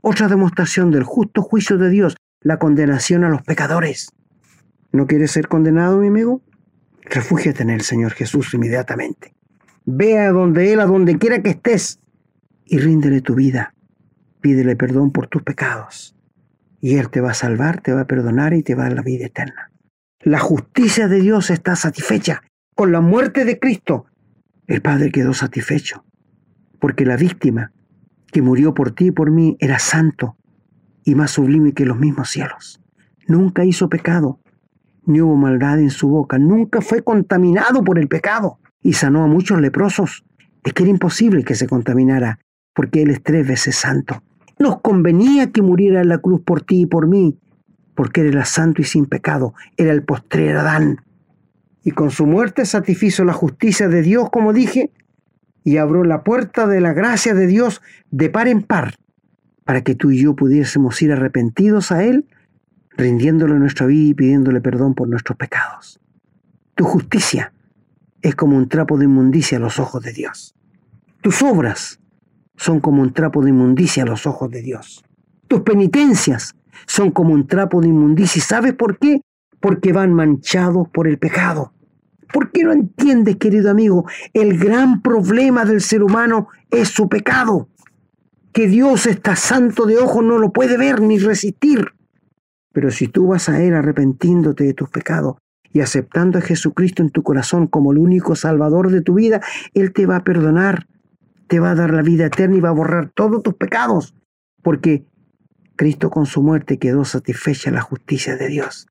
otra 0.00 0.28
demostración 0.28 0.90
del 0.90 1.02
justo 1.02 1.42
juicio 1.42 1.78
de 1.78 1.90
Dios, 1.90 2.16
la 2.40 2.58
condenación 2.58 3.24
a 3.24 3.28
los 3.28 3.42
pecadores. 3.42 4.12
¿No 4.92 5.06
quieres 5.06 5.32
ser 5.32 5.48
condenado, 5.48 5.98
mi 5.98 6.08
amigo? 6.08 6.42
Refúgiate 7.12 7.62
en 7.62 7.70
el 7.70 7.82
Señor 7.82 8.12
Jesús 8.12 8.52
inmediatamente. 8.54 9.34
Ve 9.84 10.18
a 10.18 10.30
donde 10.30 10.72
Él, 10.72 10.80
a 10.80 10.86
donde 10.86 11.18
quiera 11.18 11.42
que 11.42 11.50
estés, 11.50 12.00
y 12.64 12.78
ríndele 12.78 13.20
tu 13.20 13.34
vida 13.34 13.74
pídele 14.42 14.76
perdón 14.76 15.12
por 15.12 15.28
tus 15.28 15.42
pecados. 15.42 16.14
Y 16.82 16.96
Él 16.96 17.08
te 17.08 17.22
va 17.22 17.30
a 17.30 17.34
salvar, 17.34 17.80
te 17.80 17.94
va 17.94 18.02
a 18.02 18.06
perdonar 18.06 18.52
y 18.52 18.62
te 18.62 18.74
va 18.74 18.86
a 18.86 18.90
la 18.90 19.00
vida 19.00 19.26
eterna. 19.26 19.70
La 20.20 20.40
justicia 20.40 21.08
de 21.08 21.20
Dios 21.20 21.48
está 21.48 21.76
satisfecha. 21.76 22.42
Con 22.74 22.92
la 22.92 23.00
muerte 23.00 23.46
de 23.46 23.58
Cristo, 23.58 24.06
el 24.66 24.82
Padre 24.82 25.10
quedó 25.10 25.32
satisfecho. 25.32 26.04
Porque 26.78 27.06
la 27.06 27.16
víctima 27.16 27.72
que 28.26 28.42
murió 28.42 28.74
por 28.74 28.90
ti 28.90 29.06
y 29.06 29.10
por 29.12 29.30
mí 29.30 29.56
era 29.60 29.78
santo 29.78 30.36
y 31.04 31.14
más 31.14 31.30
sublime 31.30 31.72
que 31.72 31.86
los 31.86 31.98
mismos 31.98 32.28
cielos. 32.28 32.80
Nunca 33.28 33.64
hizo 33.64 33.88
pecado, 33.88 34.40
ni 35.04 35.20
hubo 35.20 35.36
maldad 35.36 35.78
en 35.80 35.90
su 35.90 36.08
boca, 36.08 36.38
nunca 36.38 36.80
fue 36.80 37.02
contaminado 37.02 37.82
por 37.82 37.98
el 37.98 38.08
pecado 38.08 38.58
y 38.82 38.94
sanó 38.94 39.24
a 39.24 39.26
muchos 39.26 39.60
leprosos. 39.60 40.24
Es 40.64 40.72
que 40.72 40.84
era 40.84 40.90
imposible 40.90 41.44
que 41.44 41.54
se 41.54 41.66
contaminara, 41.66 42.38
porque 42.74 43.02
Él 43.02 43.10
es 43.10 43.22
tres 43.22 43.46
veces 43.46 43.76
santo. 43.76 44.22
Nos 44.58 44.80
convenía 44.80 45.50
que 45.50 45.62
muriera 45.62 46.00
en 46.00 46.08
la 46.08 46.18
cruz 46.18 46.40
por 46.42 46.62
ti 46.62 46.82
y 46.82 46.86
por 46.86 47.08
mí, 47.08 47.38
porque 47.94 48.20
Él 48.20 48.28
era 48.28 48.44
santo 48.44 48.80
y 48.80 48.84
sin 48.84 49.06
pecado, 49.06 49.54
era 49.76 49.92
el 49.92 50.04
postrer 50.04 50.56
Adán. 50.56 51.00
Y 51.84 51.90
con 51.90 52.10
su 52.10 52.26
muerte 52.26 52.64
satisfizo 52.64 53.24
la 53.24 53.32
justicia 53.32 53.88
de 53.88 54.02
Dios, 54.02 54.30
como 54.30 54.52
dije, 54.52 54.92
y 55.64 55.76
abrió 55.78 56.04
la 56.04 56.22
puerta 56.22 56.66
de 56.66 56.80
la 56.80 56.92
gracia 56.92 57.34
de 57.34 57.46
Dios 57.46 57.82
de 58.10 58.30
par 58.30 58.48
en 58.48 58.62
par, 58.62 58.94
para 59.64 59.82
que 59.82 59.94
tú 59.94 60.10
y 60.10 60.22
yo 60.22 60.36
pudiésemos 60.36 61.00
ir 61.02 61.12
arrepentidos 61.12 61.92
a 61.92 62.04
Él, 62.04 62.26
rindiéndole 62.96 63.54
nuestra 63.58 63.86
vida 63.86 64.10
y 64.10 64.14
pidiéndole 64.14 64.60
perdón 64.60 64.94
por 64.94 65.08
nuestros 65.08 65.36
pecados. 65.36 66.00
Tu 66.74 66.84
justicia 66.84 67.52
es 68.20 68.34
como 68.34 68.56
un 68.56 68.68
trapo 68.68 68.96
de 68.96 69.04
inmundicia 69.04 69.58
a 69.58 69.60
los 69.60 69.78
ojos 69.78 70.02
de 70.02 70.12
Dios. 70.12 70.54
Tus 71.20 71.42
obras 71.42 72.00
son 72.56 72.80
como 72.80 73.02
un 73.02 73.12
trapo 73.12 73.42
de 73.42 73.50
inmundicia 73.50 74.04
a 74.04 74.06
los 74.06 74.26
ojos 74.26 74.50
de 74.50 74.62
Dios. 74.62 75.04
Tus 75.48 75.60
penitencias 75.62 76.54
son 76.86 77.10
como 77.10 77.34
un 77.34 77.46
trapo 77.46 77.80
de 77.80 77.88
inmundicia. 77.88 78.38
¿Y 78.38 78.42
sabes 78.42 78.74
por 78.74 78.98
qué? 78.98 79.22
Porque 79.60 79.92
van 79.92 80.12
manchados 80.14 80.88
por 80.88 81.06
el 81.06 81.18
pecado. 81.18 81.72
¿Por 82.32 82.50
qué 82.50 82.64
no 82.64 82.72
entiendes, 82.72 83.36
querido 83.36 83.70
amigo? 83.70 84.06
El 84.32 84.58
gran 84.58 85.02
problema 85.02 85.64
del 85.64 85.80
ser 85.80 86.02
humano 86.02 86.48
es 86.70 86.88
su 86.88 87.08
pecado. 87.08 87.68
Que 88.52 88.66
Dios 88.68 89.06
está 89.06 89.36
santo 89.36 89.86
de 89.86 89.98
ojos 89.98 90.24
no 90.24 90.38
lo 90.38 90.52
puede 90.52 90.78
ver 90.78 91.00
ni 91.00 91.18
resistir. 91.18 91.92
Pero 92.72 92.90
si 92.90 93.08
tú 93.08 93.28
vas 93.28 93.48
a 93.48 93.62
Él 93.62 93.74
arrepentiéndote 93.74 94.64
de 94.64 94.74
tus 94.74 94.88
pecados 94.88 95.36
y 95.72 95.80
aceptando 95.80 96.38
a 96.38 96.42
Jesucristo 96.42 97.02
en 97.02 97.10
tu 97.10 97.22
corazón 97.22 97.66
como 97.66 97.92
el 97.92 97.98
único 97.98 98.34
salvador 98.36 98.90
de 98.90 99.02
tu 99.02 99.14
vida, 99.14 99.40
Él 99.74 99.92
te 99.92 100.06
va 100.06 100.16
a 100.16 100.24
perdonar 100.24 100.86
te 101.52 101.60
va 101.60 101.72
a 101.72 101.74
dar 101.74 101.92
la 101.92 102.00
vida 102.00 102.24
eterna 102.24 102.56
y 102.56 102.60
va 102.60 102.70
a 102.70 102.72
borrar 102.72 103.10
todos 103.10 103.42
tus 103.42 103.52
pecados, 103.52 104.14
porque 104.62 105.04
Cristo 105.76 106.08
con 106.08 106.24
su 106.24 106.42
muerte 106.42 106.78
quedó 106.78 107.04
satisfecha 107.04 107.70
la 107.70 107.82
justicia 107.82 108.36
de 108.36 108.48
Dios. 108.48 108.86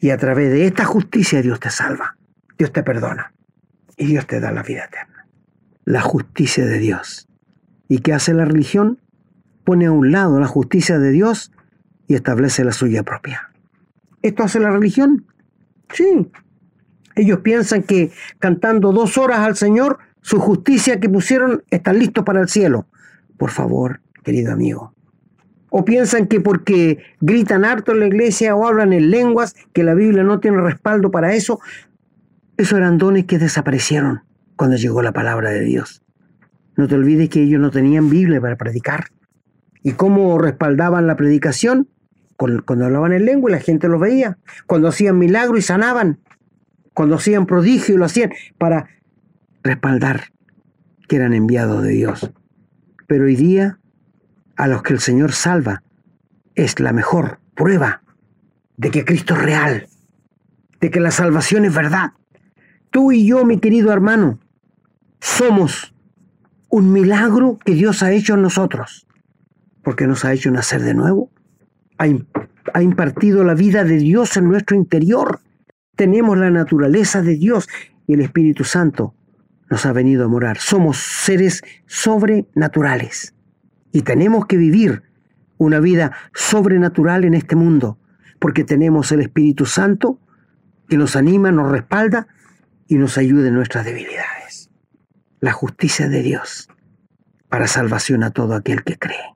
Y 0.00 0.08
a 0.08 0.16
través 0.16 0.50
de 0.50 0.64
esta 0.64 0.86
justicia 0.86 1.42
Dios 1.42 1.60
te 1.60 1.68
salva, 1.68 2.16
Dios 2.56 2.72
te 2.72 2.82
perdona 2.82 3.34
y 3.98 4.06
Dios 4.06 4.26
te 4.26 4.40
da 4.40 4.52
la 4.52 4.62
vida 4.62 4.84
eterna. 4.84 5.28
La 5.84 6.00
justicia 6.00 6.64
de 6.64 6.78
Dios. 6.78 7.28
¿Y 7.88 7.98
qué 7.98 8.14
hace 8.14 8.32
la 8.32 8.46
religión? 8.46 9.02
Pone 9.64 9.84
a 9.84 9.92
un 9.92 10.10
lado 10.10 10.40
la 10.40 10.46
justicia 10.46 10.98
de 10.98 11.10
Dios 11.10 11.52
y 12.08 12.14
establece 12.14 12.64
la 12.64 12.72
suya 12.72 13.02
propia. 13.02 13.50
¿Esto 14.22 14.42
hace 14.42 14.58
la 14.58 14.70
religión? 14.70 15.26
Sí. 15.92 16.28
Ellos 17.14 17.40
piensan 17.40 17.82
que 17.82 18.10
cantando 18.38 18.92
dos 18.92 19.18
horas 19.18 19.40
al 19.40 19.56
Señor 19.56 19.98
su 20.20 20.40
justicia 20.40 20.98
que 20.98 21.08
pusieron 21.08 21.62
están 21.70 21.98
listos 21.98 22.24
para 22.24 22.40
el 22.40 22.48
cielo. 22.48 22.86
Por 23.36 23.50
favor, 23.50 24.00
querido 24.24 24.52
amigo. 24.52 24.94
O 25.70 25.84
piensan 25.84 26.26
que 26.26 26.40
porque 26.40 26.98
gritan 27.20 27.64
harto 27.64 27.92
en 27.92 28.00
la 28.00 28.06
iglesia 28.06 28.56
o 28.56 28.66
hablan 28.66 28.92
en 28.92 29.10
lenguas, 29.10 29.54
que 29.72 29.84
la 29.84 29.94
Biblia 29.94 30.24
no 30.24 30.40
tiene 30.40 30.60
respaldo 30.60 31.10
para 31.10 31.34
eso, 31.34 31.60
esos 32.56 32.78
eran 32.78 32.98
dones 32.98 33.26
que 33.26 33.38
desaparecieron 33.38 34.22
cuando 34.56 34.76
llegó 34.76 35.02
la 35.02 35.12
palabra 35.12 35.50
de 35.50 35.60
Dios. 35.60 36.02
No 36.76 36.88
te 36.88 36.94
olvides 36.94 37.28
que 37.28 37.42
ellos 37.42 37.60
no 37.60 37.70
tenían 37.70 38.08
Biblia 38.08 38.40
para 38.40 38.56
predicar. 38.56 39.06
¿Y 39.82 39.92
cómo 39.92 40.38
respaldaban 40.38 41.06
la 41.06 41.16
predicación? 41.16 41.88
Cuando 42.38 42.84
hablaban 42.84 43.12
en 43.12 43.24
lengua 43.24 43.50
y 43.50 43.54
la 43.54 43.60
gente 43.60 43.88
los 43.88 44.00
veía. 44.00 44.38
Cuando 44.66 44.88
hacían 44.88 45.18
milagros 45.18 45.58
y 45.58 45.62
sanaban. 45.62 46.20
Cuando 46.94 47.16
hacían 47.16 47.46
prodigios 47.46 47.90
y 47.90 47.96
lo 47.98 48.04
hacían 48.04 48.32
para 48.58 48.88
respaldar 49.64 50.32
que 51.08 51.16
eran 51.16 51.34
enviados 51.34 51.82
de 51.82 51.90
Dios. 51.90 52.30
Pero 53.08 53.24
hoy 53.24 53.34
día, 53.34 53.80
a 54.56 54.68
los 54.68 54.82
que 54.82 54.92
el 54.92 55.00
Señor 55.00 55.32
salva, 55.32 55.82
es 56.54 56.78
la 56.78 56.92
mejor 56.92 57.40
prueba 57.54 58.02
de 58.76 58.90
que 58.90 59.04
Cristo 59.04 59.34
es 59.34 59.42
real, 59.42 59.88
de 60.80 60.90
que 60.90 61.00
la 61.00 61.10
salvación 61.10 61.64
es 61.64 61.74
verdad. 61.74 62.12
Tú 62.90 63.10
y 63.10 63.26
yo, 63.26 63.44
mi 63.44 63.58
querido 63.58 63.92
hermano, 63.92 64.38
somos 65.20 65.92
un 66.68 66.92
milagro 66.92 67.58
que 67.64 67.74
Dios 67.74 68.02
ha 68.02 68.12
hecho 68.12 68.34
en 68.34 68.42
nosotros, 68.42 69.08
porque 69.82 70.06
nos 70.06 70.24
ha 70.24 70.32
hecho 70.32 70.50
nacer 70.50 70.82
de 70.82 70.94
nuevo, 70.94 71.30
ha 71.98 72.82
impartido 72.82 73.44
la 73.44 73.54
vida 73.54 73.84
de 73.84 73.98
Dios 73.98 74.36
en 74.36 74.48
nuestro 74.48 74.76
interior, 74.76 75.40
tenemos 75.96 76.38
la 76.38 76.50
naturaleza 76.50 77.22
de 77.22 77.36
Dios 77.36 77.68
y 78.06 78.14
el 78.14 78.20
Espíritu 78.20 78.64
Santo 78.64 79.14
nos 79.70 79.84
ha 79.84 79.92
venido 79.92 80.24
a 80.24 80.28
morar. 80.28 80.58
Somos 80.58 80.98
seres 80.98 81.62
sobrenaturales 81.86 83.34
y 83.92 84.02
tenemos 84.02 84.46
que 84.46 84.56
vivir 84.56 85.02
una 85.58 85.80
vida 85.80 86.12
sobrenatural 86.34 87.24
en 87.24 87.34
este 87.34 87.56
mundo, 87.56 87.98
porque 88.38 88.64
tenemos 88.64 89.10
el 89.12 89.20
Espíritu 89.20 89.66
Santo 89.66 90.20
que 90.88 90.96
nos 90.96 91.16
anima, 91.16 91.50
nos 91.50 91.70
respalda 91.70 92.28
y 92.86 92.94
nos 92.94 93.18
ayuda 93.18 93.48
en 93.48 93.54
nuestras 93.54 93.84
debilidades. 93.84 94.70
La 95.40 95.52
justicia 95.52 96.08
de 96.08 96.22
Dios 96.22 96.68
para 97.48 97.66
salvación 97.66 98.22
a 98.22 98.30
todo 98.30 98.54
aquel 98.54 98.84
que 98.84 98.98
cree. 98.98 99.34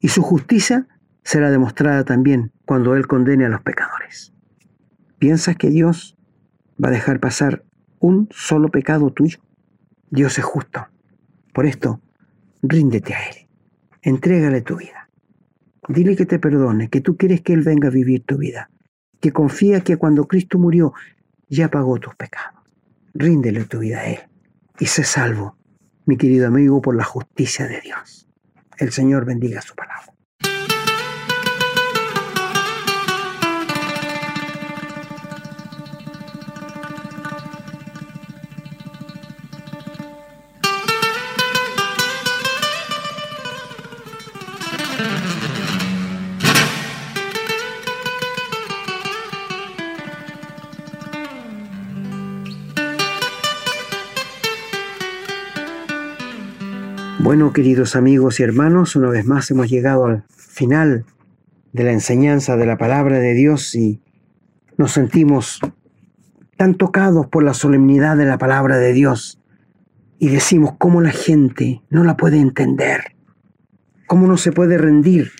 Y 0.00 0.08
su 0.08 0.22
justicia 0.22 0.86
será 1.26 1.50
demostrada 1.50 2.04
también 2.04 2.52
cuando 2.64 2.94
Él 2.94 3.08
condene 3.08 3.46
a 3.46 3.48
los 3.48 3.60
pecadores. 3.62 4.32
¿Piensas 5.18 5.56
que 5.56 5.70
Dios 5.70 6.16
va 6.82 6.88
a 6.88 6.92
dejar 6.92 7.18
pasar 7.18 7.64
un 7.98 8.28
solo 8.30 8.68
pecado 8.68 9.10
tuyo? 9.10 9.40
Dios 10.08 10.38
es 10.38 10.44
justo. 10.44 10.86
Por 11.52 11.66
esto, 11.66 12.00
ríndete 12.62 13.14
a 13.14 13.28
Él. 13.28 13.48
Entrégale 14.02 14.62
tu 14.62 14.76
vida. 14.76 15.10
Dile 15.88 16.14
que 16.14 16.26
te 16.26 16.38
perdone, 16.38 16.90
que 16.90 17.00
tú 17.00 17.16
quieres 17.16 17.40
que 17.40 17.54
Él 17.54 17.62
venga 17.62 17.88
a 17.88 17.90
vivir 17.90 18.22
tu 18.24 18.38
vida, 18.38 18.70
que 19.20 19.32
confía 19.32 19.80
que 19.80 19.96
cuando 19.96 20.28
Cristo 20.28 20.60
murió 20.60 20.92
ya 21.48 21.68
pagó 21.68 21.98
tus 21.98 22.14
pecados. 22.14 22.60
Ríndele 23.14 23.64
tu 23.64 23.80
vida 23.80 23.98
a 23.98 24.06
Él 24.06 24.20
y 24.78 24.86
sé 24.86 25.02
salvo, 25.02 25.56
mi 26.04 26.16
querido 26.16 26.46
amigo, 26.46 26.80
por 26.80 26.94
la 26.94 27.04
justicia 27.04 27.66
de 27.66 27.80
Dios. 27.80 28.28
El 28.78 28.92
Señor 28.92 29.24
bendiga 29.24 29.60
su 29.60 29.74
palabra. 29.74 30.15
Bueno, 57.26 57.52
queridos 57.52 57.96
amigos 57.96 58.38
y 58.38 58.44
hermanos, 58.44 58.94
una 58.94 59.08
vez 59.08 59.26
más 59.26 59.50
hemos 59.50 59.68
llegado 59.68 60.04
al 60.04 60.22
final 60.28 61.04
de 61.72 61.82
la 61.82 61.90
enseñanza 61.90 62.56
de 62.56 62.66
la 62.66 62.78
palabra 62.78 63.18
de 63.18 63.34
Dios 63.34 63.74
y 63.74 64.00
nos 64.76 64.92
sentimos 64.92 65.58
tan 66.56 66.76
tocados 66.76 67.26
por 67.26 67.42
la 67.42 67.52
solemnidad 67.52 68.16
de 68.16 68.26
la 68.26 68.38
palabra 68.38 68.76
de 68.78 68.92
Dios 68.92 69.40
y 70.20 70.28
decimos 70.28 70.74
cómo 70.78 71.00
la 71.00 71.10
gente 71.10 71.82
no 71.90 72.04
la 72.04 72.16
puede 72.16 72.38
entender, 72.38 73.16
cómo 74.06 74.28
no 74.28 74.36
se 74.36 74.52
puede 74.52 74.78
rendir 74.78 75.32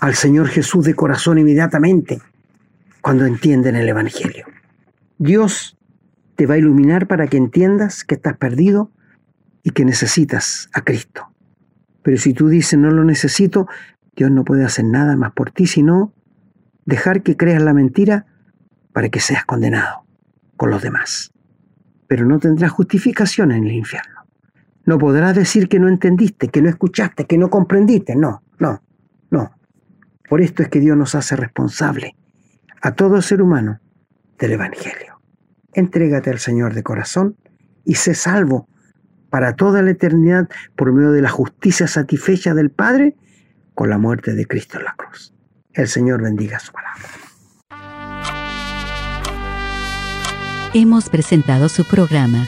al 0.00 0.16
Señor 0.16 0.48
Jesús 0.48 0.84
de 0.84 0.92
corazón 0.92 1.38
inmediatamente 1.38 2.20
cuando 3.00 3.24
entienden 3.24 3.74
el 3.76 3.88
Evangelio. 3.88 4.44
Dios 5.16 5.78
te 6.34 6.44
va 6.44 6.56
a 6.56 6.58
iluminar 6.58 7.06
para 7.06 7.26
que 7.26 7.38
entiendas 7.38 8.04
que 8.04 8.16
estás 8.16 8.36
perdido 8.36 8.90
y 9.66 9.72
que 9.72 9.84
necesitas 9.84 10.70
a 10.72 10.82
Cristo. 10.82 11.26
Pero 12.04 12.18
si 12.18 12.32
tú 12.32 12.48
dices 12.48 12.78
no 12.78 12.92
lo 12.92 13.02
necesito, 13.02 13.66
Dios 14.14 14.30
no 14.30 14.44
puede 14.44 14.64
hacer 14.64 14.84
nada 14.84 15.16
más 15.16 15.32
por 15.32 15.50
ti, 15.50 15.66
sino 15.66 16.14
dejar 16.84 17.24
que 17.24 17.36
creas 17.36 17.60
la 17.60 17.74
mentira 17.74 18.26
para 18.92 19.08
que 19.08 19.18
seas 19.18 19.44
condenado 19.44 20.06
con 20.56 20.70
los 20.70 20.82
demás. 20.82 21.32
Pero 22.06 22.26
no 22.26 22.38
tendrás 22.38 22.70
justificación 22.70 23.50
en 23.50 23.64
el 23.64 23.72
infierno. 23.72 24.28
No 24.84 24.98
podrás 24.98 25.34
decir 25.34 25.68
que 25.68 25.80
no 25.80 25.88
entendiste, 25.88 26.46
que 26.46 26.62
no 26.62 26.68
escuchaste, 26.68 27.24
que 27.24 27.36
no 27.36 27.50
comprendiste. 27.50 28.14
No, 28.14 28.44
no, 28.60 28.84
no. 29.32 29.50
Por 30.28 30.42
esto 30.42 30.62
es 30.62 30.68
que 30.68 30.78
Dios 30.78 30.96
nos 30.96 31.16
hace 31.16 31.34
responsable 31.34 32.14
a 32.82 32.92
todo 32.92 33.20
ser 33.20 33.42
humano 33.42 33.80
del 34.38 34.52
Evangelio. 34.52 35.20
Entrégate 35.72 36.30
al 36.30 36.38
Señor 36.38 36.72
de 36.72 36.84
corazón 36.84 37.36
y 37.84 37.96
sé 37.96 38.14
salvo 38.14 38.68
para 39.36 39.54
toda 39.54 39.82
la 39.82 39.90
eternidad 39.90 40.48
por 40.76 40.94
medio 40.94 41.12
de 41.12 41.20
la 41.20 41.28
justicia 41.28 41.86
satisfecha 41.86 42.54
del 42.54 42.70
Padre 42.70 43.16
con 43.74 43.90
la 43.90 43.98
muerte 43.98 44.32
de 44.32 44.46
Cristo 44.46 44.78
en 44.78 44.84
la 44.84 44.94
cruz. 44.96 45.34
El 45.74 45.88
Señor 45.88 46.22
bendiga 46.22 46.58
su 46.58 46.72
palabra. 46.72 47.04
Hemos 50.72 51.10
presentado 51.10 51.68
su 51.68 51.84
programa, 51.84 52.46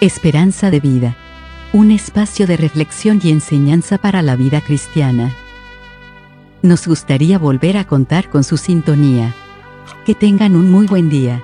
Esperanza 0.00 0.70
de 0.70 0.80
Vida, 0.80 1.14
un 1.74 1.90
espacio 1.90 2.46
de 2.46 2.56
reflexión 2.56 3.20
y 3.22 3.30
enseñanza 3.30 3.98
para 3.98 4.22
la 4.22 4.34
vida 4.34 4.62
cristiana. 4.62 5.30
Nos 6.62 6.88
gustaría 6.88 7.38
volver 7.38 7.76
a 7.76 7.86
contar 7.86 8.30
con 8.30 8.44
su 8.44 8.56
sintonía. 8.56 9.34
Que 10.06 10.14
tengan 10.14 10.56
un 10.56 10.70
muy 10.70 10.86
buen 10.86 11.10
día. 11.10 11.42